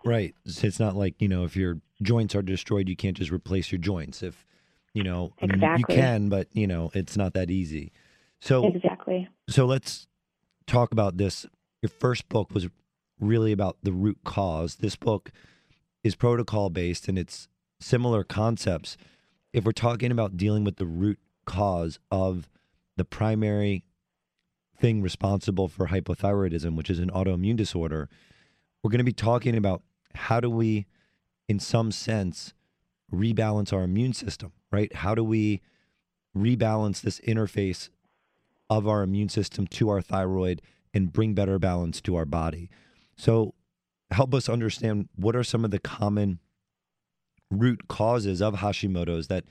Right. 0.03 0.35
It's 0.47 0.81
not 0.81 0.97
like, 0.97 1.21
you 1.21 1.29
know, 1.29 1.45
if 1.45 1.55
your 1.55 1.81
joints 2.01 2.35
are 2.35 2.41
destroyed, 2.41 2.89
you 2.89 2.97
can't 2.97 3.17
just 3.17 3.31
replace 3.31 3.71
your 3.71 3.81
joints. 3.81 4.23
If, 4.23 4.47
you 4.95 5.03
know, 5.03 5.35
exactly. 5.43 5.67
I 5.67 5.73
mean, 5.73 5.79
you 5.81 5.85
can, 6.03 6.29
but, 6.31 6.49
you 6.53 6.67
know, 6.67 6.91
it's 6.95 7.19
not 7.19 7.35
that 7.35 7.51
easy. 7.51 7.93
So, 8.41 8.67
exactly. 8.67 9.29
So 9.51 9.67
let's 9.67 10.07
talk 10.67 10.93
about 10.93 11.19
this. 11.19 11.45
Your 11.83 11.91
first 11.91 12.27
book 12.31 12.55
was 12.55 12.69
really 13.21 13.53
about 13.53 13.77
the 13.83 13.93
root 13.93 14.21
cause. 14.25 14.77
This 14.77 14.97
book 14.97 15.31
is 16.03 16.15
protocol 16.15 16.71
based 16.71 17.09
and 17.09 17.19
it's 17.19 17.49
similar 17.81 18.25
concepts. 18.25 18.97
If 19.53 19.65
we're 19.65 19.73
talking 19.73 20.11
about 20.13 20.37
dealing 20.37 20.65
with 20.65 20.77
the 20.77 20.87
root 20.87 21.19
cause 21.45 21.99
of 22.11 22.49
the 22.97 23.05
primary 23.05 23.85
thing 24.79 25.03
responsible 25.03 25.69
for 25.69 25.89
hypothyroidism, 25.89 26.77
which 26.77 26.91
is 26.91 26.99
an 26.99 27.11
autoimmune 27.11 27.57
disorder, 27.57 28.09
we're 28.83 28.91
going 28.91 28.99
to 28.99 29.05
be 29.05 29.13
talking 29.13 29.57
about 29.57 29.83
how 30.15 30.41
do 30.41 30.51
we, 30.51 30.87
in 31.49 31.59
some 31.59 31.93
sense, 31.93 32.55
rebalance 33.13 33.73
our 33.73 33.83
immune 33.83 34.13
system, 34.13 34.53
right? 34.71 34.95
How 34.97 35.15
do 35.15 35.25
we 35.25 35.61
rebalance 36.37 37.01
this 37.01 37.21
interface 37.21 37.91
of 38.69 38.87
our 38.87 39.03
immune 39.03 39.29
system 39.29 39.67
to 39.67 39.91
our 39.91 40.01
thyroid 40.01 40.63
and 40.95 41.13
bring 41.13 41.35
better 41.35 41.59
balance 41.59 42.01
to 42.03 42.17
our 42.17 42.25
body? 42.25 42.71
So, 43.17 43.55
help 44.11 44.35
us 44.35 44.49
understand 44.49 45.09
what 45.17 45.37
are 45.37 45.45
some 45.45 45.65
of 45.65 45.71
the 45.71 45.79
common 45.79 46.39
root 47.51 47.89
causes 47.89 48.41
of 48.41 48.57
Hashimoto's 48.57 49.29
that 49.29 49.45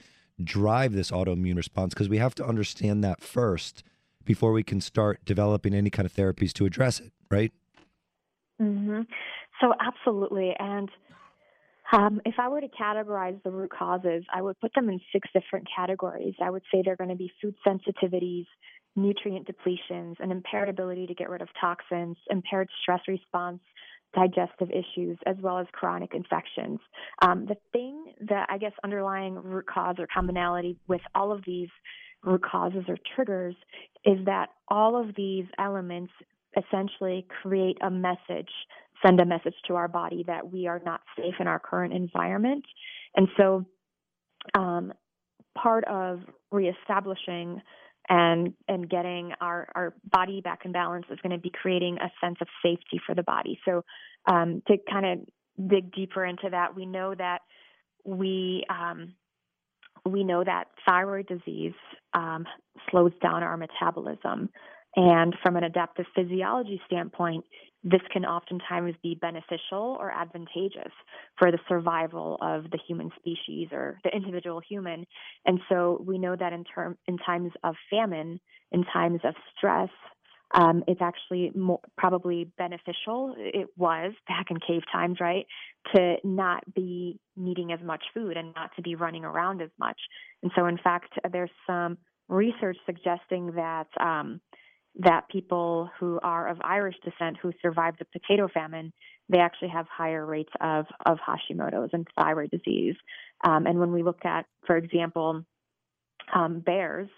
drive 0.43 0.93
this 0.93 1.12
autoimmune 1.12 1.58
response 1.58 1.93
because 1.93 2.10
we 2.10 2.17
have 2.17 2.36
to 2.36 2.45
understand 2.45 3.04
that 3.04 3.22
first 3.22 3.84
before 4.26 4.52
we 4.52 4.63
can 4.63 4.80
start 4.80 5.24
developing 5.26 5.74
any 5.74 5.89
kind 5.89 6.06
of 6.06 6.13
therapies 6.13 6.54
to 6.54 6.65
address 6.65 7.00
it, 7.00 7.12
right? 7.30 7.52
Mm-hmm. 8.62 9.02
So, 9.62 9.74
absolutely. 9.80 10.54
And 10.58 10.89
um, 11.91 12.22
if 12.26 12.36
I 12.38 12.48
were 12.48 12.62
to 12.62 12.67
categorize 12.67 13.41
the 13.43 13.52
root 13.52 13.72
causes, 13.72 14.24
I 14.34 14.41
would 14.41 14.60
put 14.60 14.72
them 14.76 14.89
in 14.89 15.00
six 15.12 15.28
different 15.34 15.67
categories. 15.76 16.36
I 16.41 16.50
would 16.50 16.63
say 16.72 16.82
they're 16.84 16.95
going 16.95 17.10
to 17.10 17.15
be 17.15 17.32
food 17.41 17.56
sensitivities, 17.65 18.45
nutrient 18.95 19.48
depletions, 19.48 20.15
an 20.19 20.32
impaired 20.32 20.69
ability 20.69 21.08
to 21.08 21.13
get 21.13 21.30
rid 21.30 21.41
of 21.41 21.50
toxins, 21.60 22.17
impaired 22.30 22.69
stress 22.82 23.02
response, 23.08 23.60
digestive 24.13 24.69
issues 24.72 25.17
as 25.26 25.36
well 25.41 25.60
as 25.60 25.67
chronic 25.72 26.13
infections. 26.13 26.80
Um, 27.22 27.45
the 27.45 27.58
thing 27.72 28.13
that 28.30 28.48
I 28.50 28.58
guess 28.58 28.72
underlying 28.84 29.36
root 29.36 29.65
cause 29.67 29.95
or 30.00 30.08
commonality 30.13 30.78
with 30.88 31.02
all 31.13 31.32
of 31.32 31.43
these 31.45 31.69
root 32.24 32.41
causes 32.43 32.84
or 32.88 32.98
triggers 33.15 33.56
is 34.06 34.26
that 34.26 34.50
all 34.67 35.00
of 35.00 35.15
these 35.15 35.45
elements 35.58 36.12
essentially 36.58 37.26
create 37.41 37.78
a 37.82 37.89
message, 37.89 38.50
send 39.06 39.19
a 39.19 39.26
message 39.26 39.54
to 39.67 39.76
our 39.76 39.88
body 39.88 40.24
that 40.28 40.52
we 40.52 40.67
are 40.67 40.82
not 40.86 41.02
safe 41.15 41.36
in 41.39 41.48
our 41.48 41.60
current 41.60 41.93
environment. 41.93 42.65
And 43.15 43.28
so, 43.38 43.65
um, 44.56 44.93
part 45.58 45.84
of 45.86 46.22
reestablishing 46.52 47.62
and 48.07 48.53
and 48.67 48.89
getting 48.89 49.33
our 49.41 49.67
our 49.75 49.93
body 50.09 50.41
back 50.41 50.62
in 50.65 50.71
balance 50.71 51.05
is 51.12 51.19
going 51.21 51.31
to 51.31 51.38
be 51.38 51.51
creating 51.51 51.97
a 51.97 52.09
sense 52.23 52.38
of 52.41 52.47
safety 52.63 52.99
for 53.05 53.13
the 53.15 53.23
body. 53.23 53.59
So 53.65 53.83
um, 54.27 54.62
to 54.67 54.77
kind 54.89 55.05
of 55.05 55.67
dig 55.67 55.91
deeper 55.93 56.25
into 56.25 56.49
that, 56.49 56.75
we 56.75 56.85
know 56.85 57.13
that 57.15 57.41
we 58.03 58.65
um, 58.69 59.13
we 60.05 60.23
know 60.23 60.43
that 60.43 60.65
thyroid 60.88 61.27
disease 61.27 61.73
um, 62.13 62.45
slows 62.89 63.12
down 63.21 63.43
our 63.43 63.57
metabolism. 63.57 64.49
And 64.95 65.35
from 65.43 65.55
an 65.55 65.63
adaptive 65.63 66.07
physiology 66.15 66.81
standpoint, 66.88 67.45
this 67.84 68.02
can 68.12 68.26
oftentimes 68.26 68.94
be 69.02 69.15
beneficial 69.15 69.98
or 70.00 70.12
advantageous 70.12 70.92
for 71.38 71.52
the 71.52 71.60
survival 71.68 72.38
of 72.42 72.63
the 72.72 72.80
human 72.88 73.10
species 73.18 73.70
or 73.72 74.00
the 74.04 74.10
individual 74.10 74.62
human. 74.68 75.06
And 75.46 75.60
so 75.70 76.04
we 76.06 76.18
know 76.18 76.36
that 76.36 76.52
in 76.54 76.63
term 76.65 76.98
in 77.08 77.18
times 77.18 77.52
of 77.63 77.76
famine, 77.89 78.39
in 78.72 78.84
times 78.84 79.22
of 79.24 79.34
stress, 79.58 79.89
um, 80.56 80.84
it's 80.88 81.02
actually 81.02 81.52
more, 81.56 81.80
probably 81.98 82.52
beneficial. 82.58 83.36
It 83.38 83.68
was 83.78 84.13
back 84.28 84.48
in 84.50 84.58
cave 84.60 84.82
times, 84.92 85.18
right, 85.22 85.46
to 85.94 86.15
not 86.24 86.63
be 86.74 87.20
needing 87.38 87.72
as 87.72 87.80
much 87.84 88.04
food 88.13 88.36
and 88.36 88.54
not 88.56 88.72
to 88.76 88.82
be 88.82 88.96
running 88.96 89.24
around 89.24 89.62
as 89.62 89.70
much. 89.80 90.00
And 90.42 90.52
so, 90.56 90.65
in 90.65 90.78
fact, 90.78 91.13
there's 91.32 91.52
some 91.68 91.98
research 92.30 92.78
suggesting 92.86 93.54
that 93.56 93.88
um, 94.00 94.42
that 94.99 95.29
people 95.29 95.89
who 95.99 96.19
are 96.21 96.47
of 96.47 96.57
Irish 96.62 96.95
descent 97.03 97.38
who 97.41 97.51
survived 97.62 97.99
the 97.99 98.19
potato 98.19 98.49
famine, 98.53 98.91
they 99.29 99.39
actually 99.39 99.69
have 99.69 99.85
higher 99.88 100.25
rates 100.25 100.51
of, 100.59 100.85
of 101.05 101.17
Hashimoto's 101.25 101.91
and 101.93 102.05
thyroid 102.17 102.51
disease. 102.51 102.95
Um, 103.45 103.65
and 103.65 103.79
when 103.79 103.93
we 103.93 104.03
look 104.03 104.25
at, 104.25 104.45
for 104.67 104.75
example, 104.75 105.43
um, 106.35 106.59
bears, 106.59 107.09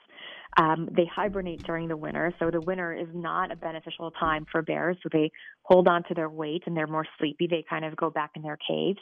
um, 0.57 0.89
they 0.95 1.05
hibernate 1.05 1.63
during 1.63 1.87
the 1.87 1.97
winter, 1.97 2.33
so 2.37 2.51
the 2.51 2.61
winter 2.61 2.93
is 2.93 3.07
not 3.13 3.51
a 3.51 3.55
beneficial 3.55 4.11
time 4.11 4.45
for 4.51 4.61
bears. 4.61 4.97
So 5.01 5.09
they 5.11 5.31
hold 5.63 5.87
on 5.87 6.03
to 6.09 6.13
their 6.13 6.29
weight 6.29 6.63
and 6.65 6.75
they're 6.75 6.87
more 6.87 7.07
sleepy. 7.17 7.47
They 7.47 7.63
kind 7.67 7.85
of 7.85 7.95
go 7.95 8.09
back 8.09 8.31
in 8.35 8.41
their 8.41 8.57
caves 8.67 8.99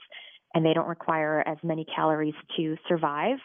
and 0.54 0.66
they 0.66 0.74
don't 0.74 0.88
require 0.88 1.44
as 1.46 1.58
many 1.64 1.86
calories 1.94 2.36
to 2.58 2.78
survive. 2.88 3.38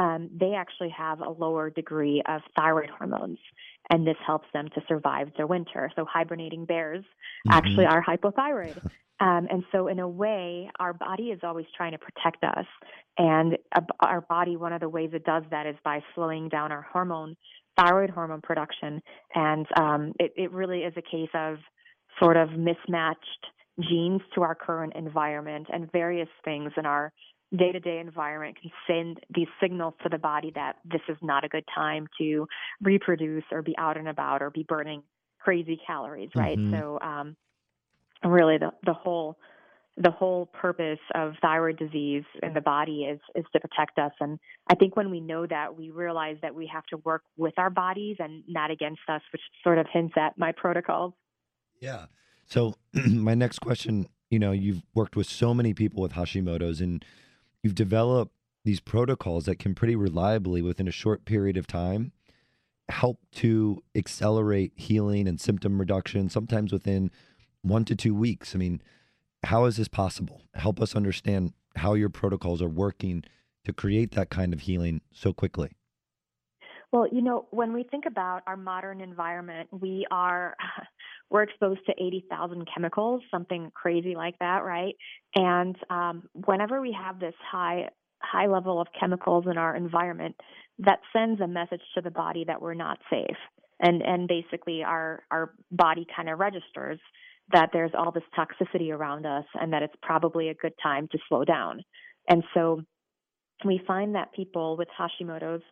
Um, 0.00 0.30
they 0.32 0.54
actually 0.54 0.90
have 0.96 1.20
a 1.20 1.28
lower 1.28 1.70
degree 1.70 2.22
of 2.28 2.40
thyroid 2.56 2.90
hormones 2.96 3.38
and 3.90 4.06
this 4.06 4.16
helps 4.24 4.46
them 4.52 4.68
to 4.74 4.80
survive 4.88 5.28
their 5.36 5.46
winter. 5.46 5.90
So 5.96 6.06
hibernating 6.10 6.64
bears 6.64 7.04
mm-hmm. 7.04 7.52
actually 7.52 7.86
are 7.86 8.02
hypothyroid. 8.02 8.78
Um, 9.20 9.48
and 9.50 9.64
so, 9.70 9.88
in 9.88 9.98
a 9.98 10.08
way, 10.08 10.70
our 10.80 10.94
body 10.94 11.24
is 11.24 11.40
always 11.42 11.66
trying 11.76 11.92
to 11.92 11.98
protect 11.98 12.42
us. 12.42 12.64
And 13.18 13.58
our 14.00 14.22
body, 14.22 14.56
one 14.56 14.72
of 14.72 14.80
the 14.80 14.88
ways 14.88 15.10
it 15.12 15.24
does 15.24 15.42
that 15.50 15.66
is 15.66 15.76
by 15.84 16.00
slowing 16.14 16.48
down 16.48 16.72
our 16.72 16.86
hormone, 16.90 17.36
thyroid 17.78 18.08
hormone 18.08 18.40
production. 18.40 19.02
And 19.34 19.66
um, 19.76 20.12
it, 20.18 20.32
it 20.36 20.52
really 20.52 20.80
is 20.80 20.94
a 20.96 21.02
case 21.02 21.28
of 21.34 21.58
sort 22.18 22.38
of 22.38 22.52
mismatched 22.52 23.46
genes 23.78 24.22
to 24.34 24.42
our 24.42 24.54
current 24.54 24.94
environment 24.96 25.66
and 25.70 25.92
various 25.92 26.28
things 26.42 26.72
in 26.78 26.86
our 26.86 27.12
day 27.56 27.72
to 27.72 27.80
day 27.80 27.98
environment 27.98 28.56
can 28.60 28.70
send 28.86 29.20
these 29.34 29.48
signals 29.60 29.94
to 30.02 30.08
the 30.08 30.18
body 30.18 30.52
that 30.54 30.76
this 30.84 31.00
is 31.08 31.16
not 31.22 31.44
a 31.44 31.48
good 31.48 31.64
time 31.74 32.06
to 32.18 32.46
reproduce 32.80 33.44
or 33.50 33.62
be 33.62 33.74
out 33.78 33.96
and 33.96 34.08
about 34.08 34.42
or 34.42 34.50
be 34.50 34.62
burning 34.62 35.02
crazy 35.38 35.80
calories, 35.86 36.30
right? 36.34 36.58
Mhm. 36.58 36.70
So, 36.70 36.98
um, 37.00 37.36
really, 38.24 38.58
the 38.58 38.72
the 38.84 38.92
whole 38.92 39.38
the 39.96 40.10
whole 40.10 40.46
purpose 40.46 41.00
of 41.14 41.34
thyroid 41.42 41.76
disease 41.76 42.24
in 42.42 42.54
the 42.54 42.60
body 42.60 43.04
is 43.04 43.20
is 43.34 43.44
to 43.52 43.58
protect 43.58 43.98
us 43.98 44.12
and 44.20 44.38
i 44.70 44.74
think 44.74 44.96
when 44.96 45.10
we 45.10 45.20
know 45.20 45.44
that 45.46 45.76
we 45.76 45.90
realize 45.90 46.36
that 46.42 46.54
we 46.54 46.64
have 46.66 46.84
to 46.86 46.96
work 46.98 47.22
with 47.36 47.52
our 47.58 47.70
bodies 47.70 48.16
and 48.20 48.44
not 48.46 48.70
against 48.70 49.00
us 49.08 49.20
which 49.32 49.42
sort 49.64 49.78
of 49.78 49.86
hints 49.92 50.14
at 50.16 50.38
my 50.38 50.52
protocols 50.52 51.12
Yeah. 51.80 52.06
So 52.46 52.74
my 52.94 53.34
next 53.34 53.60
question, 53.60 54.06
you 54.28 54.38
know, 54.38 54.52
you've 54.52 54.82
worked 54.94 55.16
with 55.16 55.26
so 55.26 55.54
many 55.54 55.72
people 55.74 56.02
with 56.02 56.12
Hashimoto's 56.12 56.80
and 56.80 57.04
you've 57.62 57.74
developed 57.74 58.32
these 58.64 58.80
protocols 58.80 59.46
that 59.46 59.58
can 59.58 59.74
pretty 59.74 59.96
reliably 59.96 60.62
within 60.62 60.88
a 60.88 60.92
short 60.92 61.24
period 61.24 61.56
of 61.56 61.66
time 61.66 62.12
help 62.88 63.18
to 63.32 63.82
accelerate 63.94 64.72
healing 64.74 65.28
and 65.28 65.40
symptom 65.40 65.78
reduction 65.78 66.28
sometimes 66.28 66.72
within 66.72 67.10
1 67.62 67.84
to 67.84 67.94
2 67.94 68.14
weeks. 68.14 68.54
I 68.54 68.58
mean, 68.58 68.82
how 69.44 69.64
is 69.64 69.76
this 69.76 69.88
possible? 69.88 70.42
Help 70.54 70.80
us 70.80 70.94
understand 70.94 71.52
how 71.76 71.94
your 71.94 72.08
protocols 72.08 72.60
are 72.60 72.68
working 72.68 73.22
to 73.64 73.72
create 73.72 74.12
that 74.12 74.30
kind 74.30 74.52
of 74.52 74.60
healing 74.60 75.00
so 75.12 75.32
quickly. 75.32 75.70
Well, 76.92 77.06
you 77.12 77.22
know, 77.22 77.46
when 77.50 77.72
we 77.72 77.84
think 77.84 78.04
about 78.06 78.42
our 78.46 78.56
modern 78.56 79.00
environment, 79.00 79.68
we 79.70 80.06
are 80.10 80.56
we're 81.30 81.42
exposed 81.42 81.80
to 81.86 81.92
80,000 81.92 82.66
chemicals, 82.72 83.22
something 83.30 83.70
crazy 83.74 84.14
like 84.16 84.38
that, 84.40 84.64
right? 84.64 84.94
And 85.34 85.76
um, 85.88 86.28
whenever 86.34 86.80
we 86.80 86.96
have 87.00 87.20
this 87.20 87.34
high 87.50 87.88
high 88.22 88.46
level 88.46 88.78
of 88.78 88.86
chemicals 88.98 89.46
in 89.50 89.56
our 89.56 89.74
environment, 89.74 90.36
that 90.78 90.98
sends 91.10 91.40
a 91.40 91.46
message 91.46 91.80
to 91.94 92.02
the 92.02 92.10
body 92.10 92.44
that 92.46 92.60
we're 92.60 92.74
not 92.74 92.98
safe. 93.08 93.36
And 93.80 94.02
and 94.02 94.28
basically 94.28 94.82
our 94.82 95.22
our 95.30 95.54
body 95.70 96.06
kind 96.14 96.28
of 96.28 96.38
registers 96.38 96.98
that 97.52 97.70
there's 97.72 97.92
all 97.96 98.12
this 98.12 98.22
toxicity 98.36 98.92
around 98.92 99.26
us 99.26 99.44
and 99.54 99.72
that 99.72 99.82
it's 99.82 99.94
probably 100.02 100.48
a 100.48 100.54
good 100.54 100.74
time 100.82 101.08
to 101.12 101.18
slow 101.28 101.44
down. 101.44 101.82
And 102.28 102.44
so 102.54 102.82
we 103.64 103.80
find 103.86 104.14
that 104.14 104.32
people 104.32 104.76
with 104.76 104.88
Hashimoto's 104.98 105.62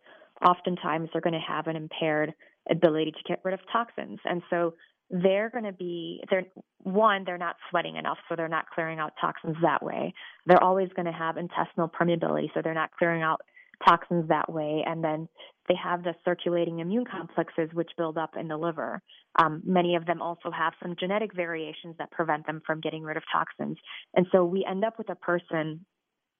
oftentimes 0.45 1.09
are 1.13 1.21
going 1.21 1.33
to 1.33 1.39
have 1.39 1.67
an 1.67 1.75
impaired 1.75 2.33
ability 2.69 3.11
to 3.11 3.23
get 3.27 3.39
rid 3.43 3.53
of 3.53 3.59
toxins. 3.71 4.19
And 4.25 4.41
so 4.49 4.73
they're 5.09 5.49
going 5.49 5.63
to 5.63 5.73
be 5.73 6.23
they're 6.29 6.45
one 6.83 7.23
they're 7.25 7.37
not 7.37 7.55
sweating 7.69 7.95
enough 7.95 8.17
so 8.27 8.35
they're 8.35 8.47
not 8.47 8.69
clearing 8.73 8.99
out 8.99 9.13
toxins 9.19 9.55
that 9.61 9.83
way. 9.83 10.13
They're 10.45 10.63
always 10.63 10.89
going 10.95 11.07
to 11.07 11.11
have 11.11 11.37
intestinal 11.37 11.89
permeability 11.89 12.47
so 12.53 12.61
they're 12.63 12.73
not 12.73 12.91
clearing 12.97 13.21
out 13.21 13.41
toxins 13.87 14.27
that 14.27 14.51
way 14.51 14.83
and 14.85 15.03
then 15.03 15.27
they 15.67 15.75
have 15.81 16.03
the 16.03 16.13
circulating 16.25 16.79
immune 16.79 17.05
complexes 17.09 17.69
which 17.73 17.89
build 17.97 18.17
up 18.17 18.31
in 18.39 18.47
the 18.47 18.57
liver. 18.57 19.01
Um, 19.41 19.61
many 19.65 19.95
of 19.95 20.05
them 20.05 20.21
also 20.21 20.51
have 20.51 20.73
some 20.81 20.95
genetic 20.99 21.33
variations 21.35 21.95
that 21.97 22.11
prevent 22.11 22.45
them 22.45 22.61
from 22.65 22.81
getting 22.81 23.03
rid 23.03 23.17
of 23.17 23.23
toxins. 23.31 23.77
And 24.15 24.25
so 24.31 24.43
we 24.43 24.65
end 24.69 24.83
up 24.83 24.97
with 24.97 25.09
a 25.09 25.15
person 25.15 25.85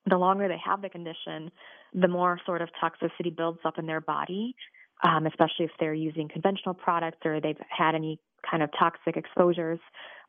the 0.09 0.17
longer 0.17 0.47
they 0.47 0.59
have 0.65 0.81
the 0.81 0.89
condition, 0.89 1.51
the 1.93 2.07
more 2.07 2.39
sort 2.45 2.61
of 2.61 2.69
toxicity 2.81 3.35
builds 3.35 3.59
up 3.65 3.77
in 3.77 3.85
their 3.85 4.01
body, 4.01 4.55
um, 5.03 5.25
especially 5.25 5.65
if 5.65 5.71
they're 5.79 5.93
using 5.93 6.27
conventional 6.27 6.73
products 6.73 7.19
or 7.25 7.39
they've 7.39 7.57
had 7.69 7.95
any 7.95 8.19
kind 8.49 8.63
of 8.63 8.69
toxic 8.77 9.17
exposures 9.17 9.79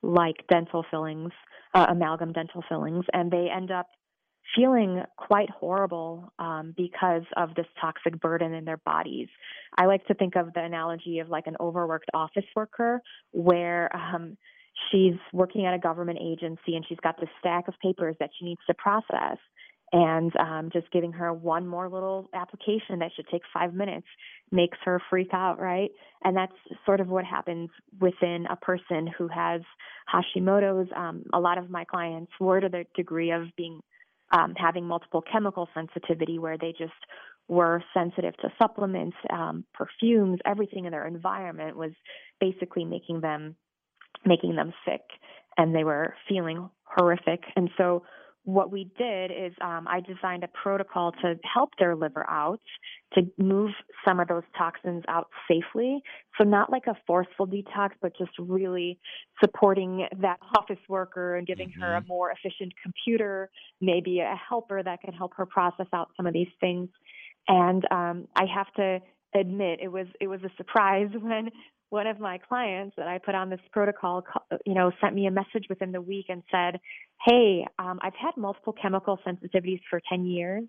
like 0.02 0.36
dental 0.48 0.84
fillings, 0.90 1.30
uh, 1.74 1.86
amalgam 1.88 2.32
dental 2.32 2.62
fillings, 2.68 3.04
and 3.12 3.30
they 3.30 3.48
end 3.54 3.70
up 3.70 3.86
feeling 4.56 5.02
quite 5.16 5.50
horrible 5.50 6.32
um, 6.38 6.74
because 6.76 7.22
of 7.36 7.54
this 7.54 7.66
toxic 7.80 8.20
burden 8.20 8.52
in 8.52 8.64
their 8.64 8.78
bodies. 8.78 9.28
I 9.76 9.86
like 9.86 10.04
to 10.06 10.14
think 10.14 10.36
of 10.36 10.52
the 10.54 10.62
analogy 10.62 11.20
of 11.20 11.28
like 11.28 11.46
an 11.46 11.56
overworked 11.60 12.10
office 12.14 12.44
worker 12.56 13.00
where 13.32 13.94
um, 13.94 14.36
she's 14.90 15.14
working 15.32 15.66
at 15.66 15.74
a 15.74 15.78
government 15.78 16.18
agency 16.20 16.74
and 16.74 16.84
she's 16.88 16.98
got 17.02 17.20
this 17.20 17.28
stack 17.38 17.68
of 17.68 17.74
papers 17.82 18.16
that 18.20 18.30
she 18.38 18.44
needs 18.44 18.60
to 18.66 18.74
process 18.74 19.36
and 19.92 20.32
um, 20.36 20.70
just 20.72 20.90
giving 20.92 21.12
her 21.12 21.32
one 21.32 21.66
more 21.66 21.88
little 21.88 22.28
application 22.32 23.00
that 23.00 23.10
should 23.14 23.26
take 23.28 23.42
five 23.52 23.74
minutes 23.74 24.06
makes 24.52 24.78
her 24.84 25.00
freak 25.10 25.30
out, 25.32 25.58
right? 25.60 25.90
And 26.22 26.36
that's 26.36 26.52
sort 26.86 27.00
of 27.00 27.08
what 27.08 27.24
happens 27.24 27.70
within 28.00 28.46
a 28.48 28.56
person 28.56 29.08
who 29.18 29.28
has 29.28 29.62
Hashimoto's. 30.12 30.88
Um, 30.94 31.24
a 31.32 31.40
lot 31.40 31.58
of 31.58 31.70
my 31.70 31.84
clients 31.84 32.32
were 32.38 32.60
to 32.60 32.68
the 32.68 32.84
degree 32.94 33.32
of 33.32 33.44
being 33.56 33.80
um, 34.32 34.54
having 34.56 34.84
multiple 34.84 35.22
chemical 35.22 35.68
sensitivity, 35.74 36.38
where 36.38 36.56
they 36.56 36.72
just 36.78 36.92
were 37.48 37.82
sensitive 37.92 38.36
to 38.36 38.52
supplements, 38.62 39.16
um, 39.30 39.64
perfumes, 39.74 40.38
everything 40.46 40.84
in 40.84 40.92
their 40.92 41.06
environment 41.06 41.76
was 41.76 41.90
basically 42.38 42.84
making 42.84 43.20
them 43.20 43.56
making 44.24 44.54
them 44.54 44.72
sick, 44.84 45.00
and 45.56 45.74
they 45.74 45.82
were 45.82 46.14
feeling 46.28 46.70
horrific. 46.84 47.42
And 47.56 47.70
so 47.76 48.04
what 48.54 48.70
we 48.70 48.90
did 48.98 49.30
is 49.30 49.52
um, 49.60 49.86
I 49.88 50.00
designed 50.00 50.44
a 50.44 50.48
protocol 50.48 51.12
to 51.22 51.34
help 51.42 51.70
their 51.78 51.96
liver 51.96 52.28
out, 52.28 52.60
to 53.14 53.22
move 53.38 53.70
some 54.06 54.20
of 54.20 54.28
those 54.28 54.42
toxins 54.56 55.04
out 55.08 55.28
safely. 55.48 56.02
So, 56.38 56.44
not 56.44 56.70
like 56.70 56.86
a 56.86 56.96
forceful 57.06 57.46
detox, 57.46 57.90
but 58.00 58.16
just 58.16 58.32
really 58.38 58.98
supporting 59.42 60.06
that 60.20 60.38
office 60.58 60.78
worker 60.88 61.36
and 61.36 61.46
giving 61.46 61.70
her 61.80 61.96
a 61.96 62.04
more 62.06 62.30
efficient 62.30 62.72
computer, 62.82 63.50
maybe 63.80 64.20
a 64.20 64.34
helper 64.48 64.82
that 64.82 65.00
can 65.00 65.12
help 65.12 65.34
her 65.36 65.46
process 65.46 65.86
out 65.92 66.10
some 66.16 66.26
of 66.26 66.32
these 66.32 66.52
things. 66.60 66.88
And 67.48 67.84
um, 67.90 68.28
I 68.36 68.46
have 68.54 68.72
to 68.74 69.00
admit, 69.34 69.80
it 69.82 69.88
was 69.88 70.06
it 70.20 70.26
was 70.26 70.40
a 70.42 70.50
surprise 70.56 71.08
when 71.20 71.50
one 71.90 72.06
of 72.06 72.20
my 72.20 72.38
clients 72.38 72.94
that 72.96 73.08
I 73.08 73.18
put 73.18 73.34
on 73.34 73.50
this 73.50 73.60
protocol, 73.72 74.24
you 74.64 74.74
know, 74.74 74.92
sent 75.00 75.14
me 75.14 75.26
a 75.26 75.30
message 75.30 75.66
within 75.68 75.92
the 75.92 76.00
week 76.00 76.26
and 76.28 76.42
said, 76.50 76.80
"Hey, 77.26 77.66
um, 77.78 77.98
I've 78.02 78.14
had 78.14 78.36
multiple 78.36 78.72
chemical 78.72 79.18
sensitivities 79.26 79.80
for 79.90 80.00
10 80.08 80.24
years, 80.24 80.64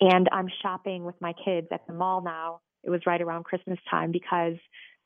and 0.00 0.28
I'm 0.30 0.48
shopping 0.62 1.04
with 1.04 1.20
my 1.20 1.32
kids 1.44 1.68
at 1.72 1.86
the 1.86 1.94
mall 1.94 2.20
now. 2.22 2.60
It 2.84 2.90
was 2.90 3.06
right 3.06 3.20
around 3.20 3.44
Christmas 3.44 3.78
time 3.90 4.12
because 4.12 4.56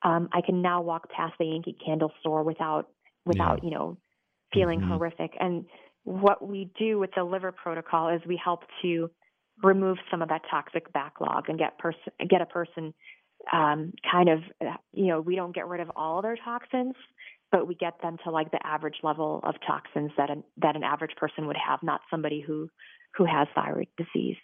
um, 0.02 0.28
I 0.32 0.40
can 0.40 0.62
now 0.62 0.82
walk 0.82 1.08
past 1.10 1.34
the 1.38 1.46
Yankee 1.46 1.76
Candle 1.84 2.12
store 2.20 2.42
without 2.42 2.90
without 3.24 3.62
Yeah. 3.62 3.70
you 3.70 3.74
know 3.74 3.98
feeling 4.52 4.80
Mhm. 4.80 4.88
horrific." 4.88 5.36
And 5.38 5.64
what 6.02 6.46
we 6.46 6.64
do 6.76 6.98
with 6.98 7.14
the 7.14 7.22
liver 7.22 7.52
protocol 7.52 8.08
is 8.08 8.20
we 8.26 8.36
help 8.36 8.64
to 8.82 9.10
remove 9.62 9.98
some 10.10 10.22
of 10.22 10.28
that 10.30 10.42
toxic 10.50 10.92
backlog 10.92 11.48
and 11.48 11.56
get 11.58 11.78
person 11.78 12.12
get 12.28 12.40
a 12.40 12.46
person 12.46 12.92
um, 13.52 13.92
kind 14.10 14.28
of 14.28 14.40
you 14.92 15.06
know 15.06 15.20
we 15.20 15.36
don't 15.36 15.54
get 15.54 15.66
rid 15.68 15.80
of 15.80 15.90
all 15.96 16.22
their 16.22 16.36
toxins 16.36 16.94
but 17.50 17.68
we 17.68 17.74
get 17.74 18.00
them 18.02 18.16
to 18.24 18.30
like 18.30 18.50
the 18.50 18.66
average 18.66 18.96
level 19.02 19.40
of 19.44 19.54
toxins 19.66 20.10
that 20.16 20.30
an 20.30 20.42
that 20.56 20.76
an 20.76 20.82
average 20.82 21.14
person 21.16 21.46
would 21.46 21.56
have 21.56 21.82
not 21.82 22.00
somebody 22.10 22.40
who 22.40 22.68
who 23.14 23.24
has 23.24 23.46
thyroid 23.54 23.88
disease 23.96 24.36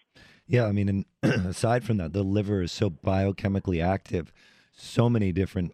Yeah, 0.47 0.65
I 0.65 0.73
mean, 0.73 0.89
and 1.23 1.47
aside 1.47 1.85
from 1.85 1.99
that, 1.99 2.13
the 2.13 2.23
liver 2.23 2.63
is 2.63 2.73
so 2.73 2.91
biochemically 2.91 3.85
active. 3.85 4.33
So 4.73 5.11
many 5.11 5.33
different 5.33 5.73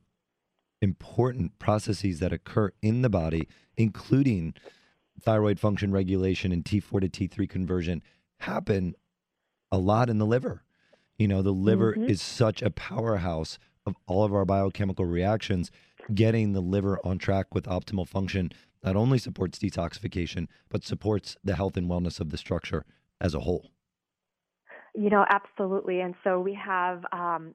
important 0.81 1.59
processes 1.59 2.21
that 2.21 2.33
occur 2.33 2.73
in 2.83 3.03
the 3.03 3.11
body, 3.11 3.49
including 3.77 4.55
thyroid 5.21 5.61
function 5.61 5.93
regulation 5.93 6.53
and 6.53 6.65
T4 6.65 7.01
to 7.01 7.29
T3 7.29 7.49
conversion, 7.49 8.03
happen 8.41 8.95
a 9.71 9.79
lot 9.79 10.11
in 10.11 10.19
the 10.19 10.27
liver. 10.27 10.63
You 11.19 11.29
know, 11.29 11.43
the 11.43 11.53
liver 11.53 11.95
Mhm. 11.95 12.09
is 12.09 12.21
such 12.21 12.61
a 12.63 12.71
powerhouse 12.71 13.59
of 13.87 13.97
all 14.07 14.25
of 14.25 14.35
our 14.35 14.45
biochemical 14.45 15.05
reactions. 15.05 15.71
Getting 16.13 16.53
the 16.53 16.61
liver 16.61 16.99
on 17.05 17.19
track 17.19 17.55
with 17.55 17.67
optimal 17.67 18.07
function 18.07 18.51
not 18.83 18.97
only 18.97 19.17
supports 19.17 19.59
detoxification, 19.59 20.49
but 20.69 20.85
supports 20.85 21.39
the 21.43 21.55
health 21.55 21.77
and 21.77 21.89
wellness 21.89 22.21
of 22.21 22.31
the 22.31 22.37
structure 22.37 22.85
as 23.21 23.35
a 23.35 23.41
whole. 23.41 23.71
You 24.95 25.09
know, 25.11 25.25
absolutely. 25.29 26.01
And 26.01 26.15
so 26.23 26.39
we 26.41 26.55
have 26.55 27.03
um, 27.13 27.55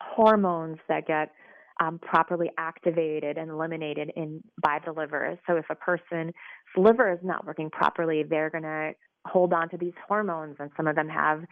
hormones 0.00 0.78
that 0.88 1.06
get 1.06 1.32
um, 1.80 1.98
properly 1.98 2.50
activated 2.58 3.36
and 3.36 3.50
eliminated 3.50 4.12
in 4.16 4.42
by 4.62 4.78
the 4.84 4.92
liver. 4.92 5.38
So 5.46 5.56
if 5.56 5.66
a 5.68 5.74
person's 5.74 6.32
liver 6.76 7.12
is 7.12 7.18
not 7.22 7.46
working 7.46 7.70
properly, 7.70 8.22
they're 8.22 8.50
going 8.50 8.64
to 8.64 8.92
hold 9.26 9.52
on 9.52 9.68
to 9.70 9.76
these 9.76 9.92
hormones, 10.08 10.56
and 10.58 10.70
some 10.76 10.86
of 10.86 10.96
them 10.96 11.08
have 11.08 11.44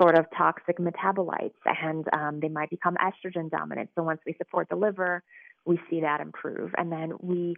sort 0.00 0.18
of 0.18 0.26
toxic 0.36 0.78
metabolites, 0.78 1.52
and 1.64 2.06
um, 2.12 2.40
they 2.40 2.48
might 2.48 2.70
become 2.70 2.96
estrogen 2.96 3.50
dominant. 3.50 3.90
So 3.94 4.02
once 4.02 4.20
we 4.26 4.34
support 4.38 4.68
the 4.68 4.76
liver, 4.76 5.22
we 5.64 5.78
see 5.88 6.00
that 6.00 6.20
improve, 6.20 6.72
and 6.76 6.90
then 6.90 7.12
we 7.20 7.56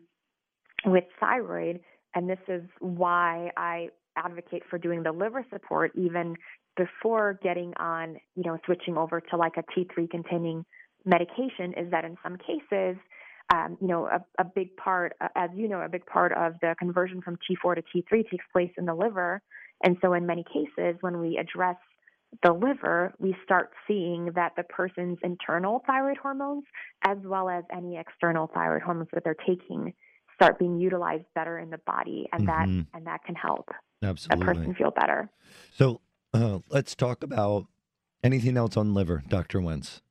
with 0.85 1.05
thyroid, 1.19 1.81
and 2.15 2.29
this 2.29 2.39
is 2.49 2.63
why 2.81 3.51
I 3.57 3.89
advocate 4.17 4.63
for 4.69 4.79
doing 4.79 5.03
the 5.03 5.13
liver 5.13 5.45
support 5.53 5.93
even 5.95 6.35
before 6.77 7.39
getting 7.43 7.73
on, 7.79 8.17
you 8.35 8.45
know, 8.45 8.59
switching 8.67 8.97
over 8.97 9.21
to 9.21 9.37
like 9.37 9.55
a 9.57 9.63
T3 9.63 10.11
containing 10.11 10.65
medication 11.05 11.73
is 11.77 11.91
that 11.91 12.05
in 12.05 12.17
some 12.23 12.37
cases, 12.37 12.97
um, 13.55 13.77
you 13.81 13.87
know, 13.87 14.07
a, 14.07 14.25
a 14.41 14.45
big 14.45 14.77
part, 14.77 15.15
as 15.37 15.51
you 15.55 15.69
know, 15.69 15.81
a 15.81 15.89
big 15.89 16.05
part 16.07 16.33
of 16.33 16.55
the 16.61 16.75
conversion 16.79 17.23
from 17.23 17.39
T4 17.49 17.77
to 17.77 17.83
T3 17.83 18.29
takes 18.29 18.45
place 18.53 18.73
in 18.77 18.87
the 18.87 18.95
liver. 18.95 19.41
And 19.85 19.97
so, 20.03 20.15
in 20.15 20.27
many 20.27 20.45
cases, 20.45 20.97
when 21.01 21.21
we 21.21 21.39
address 21.39 21.77
the 22.43 22.53
liver, 22.53 23.15
we 23.19 23.35
start 23.45 23.71
seeing 23.87 24.31
that 24.35 24.53
the 24.57 24.63
person's 24.65 25.19
internal 25.23 25.83
thyroid 25.87 26.17
hormones, 26.19 26.65
as 27.07 27.19
well 27.25 27.49
as 27.49 27.65
any 27.75 27.97
external 27.97 28.51
thyroid 28.53 28.83
hormones 28.83 29.09
that 29.13 29.25
they're 29.25 29.35
taking, 29.47 29.95
start 30.35 30.59
being 30.59 30.79
utilized 30.79 31.25
better 31.35 31.59
in 31.59 31.71
the 31.71 31.79
body, 31.79 32.29
and 32.33 32.43
Mhm. 32.43 32.47
that 32.47 32.69
and 32.95 33.07
that 33.07 33.25
can 33.25 33.35
help 33.35 33.71
Absolutely. 34.03 34.43
a 34.43 34.55
person 34.55 34.75
feel 34.75 34.91
better. 34.91 35.31
So 35.73 36.01
uh, 36.35 36.59
let's 36.69 36.95
talk 36.95 37.23
about 37.23 37.67
anything 38.23 38.57
else 38.57 38.77
on 38.77 38.93
liver, 38.93 39.23
Dr. 39.29 39.61
Wentz. 39.61 40.03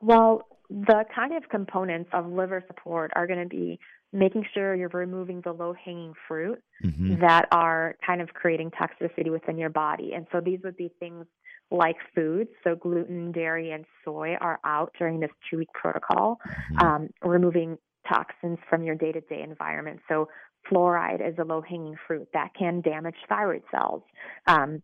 Well, 0.00 0.46
the 0.68 1.04
kind 1.14 1.34
of 1.36 1.48
components 1.50 2.10
of 2.12 2.26
liver 2.26 2.62
support 2.68 3.10
are 3.16 3.26
going 3.26 3.40
to 3.42 3.48
be 3.48 3.80
making 4.12 4.44
sure 4.52 4.74
you're 4.74 4.88
removing 4.88 5.40
the 5.42 5.52
low 5.52 5.72
hanging 5.72 6.14
fruit 6.26 6.60
Mhm. 6.82 7.20
that 7.20 7.46
are 7.52 7.96
kind 8.04 8.20
of 8.20 8.34
creating 8.34 8.70
toxicity 8.72 9.30
within 9.30 9.56
your 9.56 9.70
body. 9.70 10.14
And 10.14 10.26
so 10.32 10.40
these 10.40 10.60
would 10.64 10.76
be 10.76 10.88
things 10.98 11.26
like 11.70 11.96
foods. 12.14 12.50
So 12.64 12.74
gluten, 12.74 13.30
dairy, 13.32 13.70
and 13.70 13.84
soy 14.04 14.36
are 14.40 14.58
out 14.64 14.92
during 14.98 15.20
this 15.20 15.30
two 15.48 15.58
week 15.58 15.72
protocol, 15.72 16.40
Mhm. 16.72 16.82
um, 16.82 17.08
removing 17.22 17.78
toxins 18.08 18.58
from 18.68 18.82
your 18.82 18.96
day 18.96 19.12
to 19.12 19.20
day 19.20 19.42
environment. 19.42 20.00
So 20.08 20.28
fluoride 20.66 21.20
is 21.20 21.38
a 21.38 21.44
low 21.44 21.60
hanging 21.60 21.96
fruit 22.06 22.28
that 22.32 22.52
can 22.54 22.80
damage 22.80 23.16
thyroid 23.28 23.62
cells. 23.70 24.02
Um, 24.46 24.82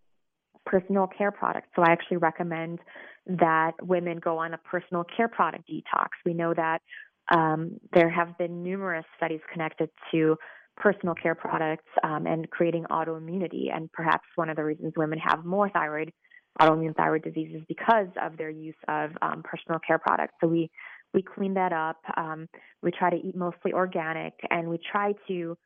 personal 0.65 1.07
care 1.07 1.31
products. 1.31 1.69
So 1.77 1.83
I 1.83 1.93
actually 1.93 2.17
recommend 2.17 2.81
that 3.27 3.73
women 3.83 4.19
go 4.19 4.39
on 4.39 4.53
a 4.53 4.59
personal 4.59 5.05
care 5.05 5.29
product 5.29 5.69
detox. 5.69 6.09
We 6.25 6.35
know 6.35 6.55
that 6.55 6.83
um, 7.31 7.79
there 7.93 8.09
have 8.11 8.37
been 8.39 8.63
numerous 8.63 9.05
studies 9.17 9.41
connected 9.53 9.91
to 10.13 10.37
personal 10.77 11.15
care 11.15 11.35
products 11.35 11.89
um, 12.05 12.27
and 12.27 12.49
creating 12.51 12.85
autoimmunity. 12.91 13.75
And 13.75 13.91
perhaps 13.93 14.25
one 14.35 14.51
of 14.51 14.57
the 14.57 14.65
reasons 14.65 14.93
women 14.97 15.19
have 15.19 15.45
more 15.45 15.71
thyroid, 15.71 16.13
autoimmune 16.61 16.95
thyroid 16.95 17.23
disease 17.23 17.55
is 17.55 17.63
because 17.69 18.09
of 18.23 18.37
their 18.37 18.51
use 18.51 18.75
of 18.89 19.11
um, 19.23 19.43
personal 19.43 19.81
care 19.87 19.99
products. 19.99 20.35
So 20.41 20.47
we 20.49 20.71
we 21.15 21.23
clean 21.23 21.55
that 21.55 21.73
up. 21.73 21.97
Um, 22.17 22.47
we 22.83 22.91
try 22.91 23.09
to 23.11 23.17
eat 23.17 23.35
mostly 23.35 23.73
organic, 23.73 24.35
and 24.51 24.69
we 24.69 24.79
try 24.93 25.15
to 25.29 25.57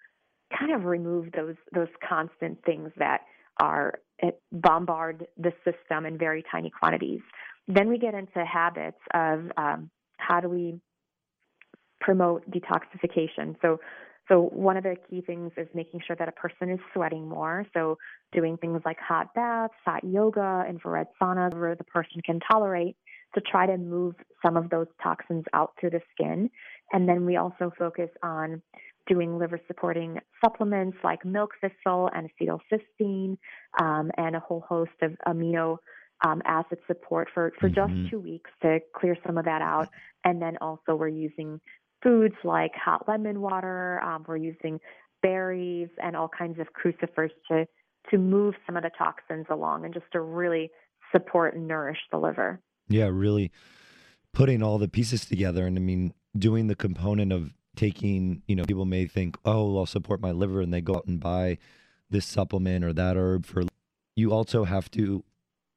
kind 0.57 0.73
of 0.73 0.85
remove 0.85 1.33
those 1.33 1.57
those 1.75 1.89
constant 2.09 2.59
things 2.65 2.91
that 2.99 3.23
are 3.61 3.99
bombard 4.53 5.27
the 5.39 5.53
system 5.65 6.07
in 6.07 6.19
very 6.19 6.45
tiny 6.51 6.71
quantities. 6.71 7.21
Then 7.69 7.89
we 7.89 7.99
get 7.99 8.15
into 8.15 8.45
habits 8.45 8.99
of 9.13 9.51
um, 9.57 9.91
how 10.19 10.41
do 10.41 10.49
we 10.49 10.81
promote 12.01 12.49
detoxification. 12.51 13.57
So, 13.63 13.79
so 14.29 14.43
one 14.53 14.77
of 14.77 14.85
the 14.85 14.97
key 15.09 15.23
things 15.23 15.53
is 15.57 15.67
making 15.75 16.01
sure 16.07 16.17
that 16.17 16.29
a 16.29 16.33
person 16.33 16.71
is 16.71 16.79
sweating 16.95 17.29
more. 17.29 17.67
So, 17.75 17.99
doing 18.33 18.57
things 18.59 18.81
like 18.85 18.99
hot 19.01 19.35
baths, 19.35 19.75
hot 19.85 20.05
yoga, 20.05 20.65
infrared 20.69 21.09
sauna, 21.21 21.53
where 21.53 21.75
the 21.75 21.85
person 21.85 22.21
can 22.25 22.39
tolerate 22.51 22.97
to 23.35 23.41
try 23.41 23.67
to 23.67 23.77
move 23.77 24.15
some 24.45 24.57
of 24.57 24.71
those 24.71 24.87
toxins 25.03 25.45
out 25.53 25.73
through 25.79 25.91
the 25.91 26.01
skin. 26.13 26.51
And 26.93 27.09
then 27.09 27.25
we 27.27 27.37
also 27.37 27.73
focus 27.79 28.11
on 28.23 28.63
doing 29.07 29.39
liver 29.39 29.61
supporting 29.67 30.19
supplements 30.45 30.97
like 31.03 31.25
milk 31.25 31.53
thistle 31.61 32.11
and 32.15 32.29
acetylcysteine 32.31 33.37
um, 33.81 34.11
and 34.17 34.37
a 34.37 34.41
whole 34.41 34.65
host 34.69 34.91
of 35.03 35.13
amino 35.27 35.79
um, 36.25 36.43
acid 36.45 36.79
support 36.87 37.29
for, 37.33 37.53
for 37.61 37.69
Mhm. 37.69 37.75
just 37.75 37.95
two 38.11 38.21
weeks 38.21 38.51
to 38.63 38.81
clear 38.95 39.17
some 39.27 39.39
of 39.39 39.45
that 39.45 39.63
out. 39.63 39.89
And 40.25 40.41
then 40.41 40.57
also 40.61 40.95
we're 40.95 41.09
using 41.09 41.61
foods 42.03 42.35
like 42.45 42.73
hot 42.75 43.09
lemon 43.09 43.41
water. 43.41 44.01
Um, 44.03 44.25
we're 44.27 44.37
using 44.37 44.81
berries 45.23 45.89
and 46.03 46.17
all 46.17 46.29
kinds 46.29 46.59
of 46.59 46.73
crucifers 46.73 47.33
to 47.49 47.67
to 48.11 48.19
move 48.19 48.55
some 48.67 48.77
of 48.77 48.83
the 48.83 48.91
toxins 48.97 49.47
along 49.51 49.85
and 49.85 49.93
just 49.93 50.07
to 50.13 50.21
really 50.21 50.71
support 51.13 51.55
and 51.55 51.69
nourish 51.69 51.99
the 52.11 52.17
liver. 52.17 52.61
Yeah, 52.89 53.09
really 53.13 53.53
putting 54.33 54.63
all 54.63 54.79
the 54.79 54.89
pieces 54.89 55.25
together. 55.25 55.67
And 55.67 55.77
I 55.77 55.81
mean, 55.81 56.15
doing 56.37 56.67
the 56.67 56.75
component 56.75 57.33
of 57.33 57.53
taking, 57.77 58.43
you 58.47 58.57
know, 58.57 58.65
people 58.65 58.85
may 58.85 59.07
think, 59.07 59.37
oh, 59.45 59.79
I'll 59.79 59.87
support 59.87 60.21
my 60.21 60.33
liver, 60.33 60.61
and 60.61 60.73
they 60.73 60.81
go 60.81 60.97
out 60.97 61.07
and 61.07 61.21
buy 61.21 61.59
this 62.09 62.27
supplement 62.27 62.85
or 62.85 62.93
that 62.93 63.17
herb 63.17 63.47
for. 63.47 63.65
You 64.17 64.33
also 64.33 64.65
have 64.65 64.91
to 64.93 65.25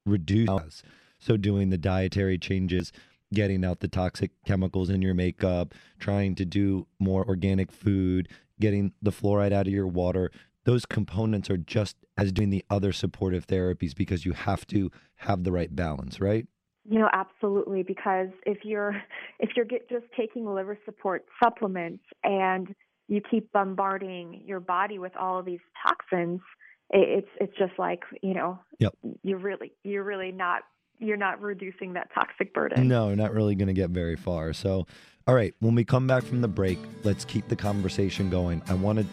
reduce. 0.06 0.84
So, 1.20 1.38
doing 1.38 1.70
the 1.70 1.78
dietary 1.78 2.38
changes, 2.38 2.92
getting 3.34 3.66
out 3.66 3.80
the 3.80 3.88
toxic 3.88 4.32
chemicals 4.46 4.90
in 4.90 5.02
your 5.02 5.14
makeup, 5.14 5.74
trying 6.00 6.36
to 6.36 6.46
do 6.46 6.88
more 7.00 7.26
organic 7.28 7.72
food, 7.72 8.30
getting 8.60 8.94
the 9.02 9.12
fluoride 9.12 9.52
out 9.54 9.68
of 9.68 9.74
your 9.74 9.88
water. 9.88 10.32
Those 10.66 10.86
components 10.86 11.50
are 11.50 11.58
just 11.58 11.98
as 12.18 12.32
doing 12.32 12.50
the 12.50 12.64
other 12.70 12.94
supportive 12.94 13.48
therapies 13.48 13.94
because 13.96 14.26
you 14.26 14.32
have 14.34 14.66
to 14.68 14.92
have 15.16 15.44
the 15.44 15.52
right 15.52 15.76
balance, 15.76 16.22
right? 16.22 16.48
You 16.90 17.00
know, 17.00 17.10
absolutely. 17.14 17.84
Because 17.84 18.30
if 18.46 18.60
you're 18.64 18.96
if 19.40 19.52
you're 19.56 19.66
get, 19.66 19.90
just 19.90 20.06
taking 20.18 20.46
liver 20.46 20.78
support 20.86 21.26
supplements 21.42 22.04
and 22.24 22.74
you 23.08 23.22
keep 23.30 23.52
bombarding 23.52 24.44
your 24.46 24.60
body 24.60 25.00
with 25.00 25.16
all 25.18 25.40
of 25.40 25.46
these 25.46 25.60
toxins, 25.86 26.42
it, 26.90 27.24
it's 27.24 27.30
it's 27.40 27.58
just 27.58 27.74
like 27.78 28.02
you 28.22 28.34
know, 28.34 28.60
Yep. 28.80 28.94
you're 29.24 29.40
really 29.40 29.74
you're 29.84 30.04
really 30.04 30.32
not 30.32 30.64
you're 31.04 31.18
not 31.18 31.42
reducing 31.42 31.94
that 31.94 32.10
toxic 32.14 32.54
burden. 32.54 32.88
No, 32.88 33.14
not 33.14 33.34
really 33.34 33.56
going 33.56 33.68
to 33.68 33.74
get 33.74 33.90
very 33.90 34.16
far. 34.16 34.54
So, 34.54 34.88
all 35.28 35.36
right, 35.36 35.54
when 35.60 35.76
we 35.76 35.84
come 35.84 36.08
back 36.08 36.24
from 36.24 36.42
the 36.42 36.48
break, 36.48 36.80
let's 37.04 37.26
keep 37.26 37.48
the 37.48 37.56
conversation 37.56 38.30
going. 38.30 38.62
I 38.68 38.74
wanted 38.74 39.08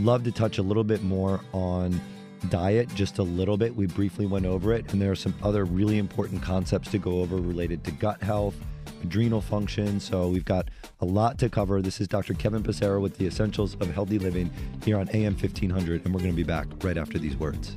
love 0.00 0.24
to 0.24 0.32
touch 0.32 0.58
a 0.58 0.62
little 0.62 0.84
bit 0.84 1.02
more 1.02 1.40
on 1.52 2.00
diet, 2.48 2.88
just 2.94 3.18
a 3.18 3.22
little 3.22 3.56
bit. 3.56 3.74
We 3.74 3.86
briefly 3.86 4.26
went 4.26 4.46
over 4.46 4.72
it, 4.72 4.92
and 4.92 5.00
there 5.00 5.12
are 5.12 5.16
some 5.16 5.34
other 5.42 5.64
really 5.64 5.98
important 5.98 6.42
concepts 6.42 6.90
to 6.90 6.98
go 6.98 7.20
over 7.20 7.36
related 7.36 7.84
to 7.84 7.90
gut 7.92 8.22
health, 8.22 8.54
adrenal 9.02 9.40
function. 9.40 10.00
So, 10.00 10.28
we've 10.28 10.44
got 10.44 10.68
a 11.00 11.04
lot 11.04 11.38
to 11.38 11.48
cover. 11.48 11.82
This 11.82 12.00
is 12.00 12.08
Dr. 12.08 12.34
Kevin 12.34 12.62
Passero 12.62 13.00
with 13.00 13.18
the 13.18 13.26
Essentials 13.26 13.74
of 13.80 13.92
Healthy 13.92 14.18
Living 14.18 14.50
here 14.84 14.98
on 14.98 15.08
AM 15.12 15.34
1500, 15.34 16.04
and 16.04 16.14
we're 16.14 16.20
going 16.20 16.32
to 16.32 16.36
be 16.36 16.42
back 16.42 16.66
right 16.82 16.96
after 16.96 17.18
these 17.18 17.36
words. 17.36 17.76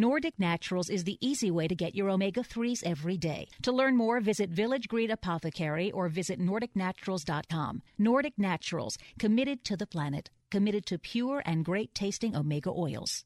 Nordic 0.01 0.39
Naturals 0.39 0.89
is 0.89 1.03
the 1.03 1.19
easy 1.21 1.51
way 1.51 1.67
to 1.67 1.75
get 1.75 1.93
your 1.93 2.09
omega 2.09 2.41
3s 2.41 2.81
every 2.83 3.17
day. 3.17 3.47
To 3.61 3.71
learn 3.71 3.95
more, 3.95 4.19
visit 4.19 4.49
Village 4.49 4.87
Green 4.87 5.11
Apothecary 5.11 5.91
or 5.91 6.09
visit 6.09 6.39
NordicNaturals.com. 6.39 7.83
Nordic 7.99 8.33
Naturals, 8.35 8.97
committed 9.19 9.63
to 9.63 9.77
the 9.77 9.85
planet, 9.85 10.31
committed 10.49 10.87
to 10.87 10.97
pure 10.97 11.43
and 11.45 11.63
great 11.63 11.93
tasting 11.93 12.35
omega 12.35 12.71
oils. 12.71 13.25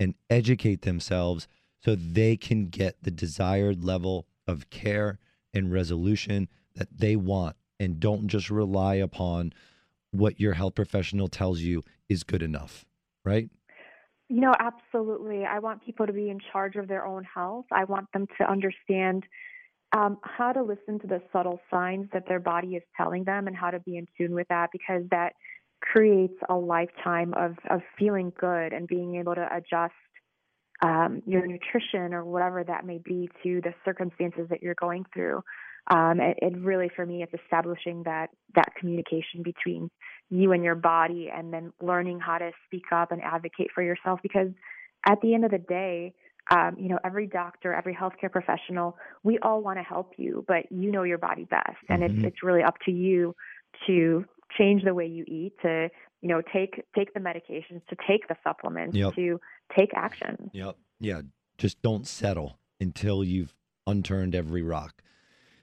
and 0.00 0.14
educate 0.30 0.80
themselves 0.80 1.46
so 1.84 1.94
they 1.94 2.38
can 2.38 2.68
get 2.68 2.96
the 3.02 3.10
desired 3.10 3.84
level 3.84 4.26
of 4.46 4.70
care 4.70 5.18
and 5.52 5.70
resolution 5.70 6.48
that 6.74 6.88
they 6.96 7.16
want 7.16 7.56
and 7.78 8.00
don't 8.00 8.28
just 8.28 8.48
rely 8.48 8.94
upon 8.94 9.52
what 10.10 10.40
your 10.40 10.54
health 10.54 10.74
professional 10.74 11.28
tells 11.28 11.60
you 11.60 11.82
is 12.08 12.24
good 12.24 12.42
enough, 12.42 12.84
right? 13.24 13.48
You 14.28 14.40
know, 14.40 14.54
absolutely. 14.58 15.44
I 15.44 15.58
want 15.58 15.84
people 15.84 16.06
to 16.06 16.12
be 16.12 16.30
in 16.30 16.38
charge 16.52 16.76
of 16.76 16.88
their 16.88 17.04
own 17.04 17.24
health. 17.24 17.66
I 17.72 17.84
want 17.84 18.06
them 18.12 18.26
to 18.38 18.50
understand 18.50 19.24
um, 19.96 20.18
how 20.22 20.52
to 20.52 20.62
listen 20.62 21.00
to 21.00 21.06
the 21.06 21.20
subtle 21.32 21.60
signs 21.70 22.08
that 22.12 22.28
their 22.28 22.38
body 22.38 22.76
is 22.76 22.82
telling 22.96 23.24
them 23.24 23.48
and 23.48 23.56
how 23.56 23.70
to 23.70 23.80
be 23.80 23.96
in 23.96 24.06
tune 24.16 24.34
with 24.34 24.46
that 24.48 24.70
because 24.72 25.02
that 25.10 25.32
creates 25.80 26.34
a 26.48 26.54
lifetime 26.54 27.34
of, 27.34 27.56
of 27.68 27.80
feeling 27.98 28.32
good 28.38 28.72
and 28.72 28.86
being 28.86 29.16
able 29.16 29.34
to 29.34 29.48
adjust 29.52 29.94
um, 30.82 31.22
your 31.26 31.46
nutrition 31.46 32.14
or 32.14 32.24
whatever 32.24 32.64
that 32.64 32.86
may 32.86 32.98
be 32.98 33.28
to 33.42 33.60
the 33.62 33.74
circumstances 33.84 34.46
that 34.50 34.62
you're 34.62 34.74
going 34.74 35.04
through. 35.12 35.42
Um, 35.88 36.20
it, 36.20 36.38
it 36.42 36.56
really, 36.58 36.90
for 36.94 37.04
me, 37.06 37.22
it's 37.22 37.32
establishing 37.42 38.02
that 38.04 38.28
that 38.54 38.74
communication 38.78 39.42
between 39.42 39.90
you 40.28 40.52
and 40.52 40.62
your 40.62 40.74
body, 40.74 41.30
and 41.34 41.52
then 41.52 41.72
learning 41.80 42.20
how 42.20 42.38
to 42.38 42.50
speak 42.66 42.84
up 42.92 43.12
and 43.12 43.20
advocate 43.22 43.68
for 43.74 43.82
yourself. 43.82 44.20
Because 44.22 44.48
at 45.08 45.20
the 45.22 45.34
end 45.34 45.44
of 45.44 45.50
the 45.50 45.58
day, 45.58 46.14
um, 46.50 46.76
you 46.78 46.88
know, 46.88 46.98
every 47.04 47.26
doctor, 47.26 47.72
every 47.74 47.94
healthcare 47.94 48.30
professional, 48.30 48.96
we 49.22 49.38
all 49.38 49.62
want 49.62 49.78
to 49.78 49.82
help 49.82 50.12
you, 50.16 50.44
but 50.46 50.70
you 50.70 50.90
know 50.90 51.02
your 51.02 51.18
body 51.18 51.44
best, 51.44 51.78
and 51.88 52.02
Mm-hmm. 52.02 52.24
it's 52.24 52.34
it's 52.34 52.42
really 52.42 52.62
up 52.62 52.76
to 52.86 52.90
you 52.92 53.34
to 53.86 54.24
change 54.58 54.82
the 54.84 54.94
way 54.94 55.06
you 55.06 55.24
eat, 55.28 55.52
to 55.62 55.88
you 56.22 56.28
know 56.28 56.42
take 56.52 56.82
take 56.96 57.12
the 57.14 57.20
medications, 57.20 57.80
to 57.88 57.96
take 58.06 58.28
the 58.28 58.36
supplements, 58.44 58.96
Yep. 58.96 59.14
to 59.14 59.40
take 59.78 59.90
action. 59.94 60.50
Yep. 60.52 60.76
Yeah. 61.00 61.22
Just 61.58 61.82
don't 61.82 62.06
settle 62.06 62.58
until 62.80 63.22
you've 63.22 63.54
unturned 63.86 64.34
every 64.34 64.62
rock. 64.62 65.02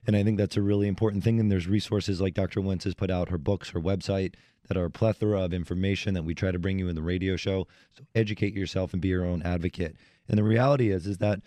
And 0.07 0.15
I 0.15 0.23
think 0.23 0.37
that's 0.37 0.55
a 0.55 0.61
really 0.61 0.87
important 0.87 1.23
thing. 1.23 1.39
And 1.39 1.51
there's 1.51 1.67
resources 1.67 2.21
like 2.21 2.33
Dr. 2.33 2.61
Wentz 2.61 2.85
has 2.85 2.95
put 2.95 3.11
out 3.11 3.29
her 3.29 3.37
books, 3.37 3.69
her 3.71 3.81
website 3.81 4.35
that 4.67 4.77
are 4.77 4.85
a 4.85 4.89
plethora 4.89 5.41
of 5.41 5.53
information 5.53 6.13
that 6.13 6.23
we 6.23 6.33
try 6.33 6.51
to 6.51 6.59
bring 6.59 6.79
you 6.79 6.87
in 6.87 6.95
the 6.95 7.01
radio 7.01 7.35
show. 7.35 7.67
So 7.93 8.03
educate 8.15 8.53
yourself 8.53 8.93
and 8.93 9.01
be 9.01 9.09
your 9.09 9.25
own 9.25 9.43
advocate. 9.43 9.97
And 10.29 10.37
the 10.37 10.43
reality 10.43 10.91
is, 10.91 11.05
is 11.05 11.17
that 11.17 11.41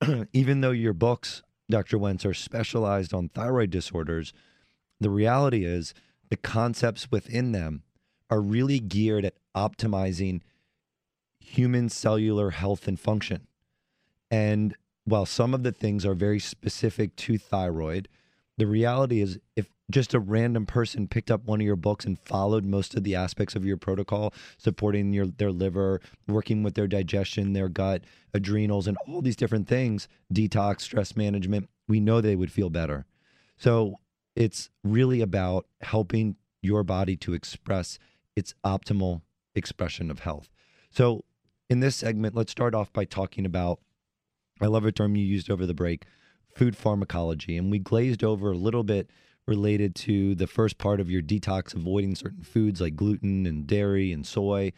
even 0.32 0.60
though 0.60 0.70
your 0.70 0.92
books, 0.92 1.42
Dr. 1.68 1.98
Wentz, 1.98 2.24
are 2.24 2.34
specialized 2.34 3.12
on 3.12 3.28
thyroid 3.28 3.70
disorders, 3.70 4.32
the 5.00 5.10
reality 5.10 5.64
is 5.64 5.92
the 6.30 6.36
concepts 6.36 7.10
within 7.10 7.52
them 7.52 7.82
are 8.30 8.40
really 8.40 8.80
geared 8.80 9.24
at 9.24 9.34
optimizing 9.54 10.40
human 11.40 11.88
cellular 11.88 12.50
health 12.50 12.88
and 12.88 12.98
function. 12.98 13.46
And 14.30 14.76
while 15.06 15.24
some 15.24 15.54
of 15.54 15.62
the 15.62 15.72
things 15.72 16.04
are 16.04 16.14
very 16.14 16.40
specific 16.40 17.14
to 17.16 17.38
thyroid, 17.38 18.08
the 18.58 18.66
reality 18.66 19.20
is 19.20 19.38
if 19.54 19.70
just 19.88 20.14
a 20.14 20.18
random 20.18 20.66
person 20.66 21.06
picked 21.06 21.30
up 21.30 21.44
one 21.44 21.60
of 21.60 21.64
your 21.64 21.76
books 21.76 22.04
and 22.04 22.18
followed 22.18 22.64
most 22.64 22.94
of 22.96 23.04
the 23.04 23.14
aspects 23.14 23.54
of 23.54 23.64
your 23.64 23.76
protocol, 23.76 24.34
supporting 24.58 25.12
your 25.12 25.26
their 25.26 25.52
liver, 25.52 26.00
working 26.26 26.64
with 26.64 26.74
their 26.74 26.88
digestion, 26.88 27.52
their 27.52 27.68
gut, 27.68 28.02
adrenals, 28.34 28.88
and 28.88 28.96
all 29.06 29.22
these 29.22 29.36
different 29.36 29.68
things, 29.68 30.08
detox, 30.32 30.80
stress 30.80 31.16
management, 31.16 31.68
we 31.86 32.00
know 32.00 32.20
they 32.20 32.34
would 32.34 32.50
feel 32.50 32.68
better. 32.68 33.06
So 33.56 33.94
it's 34.34 34.70
really 34.82 35.20
about 35.20 35.66
helping 35.82 36.36
your 36.62 36.82
body 36.82 37.16
to 37.18 37.32
express 37.32 37.98
its 38.34 38.54
optimal 38.64 39.22
expression 39.54 40.10
of 40.10 40.20
health. 40.20 40.50
So 40.90 41.24
in 41.70 41.78
this 41.78 41.94
segment, 41.94 42.34
let's 42.34 42.50
start 42.50 42.74
off 42.74 42.92
by 42.92 43.04
talking 43.04 43.46
about 43.46 43.78
I 44.60 44.66
love 44.66 44.84
a 44.84 44.92
term 44.92 45.16
you 45.16 45.24
used 45.24 45.50
over 45.50 45.66
the 45.66 45.74
break, 45.74 46.04
food 46.54 46.76
pharmacology. 46.76 47.56
And 47.56 47.70
we 47.70 47.78
glazed 47.78 48.24
over 48.24 48.50
a 48.50 48.56
little 48.56 48.84
bit 48.84 49.10
related 49.46 49.94
to 49.94 50.34
the 50.34 50.46
first 50.46 50.78
part 50.78 51.00
of 51.00 51.10
your 51.10 51.22
detox, 51.22 51.74
avoiding 51.74 52.14
certain 52.14 52.42
foods 52.42 52.80
like 52.80 52.96
gluten 52.96 53.46
and 53.46 53.66
dairy 53.66 54.12
and 54.12 54.26
soy. 54.26 54.72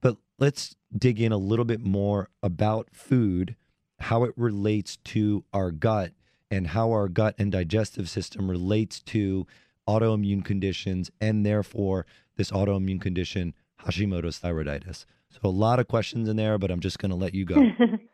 But 0.00 0.16
let's 0.38 0.76
dig 0.96 1.20
in 1.20 1.32
a 1.32 1.38
little 1.38 1.64
bit 1.64 1.80
more 1.80 2.28
about 2.42 2.88
food, 2.92 3.56
how 4.00 4.24
it 4.24 4.34
relates 4.36 4.96
to 4.98 5.44
our 5.52 5.70
gut, 5.70 6.12
and 6.50 6.68
how 6.68 6.90
our 6.90 7.08
gut 7.08 7.34
and 7.38 7.50
digestive 7.50 8.08
system 8.08 8.50
relates 8.50 9.00
to 9.02 9.46
autoimmune 9.88 10.44
conditions 10.44 11.10
and 11.20 11.44
therefore 11.44 12.06
this 12.36 12.50
autoimmune 12.50 13.00
condition, 13.00 13.54
Hashimoto's 13.80 14.38
thyroiditis. 14.40 15.04
So 15.30 15.40
a 15.44 15.48
lot 15.48 15.80
of 15.80 15.88
questions 15.88 16.28
in 16.28 16.36
there, 16.36 16.58
but 16.58 16.70
I'm 16.70 16.80
just 16.80 16.98
going 16.98 17.10
to 17.10 17.16
let 17.16 17.34
you 17.34 17.44
go. 17.44 17.56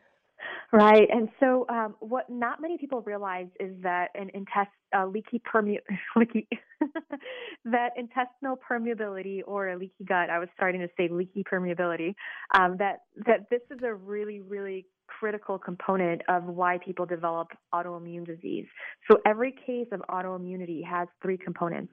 Right, 0.73 1.09
and 1.11 1.29
so 1.41 1.67
um, 1.69 1.97
what 1.99 2.31
not 2.31 2.61
many 2.61 2.79
people 2.79 3.03
realize 3.03 3.49
is 3.59 3.75
that 3.83 4.11
an 4.15 4.29
intest 4.29 4.71
uh, 4.97 5.05
leaky 5.05 5.41
perme- 5.45 5.81
leaky 6.17 6.47
that 7.65 7.91
intestinal 7.97 8.57
permeability 8.57 9.41
or 9.47 9.71
a 9.71 9.77
leaky 9.77 10.05
gut. 10.05 10.31
I 10.31 10.39
was 10.39 10.49
starting 10.55 10.81
to 10.81 10.89
say 10.97 11.09
leaky 11.11 11.43
permeability. 11.43 12.15
Um, 12.57 12.77
that 12.79 13.01
that 13.27 13.51
this 13.51 13.63
is 13.73 13.81
a 13.83 13.93
really 13.93 14.41
really 14.41 14.87
critical 15.09 15.59
component 15.59 16.23
of 16.29 16.45
why 16.45 16.79
people 16.85 17.05
develop 17.05 17.49
autoimmune 17.75 18.25
disease. 18.25 18.67
So 19.11 19.19
every 19.27 19.53
case 19.67 19.89
of 19.91 20.03
autoimmunity 20.09 20.85
has 20.85 21.09
three 21.21 21.37
components: 21.37 21.93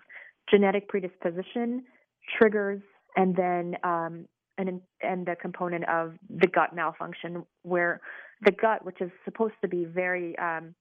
genetic 0.51 0.88
predisposition, 0.88 1.84
triggers, 2.38 2.82
and 3.15 3.36
then 3.36 3.75
um, 3.84 4.28
and 4.59 4.82
and 5.01 5.25
the 5.25 5.36
component 5.41 5.88
of 5.89 6.13
the 6.30 6.47
gut 6.47 6.75
malfunction 6.75 7.43
where 7.63 8.01
the 8.41 8.51
gut, 8.51 8.85
which 8.85 9.01
is 9.01 9.11
supposed 9.25 9.55
to 9.61 9.67
be 9.67 9.85
very 9.85 10.38
um, 10.38 10.75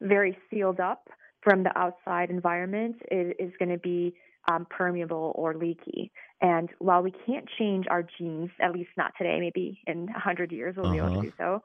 very 0.00 0.36
sealed 0.50 0.80
up 0.80 1.08
from 1.42 1.62
the 1.62 1.76
outside 1.76 2.30
environment, 2.30 2.96
is, 3.10 3.32
is 3.38 3.52
going 3.58 3.70
to 3.70 3.78
be 3.78 4.14
um, 4.50 4.66
permeable 4.70 5.32
or 5.36 5.54
leaky. 5.54 6.10
And 6.40 6.68
while 6.78 7.02
we 7.02 7.12
can't 7.26 7.48
change 7.58 7.86
our 7.88 8.06
genes, 8.18 8.50
at 8.60 8.72
least 8.72 8.90
not 8.96 9.12
today, 9.16 9.38
maybe 9.40 9.80
in 9.86 10.06
100 10.06 10.52
years 10.52 10.74
we'll 10.76 10.86
uh-huh. 10.86 10.94
be 10.94 10.98
able 10.98 11.08
to 11.08 11.14
uh-huh. 11.14 11.22
do 11.22 11.32
so. 11.38 11.62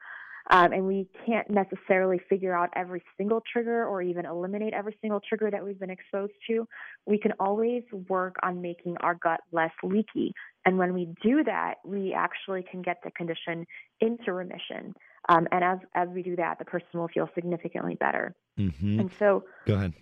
Um, 0.50 0.72
and 0.72 0.88
we 0.88 1.08
can't 1.26 1.50
necessarily 1.50 2.22
figure 2.30 2.56
out 2.56 2.70
every 2.76 3.04
single 3.18 3.44
trigger 3.52 3.86
or 3.86 4.02
even 4.02 4.26
eliminate 4.26 4.74
every 4.74 4.98
single 5.02 5.20
trigger 5.28 5.52
that 5.52 5.64
we've 5.64 5.80
been 5.80 5.90
exposed 5.90 6.34
to. 6.50 6.66
We 7.06 7.18
can 7.18 7.34
always 7.40 7.84
work 8.08 8.36
on 8.44 8.62
making 8.62 8.96
our 9.02 9.16
gut 9.16 9.42
less 9.52 9.72
leaky. 9.84 10.34
And 10.66 10.78
when 10.78 10.94
we 10.94 11.10
do 11.22 11.44
that, 11.44 11.76
we 11.84 12.14
actually 12.14 12.64
can 12.70 12.82
get 12.82 12.98
the 13.04 13.12
condition 13.12 13.66
into 14.00 14.32
remission. 14.32 14.94
Um, 15.30 15.48
and 15.52 15.64
as 15.64 15.80
as 15.94 16.10
we 16.10 16.24
do 16.24 16.36
that, 16.38 16.60
the 16.60 16.66
person 16.66 16.88
will 16.94 17.10
feel 17.10 17.30
significantly 17.36 17.96
better. 17.96 18.36
Mm-hmm. 18.58 19.00
And 19.00 19.12
so, 19.20 19.44
go 19.66 19.76
ahead. 19.76 19.94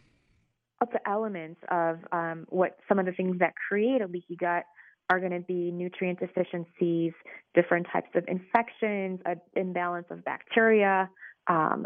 Of 0.82 0.90
the 0.92 1.08
elements 1.10 1.62
of 1.70 2.00
um, 2.12 2.46
what 2.50 2.78
some 2.88 3.00
of 3.00 3.06
the 3.06 3.14
things 3.14 3.40
that 3.40 3.54
create 3.70 4.02
a 4.02 4.08
leaky 4.08 4.36
gut 4.36 4.64
are 5.10 5.20
going 5.20 5.32
to 5.32 5.40
be 5.40 5.72
nutrient 5.72 6.20
deficiencies, 6.20 7.14
different 7.54 7.88
types 7.92 8.10
of 8.16 8.24
infections, 8.28 9.20
an 9.26 9.40
imbalance 9.56 10.08
of 10.10 10.26
bacteria, 10.26 11.10
um, 11.48 11.86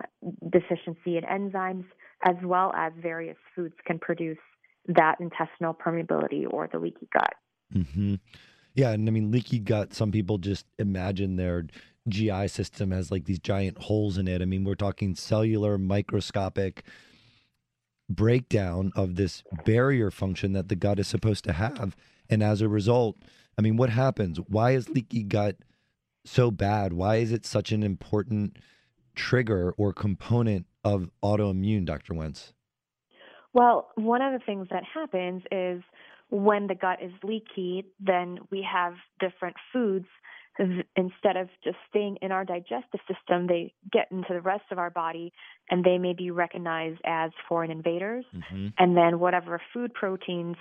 deficiency 0.50 1.18
in 1.18 1.24
enzymes, 1.24 1.86
as 2.26 2.36
well 2.44 2.74
as 2.76 2.94
various 3.02 3.38
foods 3.56 3.76
can 3.86 4.00
produce 4.00 4.38
that 4.88 5.18
intestinal 5.20 5.74
permeability 5.74 6.46
or 6.50 6.70
the 6.72 6.80
leaky 6.80 7.08
gut. 7.14 7.34
Mm-hmm. 7.74 8.16
Yeah, 8.76 8.91
and 8.91 9.07
I 9.07 9.11
mean 9.11 9.32
leaky 9.32 9.59
gut. 9.59 9.93
Some 9.93 10.11
people 10.11 10.38
just 10.38 10.65
imagine 10.78 11.36
their 11.36 11.65
GI 12.07 12.47
system 12.47 12.91
has 12.91 13.11
like 13.11 13.26
these 13.26 13.39
giant 13.39 13.78
holes 13.78 14.17
in 14.17 14.28
it. 14.28 14.41
I 14.41 14.45
mean, 14.45 14.63
we're 14.63 14.76
talking 14.76 15.15
cellular, 15.15 15.78
microscopic 15.78 16.84
breakdown 18.09 18.91
of 18.95 19.15
this 19.15 19.43
barrier 19.65 20.09
function 20.09 20.53
that 20.53 20.67
the 20.67 20.76
gut 20.76 20.99
is 20.99 21.07
supposed 21.07 21.43
to 21.45 21.53
have. 21.53 21.95
And 22.30 22.41
as 22.41 22.61
a 22.61 22.67
result, 22.67 23.17
I 23.57 23.61
mean, 23.61 23.78
what 23.78 23.89
happens? 23.89 24.39
Why 24.47 24.72
is 24.72 24.89
leaky 24.89 25.24
gut 25.24 25.57
so 26.26 26.49
bad? 26.51 26.93
Why 26.93 27.17
is 27.17 27.32
it 27.32 27.45
such 27.45 27.72
an 27.72 27.84
important 27.84 28.57
trigger 29.15 29.74
or 29.78 29.93
component 29.93 30.65
of 30.84 31.09
autoimmune, 31.24 31.86
Dr. 31.86 32.13
Wentz? 32.13 32.53
Well, 33.53 33.89
one 33.95 34.22
of 34.22 34.34
the 34.34 34.45
things 34.45 34.67
that 34.72 34.84
happens 34.84 35.43
is 35.51 35.82
when 36.30 36.68
the 36.68 36.76
gut 36.76 37.00
is 37.02 37.12
leaky, 37.24 37.86
then 38.00 38.40
we 38.52 38.66
have 38.72 38.94
different 39.20 39.56
foods 39.74 40.06
instead 40.96 41.38
of 41.38 41.48
just 41.64 41.78
staying 41.90 42.18
in 42.22 42.32
our 42.32 42.44
digestive 42.44 43.00
system, 43.08 43.48
they 43.48 43.74
get 43.92 44.08
into 44.12 44.34
the 44.34 44.42
rest 44.42 44.66
of 44.72 44.78
our 44.78 44.90
body 44.90 45.32
and 45.70 45.84
they 45.84 45.98
may 45.98 46.14
be 46.14 46.32
recognized 46.32 47.00
as 47.06 47.32
foreign 47.48 47.72
invaders. 47.72 48.26
Mm-hmm. 48.36 48.68
And 48.78 48.98
then 48.98 49.20
whatever 49.20 49.62
food 49.74 49.94
proteins, 49.94 50.58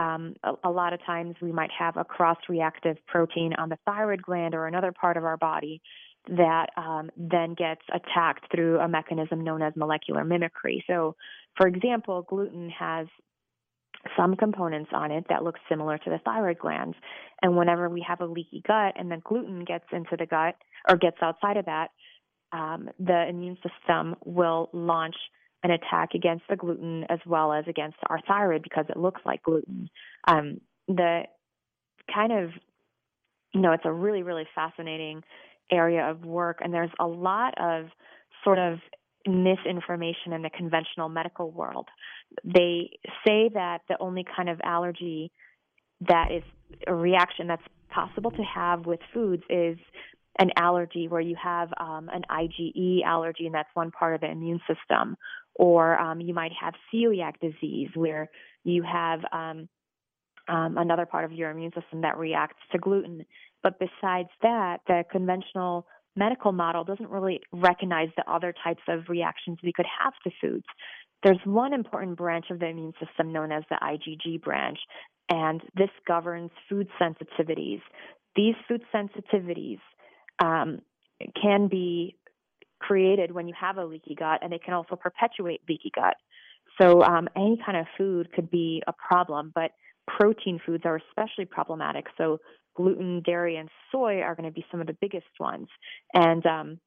um, 0.00 0.34
a, 0.44 0.52
a, 0.64 0.70
lot 0.70 0.92
of 0.92 1.04
times 1.04 1.36
we 1.40 1.52
might 1.52 1.70
have 1.76 1.96
a 1.96 2.04
cross 2.04 2.36
reactive 2.48 2.96
protein 3.06 3.54
on 3.54 3.70
the 3.70 3.78
thyroid 3.86 4.22
gland 4.22 4.54
or 4.54 4.66
another 4.66 4.92
part 4.92 5.16
of 5.16 5.24
our 5.24 5.36
body 5.36 5.80
that 6.28 6.66
um, 6.76 7.10
then 7.16 7.54
gets 7.54 7.80
attacked 7.92 8.54
through 8.54 8.78
a 8.78 8.88
mechanism 8.88 9.42
known 9.42 9.62
as 9.62 9.72
molecular 9.74 10.22
mimicry. 10.22 10.84
So, 10.86 11.16
for 11.56 11.66
example, 11.66 12.22
gluten 12.28 12.70
has 12.78 13.06
some 14.16 14.36
components 14.36 14.90
on 14.94 15.10
it 15.10 15.26
that 15.28 15.44
look 15.44 15.56
similar 15.68 15.98
to 15.98 16.10
the 16.10 16.18
thyroid 16.24 16.58
glands. 16.58 16.96
And 17.42 17.56
whenever 17.56 17.88
we 17.88 18.04
have 18.06 18.20
a 18.20 18.26
leaky 18.26 18.62
gut 18.66 18.94
and 18.96 19.10
the 19.10 19.18
gluten 19.18 19.64
gets 19.64 19.84
into 19.92 20.16
the 20.16 20.26
gut 20.26 20.56
or 20.88 20.96
gets 20.96 21.18
outside 21.22 21.56
of 21.56 21.66
that, 21.66 21.88
um, 22.52 22.88
the 22.98 23.28
immune 23.28 23.56
system 23.56 24.16
will 24.24 24.70
launch 24.72 25.16
an 25.62 25.70
attack 25.70 26.10
against 26.14 26.44
the 26.48 26.56
gluten 26.56 27.04
as 27.08 27.18
well 27.26 27.52
as 27.52 27.64
against 27.68 27.98
our 28.08 28.20
thyroid 28.26 28.62
because 28.62 28.86
it 28.88 28.96
looks 28.96 29.20
like 29.24 29.42
gluten. 29.42 29.90
Um, 30.26 30.60
the 30.88 31.24
kind 32.12 32.32
of, 32.32 32.50
you 33.52 33.60
know, 33.60 33.72
it's 33.72 33.84
a 33.84 33.92
really, 33.92 34.22
really 34.22 34.46
fascinating 34.54 35.22
area 35.70 36.10
of 36.10 36.24
work, 36.24 36.58
and 36.62 36.72
there's 36.72 36.90
a 36.98 37.06
lot 37.06 37.54
of 37.60 37.86
sort 38.42 38.58
of 38.58 38.78
misinformation 39.26 40.32
in 40.32 40.42
the 40.42 40.50
conventional 40.50 41.08
medical 41.08 41.50
world. 41.50 41.88
They 42.44 42.98
say 43.26 43.50
that 43.54 43.80
the 43.88 43.96
only 44.00 44.24
kind 44.36 44.48
of 44.48 44.60
allergy 44.64 45.30
that 46.08 46.32
is 46.32 46.42
a 46.86 46.94
reaction 46.94 47.46
that's 47.46 47.62
possible 47.90 48.30
to 48.30 48.42
have 48.42 48.86
with 48.86 49.00
foods 49.12 49.42
is 49.50 49.76
an 50.38 50.50
allergy 50.56 51.08
where 51.08 51.20
you 51.20 51.36
have 51.42 51.68
um, 51.78 52.08
an 52.12 52.22
IgE 52.30 53.04
allergy, 53.04 53.46
and 53.46 53.54
that's 53.54 53.68
one 53.74 53.90
part 53.90 54.14
of 54.14 54.20
the 54.20 54.30
immune 54.30 54.60
system. 54.66 55.16
Or 55.54 55.98
um, 55.98 56.20
you 56.20 56.32
might 56.32 56.52
have 56.58 56.74
celiac 56.92 57.34
disease, 57.40 57.90
where 57.94 58.30
you 58.64 58.82
have 58.82 59.20
um, 59.32 59.68
um, 60.48 60.78
another 60.78 61.04
part 61.04 61.24
of 61.24 61.32
your 61.32 61.50
immune 61.50 61.72
system 61.78 62.02
that 62.02 62.16
reacts 62.16 62.62
to 62.72 62.78
gluten. 62.78 63.26
But 63.62 63.78
besides 63.78 64.30
that, 64.42 64.78
the 64.86 65.04
conventional 65.10 65.86
medical 66.16 66.52
model 66.52 66.84
doesn't 66.84 67.10
really 67.10 67.40
recognize 67.52 68.08
the 68.16 68.30
other 68.30 68.54
types 68.64 68.82
of 68.88 69.08
reactions 69.08 69.58
we 69.62 69.72
could 69.72 69.86
have 70.02 70.12
to 70.24 70.30
foods. 70.40 70.66
There's 71.22 71.38
one 71.44 71.72
important 71.72 72.16
branch 72.16 72.46
of 72.50 72.58
the 72.58 72.66
immune 72.66 72.92
system 73.04 73.32
known 73.32 73.52
as 73.52 73.62
the 73.68 73.76
IgG 73.82 74.42
branch, 74.42 74.78
and 75.28 75.60
this 75.74 75.90
governs 76.06 76.50
food 76.68 76.88
sensitivities. 77.00 77.80
These 78.36 78.54
food 78.66 78.82
sensitivities 78.94 79.80
um, 80.42 80.80
can 81.40 81.68
be 81.68 82.16
created 82.80 83.32
when 83.32 83.46
you 83.46 83.54
have 83.60 83.76
a 83.76 83.84
leaky 83.84 84.14
gut, 84.14 84.40
and 84.42 84.52
they 84.52 84.58
can 84.58 84.74
also 84.74 84.96
perpetuate 84.96 85.60
leaky 85.68 85.92
gut. 85.94 86.16
So, 86.80 87.02
um, 87.02 87.28
any 87.36 87.58
kind 87.64 87.76
of 87.76 87.86
food 87.98 88.32
could 88.32 88.50
be 88.50 88.82
a 88.86 88.92
problem, 88.92 89.52
but 89.54 89.72
protein 90.06 90.60
foods 90.64 90.84
are 90.86 91.00
especially 91.08 91.44
problematic. 91.44 92.06
So, 92.16 92.38
gluten, 92.76 93.22
dairy, 93.24 93.56
and 93.56 93.68
soy 93.92 94.20
are 94.20 94.34
going 94.34 94.48
to 94.48 94.54
be 94.54 94.64
some 94.70 94.80
of 94.80 94.86
the 94.86 94.96
biggest 95.00 95.26
ones. 95.38 95.68
And 96.14 96.44
um, 96.46 96.80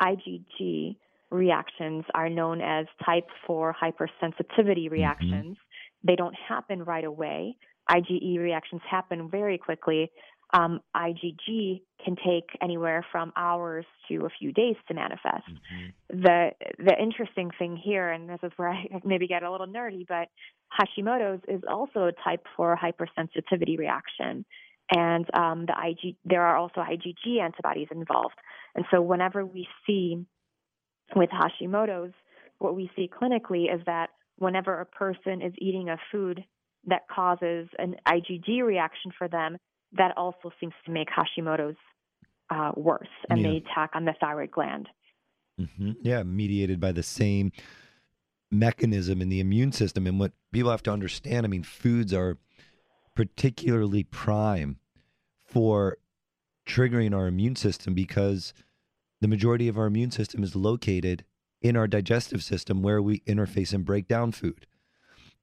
IgG 0.00 0.96
reactions 1.30 2.04
are 2.14 2.28
known 2.28 2.60
as 2.60 2.86
type 3.04 3.26
4 3.46 3.74
hypersensitivity 3.80 4.84
mm-hmm. 4.84 4.92
reactions. 4.92 5.56
Mm-hmm. 5.56 6.06
They 6.06 6.16
don't 6.16 6.34
happen 6.48 6.82
right 6.82 7.04
away. 7.04 7.56
IgE 7.90 8.38
reactions 8.38 8.82
happen 8.88 9.28
very 9.30 9.58
quickly. 9.58 10.10
Um, 10.52 10.80
IgG 10.96 11.82
can 12.04 12.16
take 12.16 12.44
anywhere 12.60 13.06
from 13.12 13.32
hours 13.36 13.84
to 14.08 14.26
a 14.26 14.28
few 14.38 14.52
days 14.52 14.74
to 14.88 14.94
manifest. 14.94 15.46
Mm-hmm. 15.48 16.22
The 16.22 16.50
the 16.78 16.94
interesting 17.00 17.50
thing 17.56 17.76
here, 17.76 18.10
and 18.10 18.28
this 18.28 18.40
is 18.42 18.50
where 18.56 18.68
I 18.70 18.86
maybe 19.04 19.28
get 19.28 19.42
a 19.42 19.50
little 19.50 19.68
nerdy, 19.68 20.06
but 20.08 20.28
Hashimoto's 20.78 21.42
is 21.46 21.62
also 21.70 22.06
a 22.06 22.12
type 22.24 22.44
4 22.56 22.78
hypersensitivity 22.82 23.78
reaction 23.78 24.44
and 24.94 25.26
um, 25.34 25.66
the 25.66 25.74
IG, 25.74 26.16
there 26.24 26.42
are 26.42 26.56
also 26.56 26.80
IgG 26.80 27.40
antibodies 27.40 27.88
involved. 27.90 28.34
And 28.74 28.84
so, 28.90 29.00
whenever 29.00 29.44
we 29.44 29.68
see 29.86 30.24
with 31.14 31.30
Hashimoto's, 31.30 32.12
what 32.58 32.74
we 32.76 32.90
see 32.96 33.08
clinically 33.08 33.72
is 33.72 33.80
that 33.86 34.10
whenever 34.36 34.80
a 34.80 34.86
person 34.86 35.42
is 35.42 35.52
eating 35.58 35.88
a 35.88 35.96
food 36.10 36.44
that 36.86 37.02
causes 37.08 37.68
an 37.78 37.96
IgG 38.06 38.62
reaction 38.62 39.12
for 39.16 39.28
them, 39.28 39.58
that 39.92 40.16
also 40.16 40.50
seems 40.60 40.74
to 40.86 40.90
make 40.90 41.08
Hashimoto's 41.08 41.76
uh, 42.50 42.72
worse, 42.76 43.08
and 43.28 43.40
yeah. 43.40 43.48
they 43.48 43.56
attack 43.58 43.90
on 43.94 44.04
the 44.04 44.14
thyroid 44.20 44.50
gland. 44.50 44.88
Mm-hmm. 45.60 45.92
Yeah, 46.02 46.22
mediated 46.22 46.80
by 46.80 46.92
the 46.92 47.02
same 47.02 47.52
mechanism 48.50 49.22
in 49.22 49.28
the 49.28 49.40
immune 49.40 49.72
system. 49.72 50.06
And 50.06 50.18
what 50.18 50.32
people 50.52 50.70
have 50.70 50.82
to 50.84 50.92
understand, 50.92 51.46
I 51.46 51.48
mean, 51.48 51.62
foods 51.62 52.12
are 52.12 52.38
particularly 53.14 54.02
prime 54.02 54.79
for 55.50 55.98
triggering 56.66 57.14
our 57.14 57.26
immune 57.26 57.56
system 57.56 57.94
because 57.94 58.54
the 59.20 59.28
majority 59.28 59.68
of 59.68 59.76
our 59.76 59.86
immune 59.86 60.10
system 60.10 60.42
is 60.42 60.54
located 60.54 61.24
in 61.60 61.76
our 61.76 61.86
digestive 61.86 62.42
system 62.42 62.82
where 62.82 63.02
we 63.02 63.20
interface 63.20 63.72
and 63.72 63.84
break 63.84 64.08
down 64.08 64.32
food. 64.32 64.66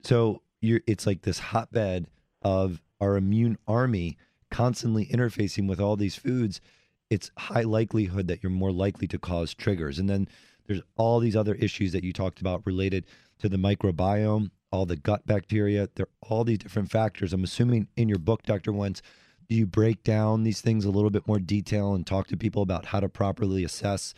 So 0.03 0.41
it's 0.62 1.05
like 1.05 1.22
this 1.22 1.39
hotbed 1.39 2.08
of 2.41 2.82
our 2.99 3.18
immune 3.18 3.58
army 3.68 4.18
constantly 4.49 5.05
interfacing 5.08 5.68
with 5.68 5.80
all 5.80 5.95
these 5.95 6.16
foods. 6.16 6.62
it's 7.10 7.32
high 7.38 7.62
likelihood 7.62 8.28
that 8.28 8.43
you're 8.43 8.49
more 8.49 8.72
likely 8.72 9.08
to 9.08 9.20
cause 9.20 9.53
triggers. 9.53 9.99
And 9.99 10.10
then 10.10 10.28
there's 10.66 10.82
all 10.95 11.20
these 11.20 11.36
other 11.36 11.55
issues 11.55 11.93
that 11.93 12.03
you 12.03 12.12
talked 12.12 12.41
about 12.41 12.66
related 12.66 13.05
to 13.39 13.47
the 13.47 13.58
microbiome, 13.58 14.51
all 14.72 14.86
the 14.86 14.97
gut 14.97 15.26
bacteria. 15.26 15.88
There 15.95 16.05
are 16.05 16.30
all 16.30 16.43
these 16.43 16.58
different 16.58 16.91
factors. 16.91 17.32
I'm 17.32 17.43
assuming 17.43 17.88
in 17.95 18.10
your 18.10 18.20
book, 18.20 18.43
Dr. 18.43 18.74
Wentz, 18.74 19.01
do 19.49 19.55
you 19.55 19.65
break 19.65 20.03
down 20.03 20.43
these 20.43 20.61
things 20.61 20.85
a 20.85 20.91
little 20.91 21.09
bit 21.09 21.27
more 21.27 21.39
detail 21.39 21.93
and 21.93 22.05
talk 22.05 22.27
to 22.27 22.37
people 22.37 22.61
about 22.61 22.87
how 22.87 22.99
to 22.99 23.09
properly 23.09 23.63
assess 23.63 24.13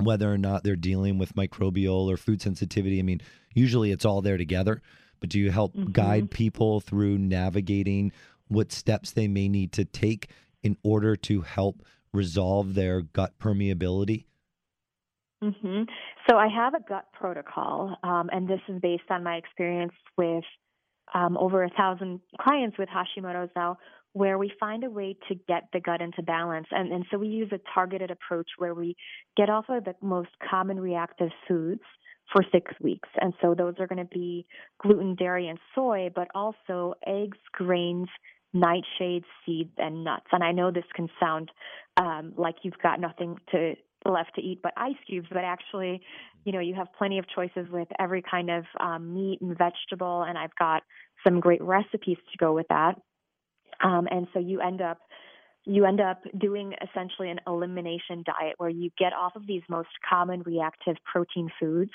whether 0.00 0.32
or 0.32 0.38
not 0.38 0.62
they're 0.62 0.76
dealing 0.76 1.18
with 1.18 1.34
microbial 1.34 2.06
or 2.06 2.16
food 2.16 2.40
sensitivity? 2.40 2.98
I 3.00 3.02
mean, 3.02 3.20
usually 3.54 3.90
it's 3.90 4.04
all 4.04 4.22
there 4.22 4.36
together, 4.36 4.80
but 5.18 5.28
do 5.30 5.40
you 5.40 5.50
help 5.50 5.74
Mhm. 5.74 5.92
guide 5.92 6.30
people 6.30 6.80
through 6.80 7.18
navigating 7.18 8.12
what 8.46 8.72
steps 8.72 9.10
they 9.10 9.26
may 9.28 9.48
need 9.48 9.72
to 9.72 9.84
take 9.84 10.30
in 10.62 10.76
order 10.82 11.16
to 11.16 11.40
help 11.40 11.82
resolve 12.12 12.74
their 12.74 13.02
gut 13.02 13.38
permeability? 13.38 14.26
hmm 15.42 15.82
So 16.28 16.36
I 16.36 16.48
have 16.48 16.74
a 16.74 16.80
gut 16.80 17.12
protocol, 17.12 17.96
um, 18.02 18.28
and 18.32 18.48
this 18.48 18.60
is 18.68 18.80
based 18.80 19.10
on 19.10 19.22
my 19.22 19.36
experience 19.36 19.92
with 20.16 20.44
um, 21.14 21.36
over 21.38 21.62
a 21.64 21.70
thousand 21.70 22.20
clients 22.40 22.76
with 22.76 22.88
Hashimoto's 22.88 23.50
now, 23.56 23.78
where 24.18 24.36
we 24.36 24.52
find 24.58 24.82
a 24.82 24.90
way 24.90 25.16
to 25.28 25.34
get 25.46 25.68
the 25.72 25.78
gut 25.78 26.00
into 26.00 26.22
balance. 26.22 26.66
And, 26.72 26.92
and 26.92 27.04
so 27.10 27.18
we 27.18 27.28
use 27.28 27.50
a 27.52 27.60
targeted 27.72 28.10
approach 28.10 28.48
where 28.58 28.74
we 28.74 28.96
get 29.36 29.48
off 29.48 29.66
of 29.68 29.84
the 29.84 29.94
most 30.02 30.30
common 30.50 30.80
reactive 30.80 31.30
foods 31.46 31.82
for 32.32 32.42
six 32.52 32.72
weeks. 32.80 33.08
And 33.20 33.32
so 33.40 33.54
those 33.54 33.74
are 33.78 33.86
going 33.86 34.04
to 34.04 34.12
be 34.12 34.44
gluten, 34.82 35.14
dairy, 35.14 35.46
and 35.48 35.58
soy, 35.74 36.10
but 36.14 36.28
also 36.34 36.94
eggs, 37.06 37.38
grains, 37.52 38.08
nightshades, 38.54 39.24
seeds, 39.46 39.72
and 39.78 40.02
nuts. 40.02 40.26
And 40.32 40.42
I 40.42 40.50
know 40.50 40.72
this 40.72 40.84
can 40.94 41.08
sound 41.20 41.50
um, 41.96 42.32
like 42.36 42.56
you've 42.62 42.82
got 42.82 43.00
nothing 43.00 43.36
to 43.52 43.74
left 44.04 44.34
to 44.34 44.40
eat 44.40 44.60
but 44.62 44.72
ice 44.76 44.96
cubes, 45.08 45.28
but 45.30 45.44
actually, 45.44 46.00
you 46.44 46.52
know, 46.52 46.60
you 46.60 46.74
have 46.74 46.88
plenty 46.96 47.18
of 47.18 47.26
choices 47.34 47.70
with 47.70 47.88
every 47.98 48.22
kind 48.22 48.50
of 48.50 48.64
um, 48.80 49.14
meat 49.14 49.40
and 49.40 49.56
vegetable, 49.56 50.22
and 50.22 50.36
I've 50.36 50.54
got 50.58 50.82
some 51.26 51.40
great 51.40 51.62
recipes 51.62 52.16
to 52.32 52.38
go 52.38 52.52
with 52.54 52.66
that. 52.68 52.94
Um, 53.82 54.08
and 54.10 54.26
so 54.32 54.38
you 54.38 54.60
end 54.60 54.80
up 54.80 54.98
you 55.64 55.84
end 55.84 56.00
up 56.00 56.22
doing 56.38 56.72
essentially 56.80 57.30
an 57.30 57.40
elimination 57.46 58.24
diet 58.24 58.54
where 58.56 58.70
you 58.70 58.90
get 58.96 59.12
off 59.12 59.36
of 59.36 59.46
these 59.46 59.62
most 59.68 59.90
common 60.08 60.42
reactive 60.42 60.96
protein 61.04 61.50
foods 61.60 61.90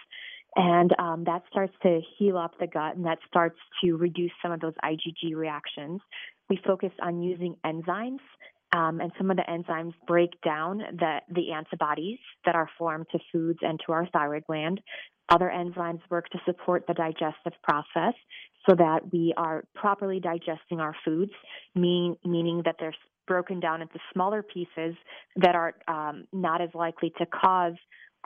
and 0.56 0.92
um, 1.00 1.24
that 1.26 1.44
starts 1.50 1.74
to 1.82 2.02
heal 2.18 2.38
up 2.38 2.52
the 2.60 2.68
gut 2.68 2.96
and 2.96 3.06
that 3.06 3.18
starts 3.28 3.58
to 3.84 3.96
reduce 3.96 4.32
some 4.42 4.52
of 4.52 4.60
those 4.60 4.74
IgG 4.84 5.36
reactions. 5.36 6.02
We 6.50 6.60
focus 6.66 6.92
on 7.02 7.22
using 7.22 7.56
enzymes 7.66 8.20
um, 8.76 9.00
and 9.00 9.12
some 9.18 9.32
of 9.32 9.38
the 9.38 9.44
enzymes 9.44 9.94
break 10.08 10.40
down 10.42 10.80
the, 10.80 11.20
the 11.30 11.52
antibodies 11.52 12.20
that 12.46 12.56
are 12.56 12.70
formed 12.78 13.08
to 13.12 13.20
foods 13.32 13.60
and 13.62 13.80
to 13.86 13.94
our 13.94 14.08
thyroid 14.08 14.44
gland. 14.46 14.82
Other 15.30 15.52
enzymes 15.54 16.02
work 16.10 16.30
to 16.30 16.40
support 16.46 16.86
the 16.88 16.94
digestive 16.94 17.54
process 17.64 18.14
so 18.70 18.76
that 18.76 19.12
we 19.12 19.34
are 19.38 19.64
properly 19.74 20.20
digesting 20.20 20.80
our 20.80 20.96
foods, 21.04 21.32
mean, 21.76 22.16
meaning 22.24 22.62
that 22.66 22.76
they're 22.80 22.96
broken 23.28 23.60
down 23.60 23.82
into 23.82 23.96
smaller 24.14 24.44
pieces 24.44 24.96
that 25.38 25.56
are 25.56 25.76
um, 25.88 26.26
not 26.34 26.62
as 26.62 26.70
likely 26.74 27.12
to 27.18 27.26
cause 27.26 27.76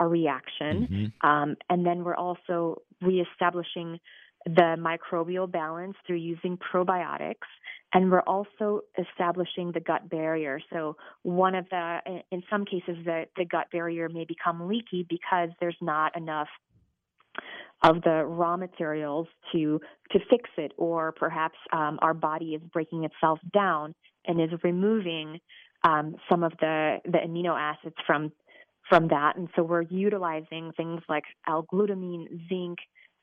a 0.00 0.06
reaction. 0.06 0.86
Um, 1.22 1.56
and 1.70 1.84
then 1.84 2.04
we're 2.04 2.16
also 2.16 2.82
reestablishing 3.00 3.98
the 4.44 4.76
microbial 4.78 5.50
balance 5.50 5.96
through 6.06 6.16
using 6.16 6.58
probiotics. 6.58 7.46
And 7.94 8.10
we're 8.10 8.20
also 8.20 8.82
establishing 8.98 9.72
the 9.72 9.80
gut 9.80 10.08
barrier. 10.10 10.60
So, 10.70 10.96
one 11.22 11.54
of 11.54 11.66
the, 11.70 11.98
in 12.30 12.42
some 12.50 12.66
cases, 12.66 12.96
the, 13.04 13.24
the 13.36 13.46
gut 13.46 13.68
barrier 13.72 14.10
may 14.10 14.26
become 14.26 14.68
leaky 14.68 15.06
because 15.08 15.48
there's 15.58 15.76
not 15.80 16.14
enough 16.16 16.48
of 17.82 18.02
the 18.02 18.24
raw 18.24 18.56
materials 18.56 19.28
to 19.52 19.80
to 20.10 20.18
fix 20.30 20.50
it, 20.56 20.72
or 20.76 21.12
perhaps 21.12 21.58
um, 21.72 21.98
our 22.02 22.14
body 22.14 22.54
is 22.54 22.62
breaking 22.72 23.04
itself 23.04 23.38
down 23.52 23.94
and 24.26 24.40
is 24.40 24.50
removing 24.64 25.38
um, 25.84 26.16
some 26.28 26.42
of 26.42 26.52
the 26.60 26.98
the 27.04 27.18
amino 27.18 27.56
acids 27.58 27.96
from 28.06 28.32
from 28.88 29.08
that. 29.08 29.36
And 29.36 29.48
so 29.54 29.62
we're 29.62 29.82
utilizing 29.82 30.72
things 30.76 31.02
like 31.08 31.24
L-glutamine, 31.46 32.48
zinc, 32.48 32.78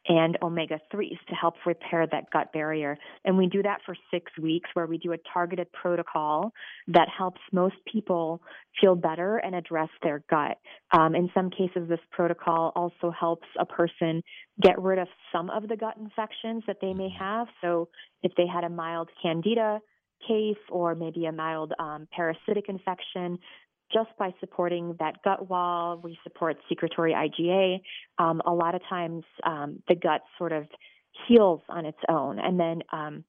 and 0.07 0.37
omega 0.41 0.79
3s 0.93 1.17
to 1.27 1.35
help 1.35 1.55
repair 1.65 2.05
that 2.07 2.29
gut 2.31 2.51
barrier. 2.53 2.97
And 3.23 3.37
we 3.37 3.47
do 3.47 3.63
that 3.63 3.79
for 3.85 3.95
six 4.11 4.31
weeks, 4.41 4.69
where 4.73 4.85
we 4.85 4.97
do 4.97 5.13
a 5.13 5.17
targeted 5.33 5.71
protocol 5.71 6.51
that 6.87 7.07
helps 7.09 7.41
most 7.51 7.75
people 7.91 8.41
feel 8.79 8.95
better 8.95 9.37
and 9.37 9.55
address 9.55 9.89
their 10.03 10.23
gut. 10.29 10.57
Um, 10.91 11.15
in 11.15 11.29
some 11.33 11.49
cases, 11.49 11.89
this 11.89 11.99
protocol 12.11 12.71
also 12.75 13.11
helps 13.11 13.47
a 13.59 13.65
person 13.65 14.21
get 14.61 14.79
rid 14.81 14.99
of 14.99 15.07
some 15.31 15.49
of 15.49 15.67
the 15.67 15.75
gut 15.75 15.97
infections 15.97 16.63
that 16.67 16.77
they 16.81 16.93
may 16.93 17.09
have. 17.17 17.47
So 17.61 17.89
if 18.23 18.31
they 18.37 18.47
had 18.47 18.63
a 18.63 18.69
mild 18.69 19.09
candida, 19.21 19.79
case 20.27 20.57
or 20.69 20.95
maybe 20.95 21.25
a 21.25 21.31
mild 21.31 21.73
um, 21.79 22.07
parasitic 22.15 22.65
infection, 22.69 23.37
just 23.93 24.09
by 24.17 24.33
supporting 24.39 24.95
that 24.99 25.21
gut 25.23 25.49
wall, 25.49 25.99
we 26.03 26.17
support 26.23 26.57
secretory 26.67 27.13
IgA. 27.13 27.81
Um, 28.17 28.41
a 28.45 28.53
lot 28.53 28.75
of 28.75 28.81
times 28.89 29.23
um, 29.43 29.81
the 29.87 29.95
gut 29.95 30.21
sort 30.37 30.51
of 30.51 30.65
heals 31.27 31.61
on 31.69 31.85
its 31.85 31.97
own. 32.09 32.39
And 32.39 32.59
then 32.59 32.81
um, 32.91 33.23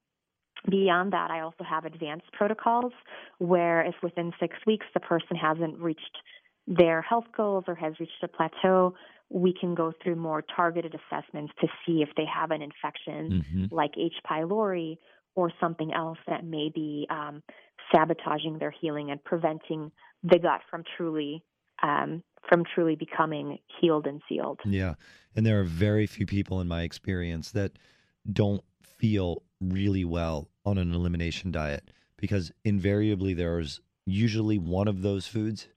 beyond 0.69 1.13
that, 1.13 1.31
I 1.31 1.41
also 1.41 1.65
have 1.69 1.85
advanced 1.85 2.27
protocols 2.33 2.93
where 3.39 3.83
if 3.83 3.95
within 4.03 4.33
six 4.41 4.57
weeks 4.67 4.87
the 4.95 5.01
person 5.01 5.37
hasn't 5.37 5.79
reached 5.79 6.19
their 6.67 7.03
health 7.03 7.27
goals 7.37 7.65
or 7.69 7.75
has 7.77 7.95
reached 8.01 8.23
a 8.23 8.29
plateau, 8.29 8.95
we 9.29 9.53
can 9.53 9.75
go 9.75 9.93
through 10.03 10.17
more 10.17 10.43
targeted 10.43 10.95
assessments 10.95 11.53
to 11.61 11.69
see 11.85 12.03
if 12.03 12.09
they 12.17 12.25
have 12.25 12.51
an 12.51 12.63
infection 12.63 13.45
Mhm. 13.45 13.73
like 13.73 13.93
H. 13.97 14.15
pylori 14.25 14.99
or 15.35 15.53
something 15.61 15.93
else 15.93 16.19
that 16.27 16.45
may 16.45 16.71
be 16.71 17.07
um, 17.11 17.43
sabotaging 17.93 18.59
their 18.59 18.71
healing 18.71 19.11
and 19.11 19.23
preventing 19.23 19.93
the 20.29 20.39
gut 20.39 20.61
from 20.71 20.83
truly 20.97 21.43
um, 21.83 22.23
from 22.49 22.65
truly 22.75 22.97
becoming 22.97 23.59
healed 23.81 24.07
and 24.07 24.23
sealed. 24.29 24.61
Yeah. 24.65 24.95
And 25.35 25.45
there 25.45 25.61
are 25.61 25.65
very 25.65 26.07
few 26.07 26.27
people 26.27 26.61
in 26.61 26.69
my 26.69 26.83
experience 26.83 27.51
that 27.53 27.73
don't 28.33 28.63
feel 28.83 29.43
really 29.61 30.05
well 30.05 30.49
on 30.65 30.79
an 30.79 30.95
elimination 30.95 31.51
diet 31.51 31.91
because 32.17 32.53
invariably 32.65 33.35
there's 33.35 33.81
usually 34.07 34.59
one 34.59 34.89
of 34.89 35.03
those 35.03 35.27
foods 35.27 35.69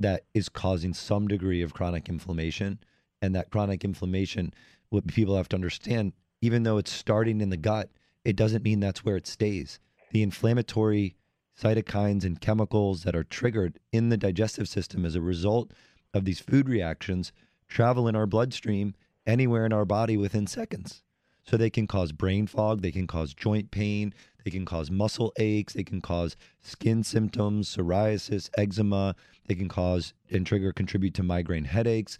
that 0.00 0.24
is 0.32 0.48
causing 0.48 0.94
some 0.94 1.26
degree 1.26 1.62
of 1.62 1.74
chronic 1.74 2.08
inflammation. 2.08 2.78
And 3.20 3.34
that 3.34 3.50
chronic 3.50 3.84
inflammation, 3.84 4.54
what 4.90 5.06
people 5.08 5.36
have 5.36 5.48
to 5.48 5.56
understand, 5.56 6.12
even 6.40 6.62
though 6.62 6.78
it's 6.78 6.92
starting 6.92 7.40
in 7.40 7.50
the 7.50 7.56
gut, 7.56 7.90
it 8.24 8.36
doesn't 8.36 8.62
mean 8.62 8.78
that's 8.78 9.04
where 9.04 9.16
it 9.16 9.26
stays. 9.26 9.80
The 10.12 10.22
inflammatory 10.22 11.16
cytokines 11.60 12.24
and 12.24 12.40
chemicals 12.40 13.02
that 13.02 13.16
are 13.16 13.24
triggered 13.24 13.78
in 13.92 14.08
the 14.08 14.16
digestive 14.16 14.68
system 14.68 15.04
as 15.04 15.14
a 15.14 15.20
result 15.20 15.72
of 16.14 16.24
these 16.24 16.40
food 16.40 16.68
reactions 16.68 17.32
travel 17.66 18.08
in 18.08 18.16
our 18.16 18.26
bloodstream 18.26 18.94
anywhere 19.26 19.66
in 19.66 19.72
our 19.72 19.84
body 19.84 20.16
within 20.16 20.46
seconds. 20.46 21.02
So 21.42 21.56
they 21.56 21.70
can 21.70 21.86
cause 21.86 22.12
brain 22.12 22.46
fog, 22.46 22.82
they 22.82 22.92
can 22.92 23.06
cause 23.06 23.34
joint 23.34 23.70
pain, 23.70 24.12
they 24.44 24.50
can 24.50 24.64
cause 24.64 24.90
muscle 24.90 25.32
aches, 25.38 25.72
they 25.72 25.82
can 25.82 26.00
cause 26.00 26.36
skin 26.60 27.02
symptoms, 27.02 27.74
psoriasis, 27.74 28.50
eczema, 28.56 29.14
they 29.46 29.54
can 29.54 29.68
cause 29.68 30.12
and 30.30 30.46
trigger 30.46 30.72
contribute 30.72 31.14
to 31.14 31.22
migraine 31.22 31.64
headaches, 31.64 32.18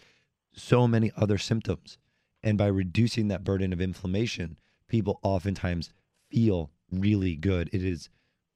so 0.53 0.89
many 0.89 1.12
other 1.16 1.39
symptoms. 1.39 1.99
And 2.43 2.57
by 2.57 2.66
reducing 2.66 3.28
that 3.28 3.45
burden 3.45 3.72
of 3.72 3.80
inflammation, 3.80 4.59
people 4.89 5.20
oftentimes 5.22 5.93
feel 6.30 6.70
really 6.91 7.36
good. 7.36 7.68
It 7.72 7.84
is 7.84 8.09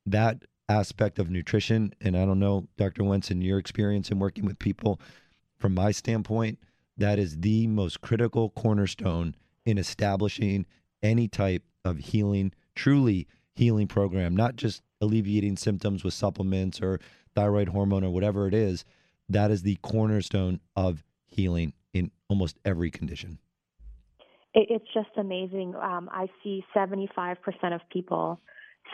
that 0.06 0.44
aspect 0.72 1.18
of 1.18 1.30
nutrition. 1.30 1.94
And 2.00 2.16
I 2.16 2.24
don't 2.24 2.38
know, 2.40 2.66
Dr. 2.76 3.04
Wentz, 3.04 3.30
in 3.30 3.42
your 3.42 3.58
experience 3.58 4.10
in 4.10 4.18
working 4.18 4.44
with 4.44 4.58
people, 4.58 5.00
from 5.58 5.74
my 5.74 5.92
standpoint, 5.92 6.58
that 6.96 7.18
is 7.18 7.38
the 7.38 7.66
most 7.68 8.00
critical 8.00 8.50
cornerstone 8.50 9.36
in 9.64 9.78
establishing 9.78 10.66
any 11.02 11.28
type 11.28 11.62
of 11.84 11.98
healing, 11.98 12.52
truly 12.74 13.28
healing 13.54 13.86
program, 13.86 14.34
not 14.34 14.56
just 14.56 14.82
alleviating 15.00 15.56
symptoms 15.56 16.02
with 16.02 16.14
supplements 16.14 16.80
or 16.80 17.00
thyroid 17.34 17.68
hormone 17.68 18.04
or 18.04 18.10
whatever 18.10 18.48
it 18.48 18.54
is. 18.54 18.84
That 19.28 19.50
is 19.50 19.62
the 19.62 19.76
cornerstone 19.82 20.60
of 20.74 21.04
healing 21.26 21.72
in 21.92 22.10
almost 22.28 22.58
every 22.64 22.90
condition. 22.90 23.38
It's 24.54 24.84
just 24.92 25.08
amazing. 25.16 25.74
Um, 25.80 26.10
I 26.12 26.26
see 26.42 26.62
75% 26.76 27.36
of 27.74 27.80
people 27.90 28.38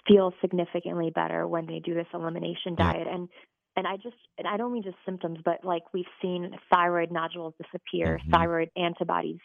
feel 0.07 0.33
significantly 0.41 1.11
better 1.11 1.47
when 1.47 1.67
they 1.67 1.81
do 1.81 1.95
this 1.95 2.07
elimination 2.15 2.75
diet, 2.77 3.07
and 3.11 3.29
and 3.77 3.87
I 3.87 3.97
just 3.97 4.17
and 4.39 4.47
I 4.47 4.57
don't 4.57 4.73
mean 4.73 4.83
just 4.83 4.97
symptoms, 5.07 5.39
but 5.45 5.65
like 5.65 5.83
we've 5.95 6.05
seen 6.21 6.51
thyroid 6.73 7.11
nodules 7.13 7.55
disappear, 7.63 8.19
thyroid 8.31 8.71
antibodies 8.77 9.39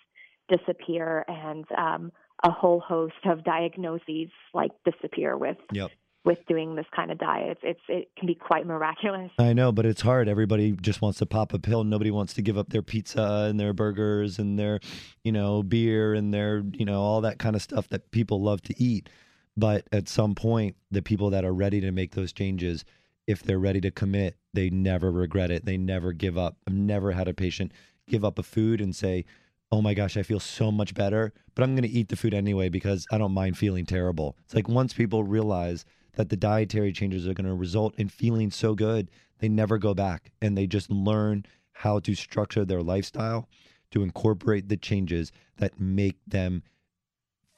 disappear, 0.49 1.23
and 1.27 1.65
um, 1.77 2.11
a 2.43 2.51
whole 2.51 2.79
host 2.79 3.13
of 3.25 3.43
diagnoses 3.43 4.29
like 4.53 4.71
disappear 4.85 5.37
with 5.37 5.57
Yep. 5.71 5.91
with 6.25 6.39
doing 6.47 6.75
this 6.75 6.85
kind 6.95 7.11
of 7.11 7.17
diet. 7.17 7.57
It's, 7.61 7.61
it's 7.63 7.79
it 7.87 8.11
can 8.17 8.27
be 8.27 8.35
quite 8.35 8.65
miraculous. 8.65 9.31
I 9.37 9.53
know, 9.53 9.71
but 9.71 9.85
it's 9.85 10.01
hard. 10.01 10.27
Everybody 10.27 10.71
just 10.71 11.01
wants 11.01 11.19
to 11.19 11.25
pop 11.25 11.53
a 11.53 11.59
pill. 11.59 11.83
Nobody 11.83 12.11
wants 12.11 12.33
to 12.33 12.41
give 12.41 12.57
up 12.57 12.69
their 12.69 12.81
pizza 12.81 13.47
and 13.49 13.59
their 13.59 13.73
burgers 13.73 14.39
and 14.39 14.57
their, 14.57 14.79
you 15.23 15.31
know, 15.31 15.63
beer 15.63 16.13
and 16.13 16.33
their, 16.33 16.63
you 16.73 16.85
know, 16.85 17.01
all 17.01 17.21
that 17.21 17.39
kind 17.39 17.55
of 17.55 17.61
stuff 17.61 17.87
that 17.89 18.11
people 18.11 18.41
love 18.41 18.61
to 18.63 18.73
eat. 18.81 19.09
But 19.55 19.87
at 19.91 20.09
some 20.09 20.35
point, 20.35 20.75
the 20.89 21.01
people 21.01 21.29
that 21.29 21.45
are 21.45 21.53
ready 21.53 21.79
to 21.81 21.91
make 21.91 22.11
those 22.11 22.33
changes, 22.33 22.85
if 23.27 23.43
they're 23.43 23.59
ready 23.59 23.81
to 23.81 23.91
commit, 23.91 24.37
they 24.53 24.69
never 24.69 25.11
regret 25.11 25.51
it. 25.51 25.65
They 25.65 25.77
never 25.77 26.11
give 26.11 26.37
up. 26.37 26.57
I've 26.67 26.73
never 26.73 27.11
had 27.11 27.27
a 27.27 27.33
patient 27.33 27.71
give 28.07 28.25
up 28.25 28.39
a 28.39 28.43
food 28.43 28.81
and 28.81 28.95
say, 28.95 29.25
oh 29.71 29.81
my 29.81 29.93
gosh, 29.93 30.17
I 30.17 30.23
feel 30.23 30.39
so 30.39 30.71
much 30.71 30.93
better, 30.93 31.33
but 31.55 31.63
I'm 31.63 31.73
going 31.75 31.89
to 31.89 31.89
eat 31.89 32.09
the 32.09 32.15
food 32.15 32.33
anyway 32.33 32.69
because 32.69 33.07
I 33.11 33.17
don't 33.17 33.31
mind 33.31 33.57
feeling 33.57 33.85
terrible. 33.85 34.37
It's 34.45 34.53
like 34.53 34.67
once 34.67 34.93
people 34.93 35.23
realize 35.23 35.85
that 36.15 36.29
the 36.29 36.37
dietary 36.37 36.91
changes 36.91 37.27
are 37.27 37.33
going 37.33 37.47
to 37.47 37.55
result 37.55 37.95
in 37.97 38.09
feeling 38.09 38.51
so 38.51 38.75
good, 38.75 39.09
they 39.39 39.49
never 39.49 39.77
go 39.77 39.93
back 39.93 40.31
and 40.41 40.57
they 40.57 40.67
just 40.67 40.91
learn 40.91 41.45
how 41.71 41.99
to 41.99 42.13
structure 42.13 42.65
their 42.65 42.83
lifestyle 42.83 43.49
to 43.91 44.03
incorporate 44.03 44.69
the 44.69 44.77
changes 44.77 45.31
that 45.57 45.79
make 45.79 46.17
them 46.27 46.63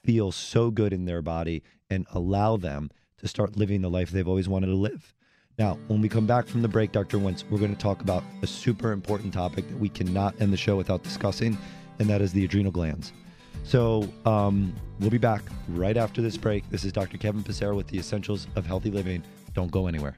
feel 0.06 0.32
so 0.32 0.72
good 0.72 0.94
in 0.94 1.06
their 1.06 1.22
body 1.22 1.64
and 1.90 2.06
allow 2.14 2.58
them 2.58 2.92
to 3.18 3.28
start 3.28 3.58
living 3.58 3.82
the 3.82 3.90
life 3.90 4.12
they've 4.12 4.28
always 4.28 4.48
wanted 4.48 4.68
to 4.68 4.76
live. 4.76 5.14
Now, 5.58 5.80
when 5.88 6.02
we 6.02 6.10
come 6.10 6.28
back 6.28 6.48
from 6.48 6.62
the 6.62 6.68
break, 6.68 6.92
Dr. 6.92 7.18
Wentz, 7.18 7.46
we're 7.50 7.60
going 7.60 7.74
to 7.74 7.82
talk 7.82 8.02
about 8.02 8.24
a 8.42 8.48
super 8.48 8.92
important 8.92 9.34
topic 9.34 9.68
that 9.70 9.80
we 9.80 9.90
cannot 9.90 10.40
end 10.42 10.52
the 10.52 10.58
show 10.58 10.76
without 10.76 11.02
discussing, 11.02 11.58
and 12.00 12.10
that 12.10 12.22
is 12.22 12.34
the 12.34 12.44
adrenal 12.44 12.72
glands. 12.72 13.14
So 13.64 14.08
um, 14.26 14.76
we'll 15.00 15.10
be 15.10 15.18
back 15.18 15.42
right 15.70 15.96
after 15.96 16.22
this 16.22 16.38
break. 16.38 16.70
This 16.70 16.84
is 16.84 16.92
Dr. 16.92 17.18
Kevin 17.18 17.42
Passero 17.42 17.76
with 17.76 17.88
the 17.88 17.98
Essentials 17.98 18.48
of 18.56 18.66
Healthy 18.66 18.92
Living. 18.92 19.24
Don't 19.54 19.72
go 19.72 19.88
anywhere. 19.88 20.18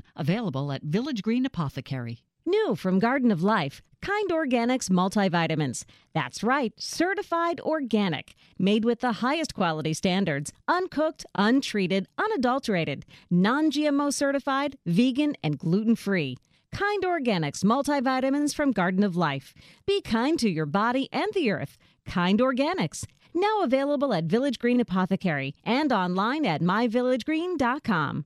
available 0.15 0.71
at 0.71 0.83
Village 0.83 1.21
Green 1.21 1.45
Apothecary. 1.45 2.19
New 2.45 2.75
from 2.75 2.99
Garden 2.99 3.31
of 3.31 3.43
Life, 3.43 3.81
Kind 4.01 4.31
Organics 4.31 4.89
multivitamins. 4.89 5.85
That's 6.13 6.43
right, 6.43 6.73
certified 6.77 7.59
organic, 7.61 8.33
made 8.57 8.83
with 8.83 8.99
the 8.99 9.11
highest 9.13 9.53
quality 9.53 9.93
standards, 9.93 10.51
uncooked, 10.67 11.25
untreated, 11.35 12.07
unadulterated, 12.17 13.05
non 13.29 13.69
GMO 13.69 14.11
certified, 14.11 14.77
vegan, 14.85 15.35
and 15.43 15.59
gluten 15.59 15.95
free. 15.95 16.37
Kind 16.71 17.03
Organics 17.03 17.63
multivitamins 17.63 18.55
from 18.55 18.71
Garden 18.71 19.03
of 19.03 19.15
Life. 19.15 19.53
Be 19.85 20.01
kind 20.01 20.39
to 20.39 20.49
your 20.49 20.65
body 20.65 21.09
and 21.11 21.31
the 21.33 21.51
earth. 21.51 21.77
Kind 22.05 22.39
Organics. 22.39 23.05
Now 23.33 23.61
available 23.61 24.13
at 24.13 24.25
Village 24.25 24.57
Green 24.57 24.79
Apothecary 24.79 25.53
and 25.63 25.93
online 25.93 26.45
at 26.45 26.61
myvillagegreen.com. 26.61 28.25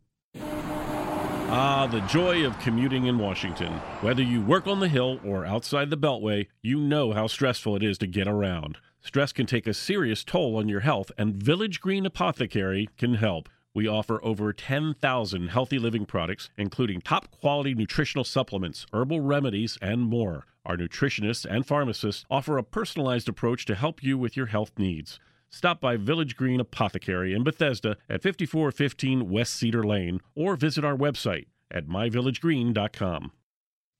Ah, 1.48 1.86
the 1.86 2.02
joy 2.02 2.44
of 2.44 2.58
commuting 2.58 3.06
in 3.06 3.20
Washington. 3.20 3.72
Whether 4.02 4.24
you 4.24 4.42
work 4.42 4.66
on 4.66 4.80
the 4.80 4.88
Hill 4.88 5.20
or 5.24 5.46
outside 5.46 5.92
the 5.92 5.98
Beltway, 5.98 6.48
you 6.64 6.80
know 6.80 7.14
how 7.14 7.28
stressful 7.28 7.76
it 7.76 7.84
is 7.84 8.00
to 8.00 8.08
get 8.08 8.28
around. 8.28 8.80
Stress 9.02 9.32
can 9.32 9.46
take 9.46 9.68
a 9.68 9.74
serious 9.74 10.24
toll 10.24 10.58
on 10.58 10.68
your 10.68 10.80
health, 10.80 11.12
and 11.20 11.36
Village 11.36 11.80
Green 11.82 12.04
Apothecary 12.04 12.90
can 12.98 13.14
help. 13.14 13.48
We 13.76 13.88
offer 13.88 14.20
over 14.26 14.54
10,000 14.54 15.48
healthy 15.50 15.78
living 15.78 16.08
products, 16.08 16.50
including 16.58 17.02
top 17.02 17.30
quality 17.30 17.76
nutritional 17.76 18.24
supplements, 18.24 18.88
herbal 18.92 19.22
remedies, 19.22 19.78
and 19.84 20.02
more. 20.02 20.48
Our 20.66 20.78
nutritionists 20.78 21.46
and 21.48 21.64
pharmacists 21.64 22.26
offer 22.32 22.58
a 22.58 22.64
personalized 22.64 23.30
approach 23.30 23.66
to 23.66 23.76
help 23.76 24.02
you 24.02 24.18
with 24.18 24.36
your 24.36 24.48
health 24.48 24.72
needs. 24.80 25.20
Stop 25.56 25.80
by 25.80 25.96
Village 25.96 26.36
Green 26.36 26.60
Apothecary 26.60 27.34
in 27.34 27.46
Bethesda 27.46 27.96
at 28.10 28.22
5415 28.22 29.30
West 29.30 29.54
Cedar 29.54 29.86
Lane 29.86 30.20
or 30.36 30.58
visit 30.58 30.84
our 30.84 30.98
website 30.98 31.46
at 31.72 31.88
myvillagegreen.com. 31.88 33.32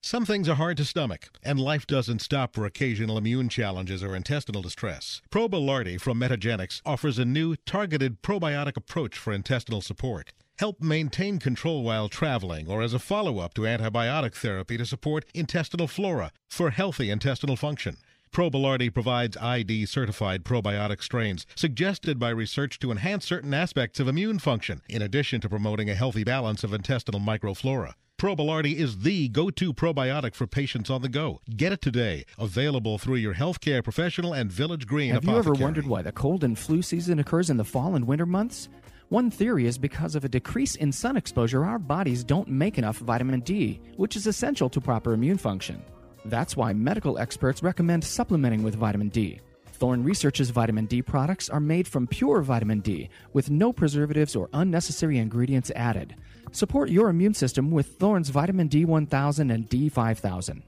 Some 0.02 0.26
things 0.26 0.50
are 0.50 0.56
hard 0.56 0.76
to 0.76 0.84
stomach, 0.84 1.30
and 1.42 1.58
life 1.58 1.86
doesn't 1.86 2.18
stop 2.18 2.54
for 2.54 2.66
occasional 2.66 3.16
immune 3.16 3.48
challenges 3.48 4.02
or 4.02 4.14
intestinal 4.14 4.60
distress. 4.60 5.22
Probilardi 5.30 5.98
from 5.98 6.20
Metagenics 6.20 6.82
offers 6.84 7.18
a 7.18 7.24
new 7.24 7.56
targeted 7.64 8.20
probiotic 8.20 8.76
approach 8.76 9.16
for 9.16 9.32
intestinal 9.32 9.80
support. 9.80 10.34
Help 10.58 10.82
maintain 10.82 11.38
control 11.38 11.82
while 11.82 12.10
traveling 12.10 12.68
or 12.68 12.82
as 12.82 12.92
a 12.92 12.98
follow 12.98 13.38
up 13.38 13.54
to 13.54 13.62
antibiotic 13.62 14.34
therapy 14.34 14.76
to 14.76 14.84
support 14.84 15.24
intestinal 15.32 15.88
flora 15.88 16.32
for 16.50 16.68
healthy 16.68 17.08
intestinal 17.08 17.56
function. 17.56 17.96
Probilardi 18.36 18.92
provides 18.92 19.34
ID 19.38 19.86
certified 19.86 20.44
probiotic 20.44 21.02
strains 21.02 21.46
suggested 21.54 22.18
by 22.18 22.28
research 22.28 22.78
to 22.80 22.90
enhance 22.90 23.24
certain 23.24 23.54
aspects 23.54 23.98
of 23.98 24.08
immune 24.08 24.38
function, 24.38 24.82
in 24.90 25.00
addition 25.00 25.40
to 25.40 25.48
promoting 25.48 25.88
a 25.88 25.94
healthy 25.94 26.22
balance 26.22 26.62
of 26.62 26.74
intestinal 26.74 27.18
microflora. 27.18 27.94
Probilardi 28.18 28.74
is 28.74 28.98
the 28.98 29.28
go-to 29.28 29.72
probiotic 29.72 30.34
for 30.34 30.46
patients 30.46 30.90
on 30.90 31.00
the 31.00 31.08
go. 31.08 31.40
Get 31.56 31.72
it 31.72 31.80
today. 31.80 32.26
Available 32.38 32.98
through 32.98 33.14
your 33.14 33.32
healthcare 33.32 33.82
professional 33.82 34.34
and 34.34 34.52
Village 34.52 34.86
Green 34.86 35.14
Have 35.14 35.22
apothecary. 35.22 35.46
you 35.46 35.54
ever 35.54 35.64
wondered 35.64 35.86
why 35.86 36.02
the 36.02 36.12
cold 36.12 36.44
and 36.44 36.58
flu 36.58 36.82
season 36.82 37.18
occurs 37.18 37.48
in 37.48 37.56
the 37.56 37.64
fall 37.64 37.94
and 37.94 38.06
winter 38.06 38.26
months? 38.26 38.68
One 39.08 39.30
theory 39.30 39.64
is 39.64 39.78
because 39.78 40.14
of 40.14 40.26
a 40.26 40.28
decrease 40.28 40.76
in 40.76 40.92
sun 40.92 41.16
exposure, 41.16 41.64
our 41.64 41.78
bodies 41.78 42.22
don't 42.22 42.48
make 42.48 42.76
enough 42.76 42.98
vitamin 42.98 43.40
D, 43.40 43.80
which 43.96 44.14
is 44.14 44.26
essential 44.26 44.68
to 44.68 44.80
proper 44.82 45.14
immune 45.14 45.38
function. 45.38 45.82
That's 46.28 46.56
why 46.56 46.72
medical 46.72 47.18
experts 47.18 47.62
recommend 47.62 48.02
supplementing 48.02 48.64
with 48.64 48.74
vitamin 48.74 49.10
D. 49.10 49.40
Thorne 49.74 50.02
Research's 50.02 50.50
vitamin 50.50 50.86
D 50.86 51.00
products 51.00 51.48
are 51.48 51.60
made 51.60 51.86
from 51.86 52.08
pure 52.08 52.42
vitamin 52.42 52.80
D 52.80 53.08
with 53.32 53.48
no 53.48 53.72
preservatives 53.72 54.34
or 54.34 54.48
unnecessary 54.52 55.18
ingredients 55.18 55.70
added. 55.76 56.16
Support 56.50 56.90
your 56.90 57.10
immune 57.10 57.34
system 57.34 57.70
with 57.70 57.98
Thorne's 57.98 58.30
vitamin 58.30 58.68
D1000 58.68 59.54
and 59.54 59.70
D5000. 59.70 60.62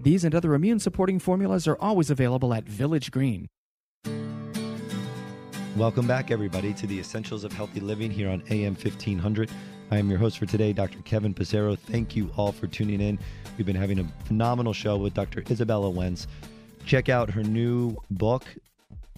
These 0.00 0.24
and 0.24 0.34
other 0.34 0.54
immune 0.54 0.78
supporting 0.78 1.18
formulas 1.18 1.68
are 1.68 1.76
always 1.78 2.08
available 2.08 2.54
at 2.54 2.64
Village 2.64 3.10
Green. 3.10 3.48
Welcome 5.76 6.06
back, 6.06 6.30
everybody, 6.30 6.72
to 6.72 6.86
the 6.86 6.98
Essentials 6.98 7.44
of 7.44 7.52
Healthy 7.52 7.80
Living 7.80 8.10
here 8.10 8.30
on 8.30 8.42
AM 8.48 8.74
1500. 8.74 9.50
I 9.92 9.98
am 9.98 10.08
your 10.08 10.18
host 10.18 10.38
for 10.38 10.46
today, 10.46 10.72
Dr. 10.72 11.02
Kevin 11.02 11.34
Passero. 11.34 11.78
Thank 11.78 12.16
you 12.16 12.30
all 12.38 12.50
for 12.50 12.66
tuning 12.66 13.02
in. 13.02 13.18
We've 13.58 13.66
been 13.66 13.76
having 13.76 13.98
a 13.98 14.08
phenomenal 14.24 14.72
show 14.72 14.96
with 14.96 15.12
Dr. 15.12 15.42
Izabella 15.42 15.92
Wentz. 15.92 16.26
Check 16.86 17.10
out 17.10 17.28
her 17.28 17.42
new 17.42 17.94
book, 18.10 18.46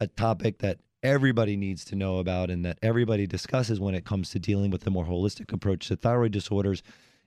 a 0.00 0.06
topic 0.06 0.58
that 0.58 0.78
everybody 1.02 1.56
needs 1.56 1.84
to 1.86 1.96
know 1.96 2.18
about 2.18 2.50
and 2.50 2.64
that 2.64 2.78
everybody 2.82 3.26
discusses 3.26 3.80
when 3.80 3.94
it 3.94 4.04
comes 4.04 4.30
to 4.30 4.38
dealing 4.38 4.70
with 4.70 4.82
the 4.82 4.90
more 4.90 5.04
holistic 5.04 5.52
approach 5.52 5.88
to 5.88 5.96
thyroid 5.96 6.32
disorders, 6.32 6.82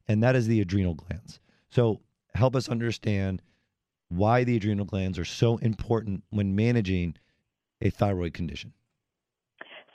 and 0.07 0.22
that 0.24 0.36
is 0.36 0.47
the 0.47 0.61
adrenal 0.61 0.95
glands. 0.95 1.39
So, 1.69 2.01
help 2.34 2.55
us 2.55 2.69
understand 2.69 3.41
why 4.09 4.43
the 4.43 4.57
adrenal 4.57 4.86
glands 4.86 5.17
are 5.17 5.26
so 5.26 5.57
important 5.57 6.24
when 6.30 6.55
managing 6.55 7.15
a 7.82 7.89
thyroid 7.89 8.34
condition. 8.34 8.74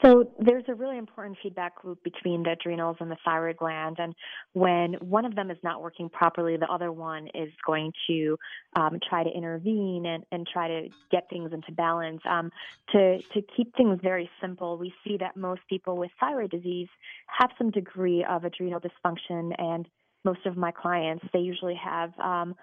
So 0.02 0.30
there's 0.38 0.64
a 0.68 0.74
really 0.74 0.98
important 0.98 1.38
feedback 1.42 1.82
loop 1.82 2.02
between 2.02 2.42
the 2.42 2.50
adrenals 2.50 2.98
and 3.00 3.10
the 3.10 3.16
thyroid 3.24 3.56
gland, 3.56 3.96
and 3.98 4.14
when 4.52 4.94
one 4.94 5.24
of 5.24 5.34
them 5.34 5.50
is 5.50 5.56
not 5.62 5.82
working 5.82 6.10
properly, 6.10 6.56
the 6.58 6.66
other 6.66 6.92
one 6.92 7.28
is 7.34 7.50
going 7.66 7.92
to 8.08 8.36
um, 8.74 8.98
try 9.08 9.24
to 9.24 9.30
intervene 9.30 10.04
and, 10.04 10.24
and 10.30 10.46
try 10.46 10.68
to 10.68 10.88
get 11.10 11.30
things 11.30 11.50
into 11.52 11.72
balance. 11.72 12.20
Um, 12.28 12.50
to 12.92 13.18
to 13.22 13.42
keep 13.56 13.74
things 13.74 13.98
very 14.02 14.28
simple, 14.40 14.76
we 14.76 14.92
see 15.02 15.16
that 15.18 15.36
most 15.36 15.62
people 15.68 15.96
with 15.96 16.10
thyroid 16.20 16.50
disease 16.50 16.88
have 17.26 17.50
some 17.56 17.70
degree 17.70 18.24
of 18.28 18.44
adrenal 18.44 18.80
dysfunction, 18.80 19.52
and 19.58 19.88
most 20.24 20.44
of 20.44 20.58
my 20.58 20.72
clients 20.72 21.24
they 21.32 21.38
usually 21.38 21.78
have 21.82 22.12
um, 22.18 22.54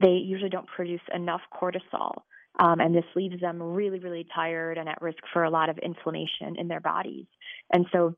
they 0.00 0.12
usually 0.12 0.50
don't 0.50 0.66
produce 0.66 1.02
enough 1.14 1.42
cortisol. 1.54 2.22
Um, 2.58 2.80
and 2.80 2.94
this 2.94 3.04
leaves 3.14 3.40
them 3.40 3.62
really, 3.62 4.00
really 4.00 4.26
tired 4.34 4.76
and 4.76 4.88
at 4.88 5.00
risk 5.00 5.18
for 5.32 5.44
a 5.44 5.50
lot 5.50 5.68
of 5.68 5.78
inflammation 5.78 6.56
in 6.58 6.68
their 6.68 6.80
bodies. 6.80 7.26
And 7.72 7.86
so 7.92 8.14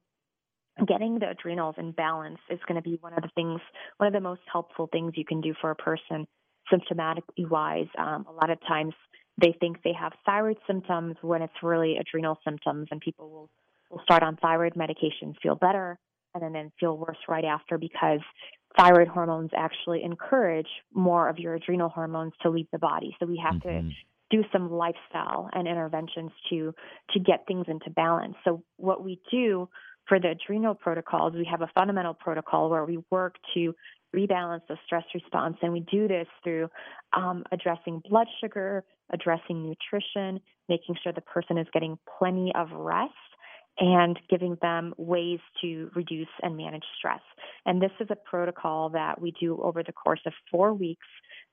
getting 0.87 1.19
the 1.19 1.29
adrenals 1.31 1.75
in 1.79 1.93
balance 1.93 2.39
is 2.51 2.59
going 2.67 2.83
to 2.83 2.89
be 2.89 2.97
one 3.01 3.13
of 3.13 3.23
the 3.23 3.31
things, 3.35 3.61
one 3.99 4.07
of 4.07 4.13
the 4.13 4.21
most 4.21 4.41
helpful 4.51 4.89
things 4.91 5.13
you 5.17 5.25
can 5.25 5.41
do 5.41 5.55
for 5.61 5.71
a 5.71 5.77
person 5.77 6.27
symptomatically 6.73 7.49
wise. 7.49 7.89
Um, 7.99 8.25
a 8.29 8.33
lot 8.33 8.51
of 8.51 8.59
times 8.67 8.95
they 9.41 9.55
think 9.61 9.83
they 9.83 9.93
have 9.93 10.13
thyroid 10.25 10.59
symptoms 10.67 11.17
when 11.21 11.43
it's 11.43 11.53
really 11.63 11.97
adrenal 11.99 12.39
symptoms, 12.45 12.89
and 12.91 13.01
people 13.01 13.31
will, 13.31 13.51
will 13.91 14.03
start 14.05 14.23
on 14.23 14.37
thyroid 14.37 14.77
medication, 14.77 15.35
feel 15.43 15.55
better, 15.55 15.99
and 16.35 16.43
then, 16.43 16.53
then 16.53 16.73
feel 16.81 16.97
worse 16.97 17.19
right 17.29 17.45
after 17.45 17.77
because 17.79 18.21
thyroid 18.77 19.09
hormones 19.09 19.51
actually 19.55 20.03
encourage 20.03 20.69
more 20.95 21.29
of 21.29 21.39
your 21.39 21.55
adrenal 21.55 21.91
hormones 21.91 22.33
to 22.43 22.51
leave 22.51 22.67
the 22.73 22.79
body. 22.79 23.15
So 23.21 23.27
we 23.27 23.43
have 23.45 23.61
mm-hmm. 23.61 23.89
to 23.89 23.95
do 24.33 24.43
some 24.53 24.73
lifestyle 24.73 25.49
and 25.53 25.69
interventions 25.69 26.33
to 26.51 26.75
to 27.11 27.21
get 27.21 27.47
things 27.47 27.67
into 27.69 27.91
balance. 27.91 28.35
So 28.45 28.65
what 28.79 29.05
we 29.05 29.21
do 29.31 29.69
for 30.09 30.19
the 30.19 30.31
adrenal 30.31 30.75
protocols, 30.75 31.35
we 31.35 31.47
have 31.51 31.63
a 31.63 31.71
fundamental 31.79 32.15
protocol 32.15 32.71
where 32.71 32.85
we 32.85 32.99
work 33.11 33.37
to 33.55 33.75
rebalance 34.15 34.63
the 34.69 34.77
stress 34.85 35.05
response, 35.15 35.57
and 35.63 35.73
we 35.73 35.81
do 35.81 36.09
this 36.09 36.27
through 36.43 36.69
um, 37.17 37.45
addressing 37.53 38.03
blood 38.11 38.27
sugar, 38.41 38.85
addressing 39.11 39.63
nutrition, 39.63 40.41
making 40.69 40.97
sure 41.03 41.13
the 41.13 41.21
person 41.23 41.57
is 41.57 41.67
getting 41.73 41.99
plenty 42.19 42.53
of 42.55 42.71
rest, 42.73 43.13
and 43.79 44.19
giving 44.29 44.57
them 44.61 44.95
ways 44.99 45.41
to 45.63 45.91
reduce 45.95 46.29
and 46.43 46.57
manage 46.57 46.85
stress. 46.99 47.21
And 47.65 47.81
this 47.81 47.91
is 48.01 48.09
a 48.11 48.17
protocol 48.17 48.91
that 48.91 49.21
we 49.21 49.33
do 49.41 49.61
over 49.63 49.83
the 49.83 49.93
course 49.93 50.21
of 50.27 50.33
four 50.51 50.75
weeks 50.75 51.07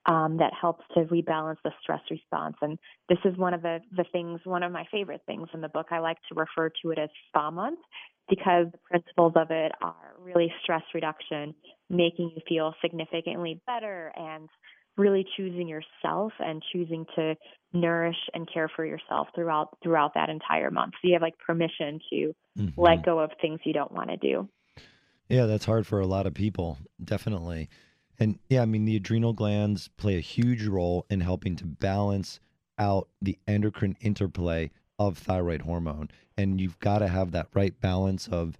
um, 0.06 0.36
that 0.38 0.52
helps 0.58 0.84
to 0.94 1.04
rebalance 1.04 1.56
the 1.64 1.72
stress 1.82 2.00
response. 2.10 2.56
And 2.62 2.78
this 3.08 3.18
is 3.24 3.36
one 3.36 3.54
of 3.54 3.62
the, 3.62 3.80
the 3.96 4.04
things, 4.12 4.40
one 4.44 4.62
of 4.62 4.72
my 4.72 4.84
favorite 4.90 5.22
things 5.26 5.48
in 5.54 5.60
the 5.60 5.68
book. 5.68 5.86
I 5.90 5.98
like 5.98 6.18
to 6.28 6.34
refer 6.34 6.70
to 6.82 6.90
it 6.90 6.98
as 6.98 7.08
Spa 7.28 7.50
Month 7.50 7.80
because 8.28 8.66
the 8.70 8.78
principles 8.78 9.32
of 9.36 9.50
it 9.50 9.72
are 9.82 10.14
really 10.20 10.52
stress 10.62 10.82
reduction, 10.94 11.54
making 11.88 12.32
you 12.34 12.42
feel 12.48 12.74
significantly 12.80 13.60
better, 13.66 14.12
and 14.16 14.48
really 14.96 15.24
choosing 15.36 15.68
yourself 15.68 16.32
and 16.38 16.62
choosing 16.72 17.06
to 17.16 17.34
nourish 17.72 18.16
and 18.34 18.48
care 18.52 18.68
for 18.74 18.84
yourself 18.84 19.28
throughout 19.34 19.76
throughout 19.82 20.14
that 20.14 20.28
entire 20.28 20.70
month. 20.70 20.94
So 20.94 21.08
you 21.08 21.14
have 21.14 21.22
like 21.22 21.38
permission 21.38 22.00
to 22.10 22.34
mm-hmm. 22.58 22.80
let 22.80 23.04
go 23.04 23.18
of 23.18 23.30
things 23.40 23.60
you 23.64 23.72
don't 23.72 23.92
want 23.92 24.10
to 24.10 24.16
do. 24.16 24.48
Yeah, 25.28 25.46
that's 25.46 25.64
hard 25.64 25.86
for 25.86 26.00
a 26.00 26.06
lot 26.06 26.26
of 26.26 26.34
people, 26.34 26.78
definitely. 27.02 27.68
And 28.18 28.38
yeah, 28.48 28.62
I 28.62 28.66
mean 28.66 28.84
the 28.84 28.96
adrenal 28.96 29.32
glands 29.32 29.88
play 29.96 30.16
a 30.16 30.20
huge 30.20 30.66
role 30.66 31.06
in 31.08 31.20
helping 31.20 31.56
to 31.56 31.64
balance 31.64 32.40
out 32.78 33.08
the 33.22 33.38
endocrine 33.46 33.96
interplay 34.00 34.70
of 34.98 35.16
thyroid 35.16 35.62
hormone. 35.62 36.10
And 36.36 36.60
you've 36.60 36.78
got 36.80 36.98
to 36.98 37.08
have 37.08 37.30
that 37.32 37.48
right 37.54 37.78
balance 37.80 38.28
of, 38.28 38.58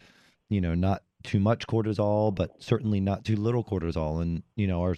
you 0.48 0.60
know, 0.60 0.74
not 0.74 1.02
too 1.22 1.40
much 1.40 1.66
cortisol, 1.66 2.34
but 2.34 2.62
certainly 2.62 3.00
not 3.00 3.24
too 3.24 3.36
little 3.36 3.64
cortisol. 3.64 4.22
And, 4.22 4.42
you 4.56 4.66
know, 4.66 4.80
our 4.82 4.96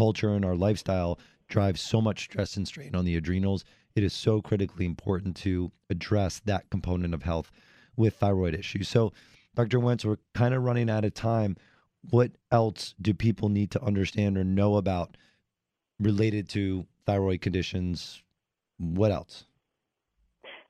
culture 0.00 0.32
and 0.32 0.46
our 0.46 0.56
lifestyle 0.56 1.18
drives 1.50 1.78
so 1.78 2.00
much 2.00 2.22
stress 2.24 2.56
and 2.56 2.66
strain 2.66 2.94
on 2.94 3.04
the 3.04 3.16
adrenals. 3.16 3.66
It 3.94 4.02
is 4.02 4.14
so 4.14 4.40
critically 4.40 4.86
important 4.86 5.36
to 5.38 5.72
address 5.90 6.40
that 6.46 6.70
component 6.70 7.12
of 7.12 7.22
health 7.22 7.50
with 7.98 8.14
thyroid 8.14 8.54
issues. 8.54 8.88
So, 8.88 9.12
Dr. 9.54 9.78
Wentz, 9.78 10.06
we're 10.06 10.16
kind 10.34 10.54
of 10.54 10.62
running 10.62 10.88
out 10.88 11.04
of 11.04 11.12
time. 11.12 11.54
What 12.08 12.30
else 12.50 12.94
do 13.02 13.12
people 13.12 13.50
need 13.50 13.72
to 13.72 13.82
understand 13.82 14.38
or 14.38 14.44
know 14.44 14.76
about 14.76 15.18
related 15.98 16.48
to 16.50 16.86
thyroid 17.04 17.42
conditions? 17.42 18.22
What 18.78 19.12
else? 19.12 19.44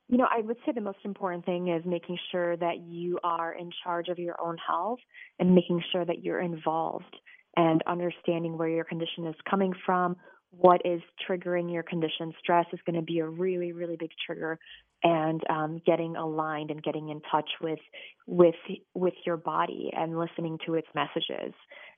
You 0.09 0.17
know, 0.17 0.27
I 0.29 0.41
would 0.41 0.57
say 0.65 0.73
the 0.73 0.81
most 0.81 1.05
important 1.05 1.45
thing 1.45 1.69
is 1.69 1.85
making 1.85 2.17
sure 2.33 2.57
that 2.57 2.79
you 2.81 3.17
are 3.23 3.53
in 3.53 3.71
charge 3.81 4.09
of 4.09 4.19
your 4.19 4.35
own 4.41 4.57
health 4.57 4.99
and 5.39 5.55
making 5.55 5.81
sure 5.93 6.03
that 6.03 6.21
you're 6.21 6.41
involved 6.41 7.15
and 7.57 7.83
understanding 7.87 8.57
where 8.57 8.69
your 8.69 8.83
condition 8.83 9.27
is 9.27 9.35
coming 9.49 9.73
from, 9.85 10.15
what 10.51 10.81
is 10.85 11.01
triggering 11.27 11.71
your 11.71 11.83
condition. 11.83 12.33
Stress 12.39 12.65
is 12.73 12.79
going 12.85 12.95
to 12.95 13.01
be 13.01 13.19
a 13.19 13.27
really, 13.27 13.71
really 13.71 13.95
big 13.97 14.11
trigger, 14.25 14.59
and 15.03 15.41
um, 15.49 15.81
getting 15.85 16.15
aligned 16.15 16.71
and 16.71 16.83
getting 16.83 17.09
in 17.09 17.21
touch 17.31 17.49
with 17.61 17.79
with 18.27 18.55
with 18.93 19.13
your 19.25 19.37
body 19.37 19.91
and 19.95 20.17
listening 20.17 20.57
to 20.65 20.75
its 20.75 20.87
messages. 20.93 21.53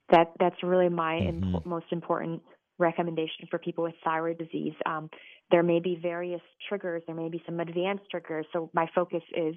That 0.09 0.31
that's 0.39 0.61
really 0.63 0.89
my 0.89 1.15
mm-hmm. 1.15 1.55
imp- 1.55 1.65
most 1.65 1.87
important 1.91 2.41
recommendation 2.79 3.47
for 3.49 3.59
people 3.59 3.83
with 3.83 3.93
thyroid 4.03 4.37
disease. 4.37 4.73
Um, 4.85 5.09
there 5.51 5.63
may 5.63 5.79
be 5.79 5.99
various 6.01 6.41
triggers. 6.67 7.03
There 7.05 7.15
may 7.15 7.29
be 7.29 7.41
some 7.45 7.59
advanced 7.59 8.05
triggers. 8.09 8.45
So 8.53 8.69
my 8.73 8.87
focus 8.95 9.21
is 9.35 9.55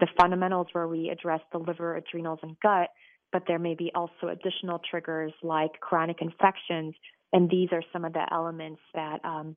the 0.00 0.08
fundamentals 0.20 0.68
where 0.72 0.86
we 0.86 1.10
address 1.10 1.40
the 1.52 1.58
liver, 1.58 1.96
adrenals, 1.96 2.38
and 2.42 2.56
gut 2.62 2.90
but 3.32 3.42
there 3.46 3.58
may 3.58 3.74
be 3.74 3.90
also 3.94 4.28
additional 4.28 4.80
triggers 4.90 5.32
like 5.42 5.72
chronic 5.80 6.18
infections. 6.20 6.94
And 7.32 7.50
these 7.50 7.68
are 7.72 7.82
some 7.92 8.04
of 8.04 8.12
the 8.12 8.26
elements 8.32 8.80
that 8.94 9.18
um, 9.24 9.56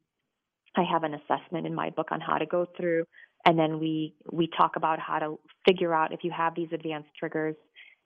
I 0.76 0.84
have 0.91 1.03
an 1.03 1.13
assessment 1.13 1.65
in 1.65 1.74
my 1.74 1.89
book 1.89 2.07
on 2.11 2.19
how 2.19 2.38
to 2.38 2.45
go 2.45 2.65
through. 2.78 3.05
And 3.45 3.57
then 3.57 3.80
we, 3.80 4.15
we 4.32 4.49
talk 4.55 4.76
about 4.76 4.99
how 4.99 5.19
to 5.19 5.39
figure 5.67 5.93
out 5.93 6.13
if 6.13 6.24
you 6.24 6.32
have 6.32 6.53
these 6.55 6.69
advanced 6.72 7.09
triggers 7.17 7.55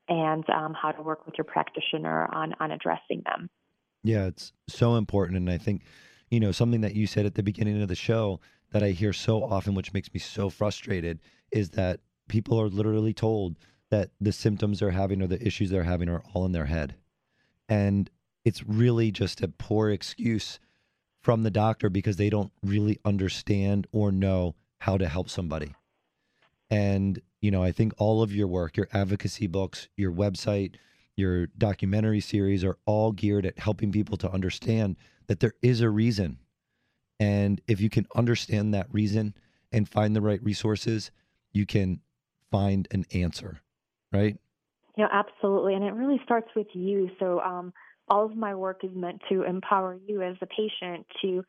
and 0.07 0.47
um, 0.49 0.73
how 0.79 0.91
to 0.91 1.01
work 1.01 1.25
with 1.25 1.35
your 1.37 1.45
practitioner 1.45 2.27
on, 2.33 2.53
on 2.59 2.71
addressing 2.71 3.23
them. 3.25 3.49
Yeah, 4.03 4.27
it's 4.27 4.53
so 4.69 4.95
important. 4.95 5.37
And 5.37 5.49
I 5.49 5.57
think, 5.57 5.81
you 6.29 6.39
know, 6.39 6.51
something 6.51 6.81
that 6.81 6.95
you 6.95 7.07
said 7.07 7.25
at 7.25 7.35
the 7.35 7.43
beginning 7.43 7.81
of 7.81 7.87
the 7.87 7.95
show 7.95 8.39
that 8.71 8.83
I 8.83 8.91
hear 8.91 9.13
so 9.13 9.43
often, 9.43 9.73
which 9.73 9.93
makes 9.93 10.13
me 10.13 10.19
so 10.19 10.49
frustrated, 10.49 11.19
is 11.51 11.71
that 11.71 12.01
people 12.27 12.61
are 12.61 12.69
literally 12.69 13.13
told 13.13 13.57
that 13.91 14.09
the 14.19 14.31
symptoms 14.31 14.79
they're 14.79 14.91
having 14.91 15.21
or 15.21 15.27
the 15.27 15.45
issues 15.45 15.69
they're 15.69 15.83
having 15.83 16.09
are 16.09 16.23
all 16.33 16.45
in 16.45 16.51
their 16.51 16.65
head. 16.65 16.95
And 17.69 18.09
it's 18.43 18.63
really 18.63 19.11
just 19.11 19.41
a 19.41 19.47
poor 19.47 19.89
excuse 19.89 20.59
from 21.21 21.43
the 21.43 21.51
doctor 21.51 21.89
because 21.89 22.17
they 22.17 22.29
don't 22.29 22.51
really 22.63 22.99
understand 23.03 23.87
or 23.91 24.11
know 24.11 24.55
how 24.79 24.97
to 24.97 25.07
help 25.07 25.29
somebody. 25.29 25.73
And, 26.69 27.21
you 27.41 27.51
know, 27.51 27.63
I 27.63 27.71
think 27.71 27.93
all 27.97 28.21
of 28.21 28.33
your 28.33 28.47
work, 28.47 28.77
your 28.77 28.87
advocacy 28.93 29.47
books, 29.47 29.87
your 29.95 30.11
website, 30.11 30.75
your 31.15 31.47
documentary 31.47 32.19
series 32.19 32.63
are 32.63 32.77
all 32.85 33.11
geared 33.11 33.45
at 33.45 33.57
helping 33.57 33.91
people 33.91 34.17
to 34.17 34.31
understand 34.31 34.97
that 35.27 35.39
there 35.39 35.53
is 35.61 35.81
a 35.81 35.89
reason. 35.89 36.37
And 37.19 37.61
if 37.67 37.79
you 37.79 37.89
can 37.89 38.05
understand 38.15 38.73
that 38.73 38.93
reason 38.93 39.33
and 39.71 39.87
find 39.87 40.15
the 40.15 40.21
right 40.21 40.43
resources, 40.43 41.11
you 41.53 41.65
can 41.65 42.01
find 42.51 42.87
an 42.91 43.05
answer 43.13 43.61
right? 44.11 44.37
Yeah, 44.97 45.07
absolutely. 45.11 45.73
And 45.73 45.83
it 45.83 45.93
really 45.93 46.19
starts 46.23 46.49
with 46.55 46.67
you. 46.73 47.09
So 47.19 47.41
um, 47.41 47.73
all 48.07 48.25
of 48.25 48.35
my 48.35 48.55
work 48.55 48.81
is 48.83 48.91
meant 48.93 49.21
to 49.29 49.43
empower 49.43 49.97
you 50.07 50.21
as 50.21 50.35
a 50.41 50.47
patient 50.47 51.05
to 51.21 51.43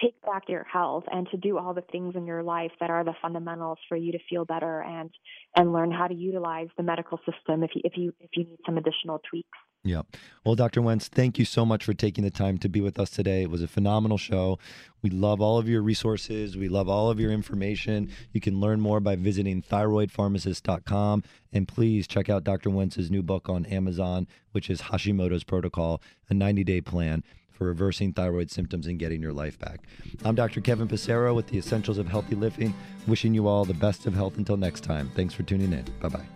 take 0.00 0.20
back 0.22 0.44
your 0.48 0.64
health 0.64 1.04
and 1.10 1.26
to 1.30 1.36
do 1.36 1.58
all 1.58 1.72
the 1.72 1.84
things 1.92 2.14
in 2.16 2.26
your 2.26 2.42
life 2.42 2.70
that 2.80 2.90
are 2.90 3.04
the 3.04 3.14
fundamentals 3.22 3.78
for 3.88 3.96
you 3.96 4.12
to 4.12 4.18
feel 4.28 4.44
better 4.44 4.82
and 4.82 5.10
and 5.56 5.72
learn 5.72 5.90
how 5.90 6.06
to 6.06 6.14
utilize 6.14 6.68
the 6.76 6.82
medical 6.82 7.18
system 7.18 7.62
if 7.62 7.70
you 7.74 7.80
if 7.84 7.96
you 7.96 8.12
if 8.20 8.30
you 8.34 8.44
need 8.44 8.58
some 8.66 8.76
additional 8.76 9.20
tweaks. 9.30 9.58
Yeah. 9.84 10.02
Well, 10.44 10.56
Dr. 10.56 10.82
Wentz, 10.82 11.06
thank 11.06 11.38
you 11.38 11.44
so 11.44 11.64
much 11.64 11.84
for 11.84 11.94
taking 11.94 12.24
the 12.24 12.30
time 12.30 12.58
to 12.58 12.68
be 12.68 12.80
with 12.80 12.98
us 12.98 13.08
today. 13.08 13.42
It 13.42 13.50
was 13.50 13.62
a 13.62 13.68
phenomenal 13.68 14.18
show. 14.18 14.58
We 15.00 15.10
love 15.10 15.40
all 15.40 15.58
of 15.58 15.68
your 15.68 15.80
resources. 15.80 16.56
We 16.56 16.68
love 16.68 16.88
all 16.88 17.08
of 17.08 17.20
your 17.20 17.30
information. 17.30 18.10
You 18.32 18.40
can 18.40 18.58
learn 18.58 18.80
more 18.80 18.98
by 18.98 19.14
visiting 19.14 19.62
thyroidpharmacist.com. 19.62 21.22
And 21.52 21.68
please 21.68 22.08
check 22.08 22.28
out 22.28 22.42
Dr. 22.42 22.68
Wentz's 22.70 23.12
new 23.12 23.22
book 23.22 23.48
on 23.48 23.64
Amazon, 23.66 24.26
which 24.50 24.70
is 24.70 24.82
Hashimoto's 24.82 25.44
Protocol, 25.44 26.02
a 26.28 26.34
90 26.34 26.64
day 26.64 26.80
plan 26.80 27.22
for 27.52 27.66
reversing 27.66 28.12
thyroid 28.12 28.50
symptoms 28.50 28.86
and 28.86 28.98
getting 28.98 29.22
your 29.22 29.32
life 29.32 29.58
back. 29.58 29.80
I'm 30.24 30.34
Dr. 30.34 30.60
Kevin 30.60 30.88
Passero 30.88 31.34
with 31.34 31.46
the 31.46 31.58
Essentials 31.58 31.98
of 31.98 32.08
Healthy 32.08 32.34
Living, 32.34 32.74
wishing 33.06 33.34
you 33.34 33.46
all 33.46 33.64
the 33.64 33.72
best 33.72 34.06
of 34.06 34.14
health 34.14 34.36
until 34.36 34.56
next 34.56 34.82
time. 34.82 35.10
Thanks 35.14 35.32
for 35.32 35.42
tuning 35.44 35.72
in. 35.72 35.84
Bye 36.00 36.08
bye. 36.08 36.35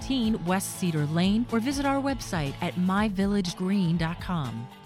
15 0.00 0.46
West 0.46 0.78
Cedar 0.78 1.04
Lane 1.06 1.46
or 1.52 1.60
visit 1.60 1.84
our 1.84 2.00
website 2.00 2.54
at 2.62 2.74
myvillagegreen.com. 2.74 4.79